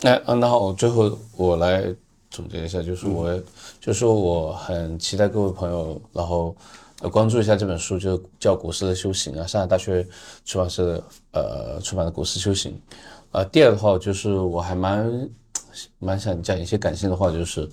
[0.00, 1.84] 对哎，嗯，那好，我最后我来
[2.30, 3.30] 总结一下，就是我，
[3.78, 6.56] 就是说我很期待各位朋友，然后
[7.02, 10.04] 呃关注一下这本书，就叫《古诗的修行》啊，上海大学
[10.46, 12.72] 出版社呃出版的《古诗修行》。
[13.32, 15.30] 呃，第二的话就是我还蛮
[15.98, 17.68] 蛮想讲一些感性的话，就是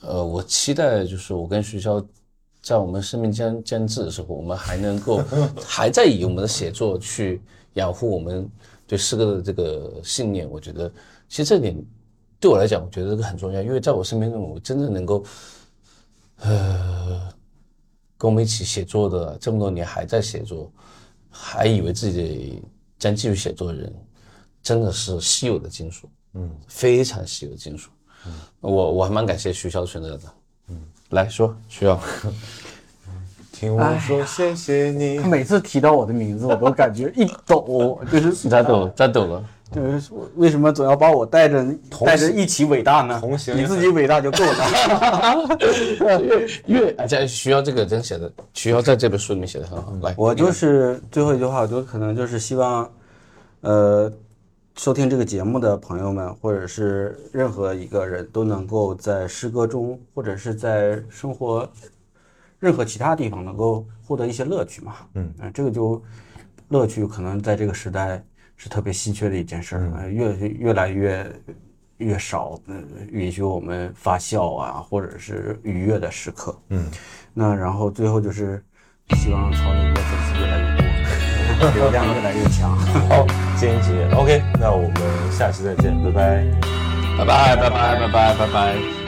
[0.00, 2.04] 呃，我期待就是我跟徐潇
[2.62, 5.22] 在我们生命将将至的时候，我们还能够
[5.64, 7.42] 还在以我们的写作去
[7.74, 8.50] 养护我们
[8.86, 10.48] 对诗歌的这个信念。
[10.48, 10.90] 我觉得
[11.28, 11.76] 其实这点
[12.40, 15.24] 对我来讲，我觉得这个很重要，因为在我身边中，我真正能够
[16.40, 17.28] 呃
[18.16, 20.72] 跟我们一起写作的这么多年还在写作，
[21.30, 22.62] 还以为自己
[22.98, 23.94] 将继续写作的人，
[24.66, 27.88] 真的是稀有的金属，嗯，非常稀有的金属。
[28.26, 30.22] 嗯，我我还蛮感谢徐潇选择的。
[30.70, 31.96] 嗯，来说徐潇，
[33.52, 35.28] 听我说谢谢你他。
[35.28, 39.44] 每次提到我的名字，我都感觉一抖， 就是咋抖咋抖了？
[39.72, 41.64] 就是为什么总要把我带着
[42.04, 43.20] 带着一起伟大呢？
[43.20, 45.68] 同行你自己伟大就够了。
[46.66, 49.92] 越哎，在徐潇这个真写的，徐潇在这本书里面写的很好。
[50.02, 52.90] 来，我就是最后一句话，我就可能就是希望，
[53.60, 54.12] 呃，
[54.76, 61.66] 收听这个节目的朋友们，或者是任何一个人都能够在诗歌中，或者是在生活
[62.58, 64.96] 任何其他地方能够获得一些乐趣嘛。
[65.14, 66.00] 嗯，这个就
[66.68, 68.22] 乐趣可能在这个时代
[68.54, 71.32] 是特别稀缺的一件事儿，呃越越来越
[71.96, 72.74] 越少，呃，
[73.10, 76.54] 允许我们发笑啊，或者是愉悦的时刻。
[76.68, 76.86] 嗯，
[77.32, 78.62] 那然后最后就是
[79.16, 82.76] 希望超人的粉丝越来越多， 流量越来越强。
[82.76, 83.26] 好，
[83.56, 84.42] 坚持，OK。
[84.60, 84.92] 那我们
[85.30, 86.44] 下期再见，拜拜，
[87.18, 89.05] 拜拜，拜拜，拜拜，拜拜。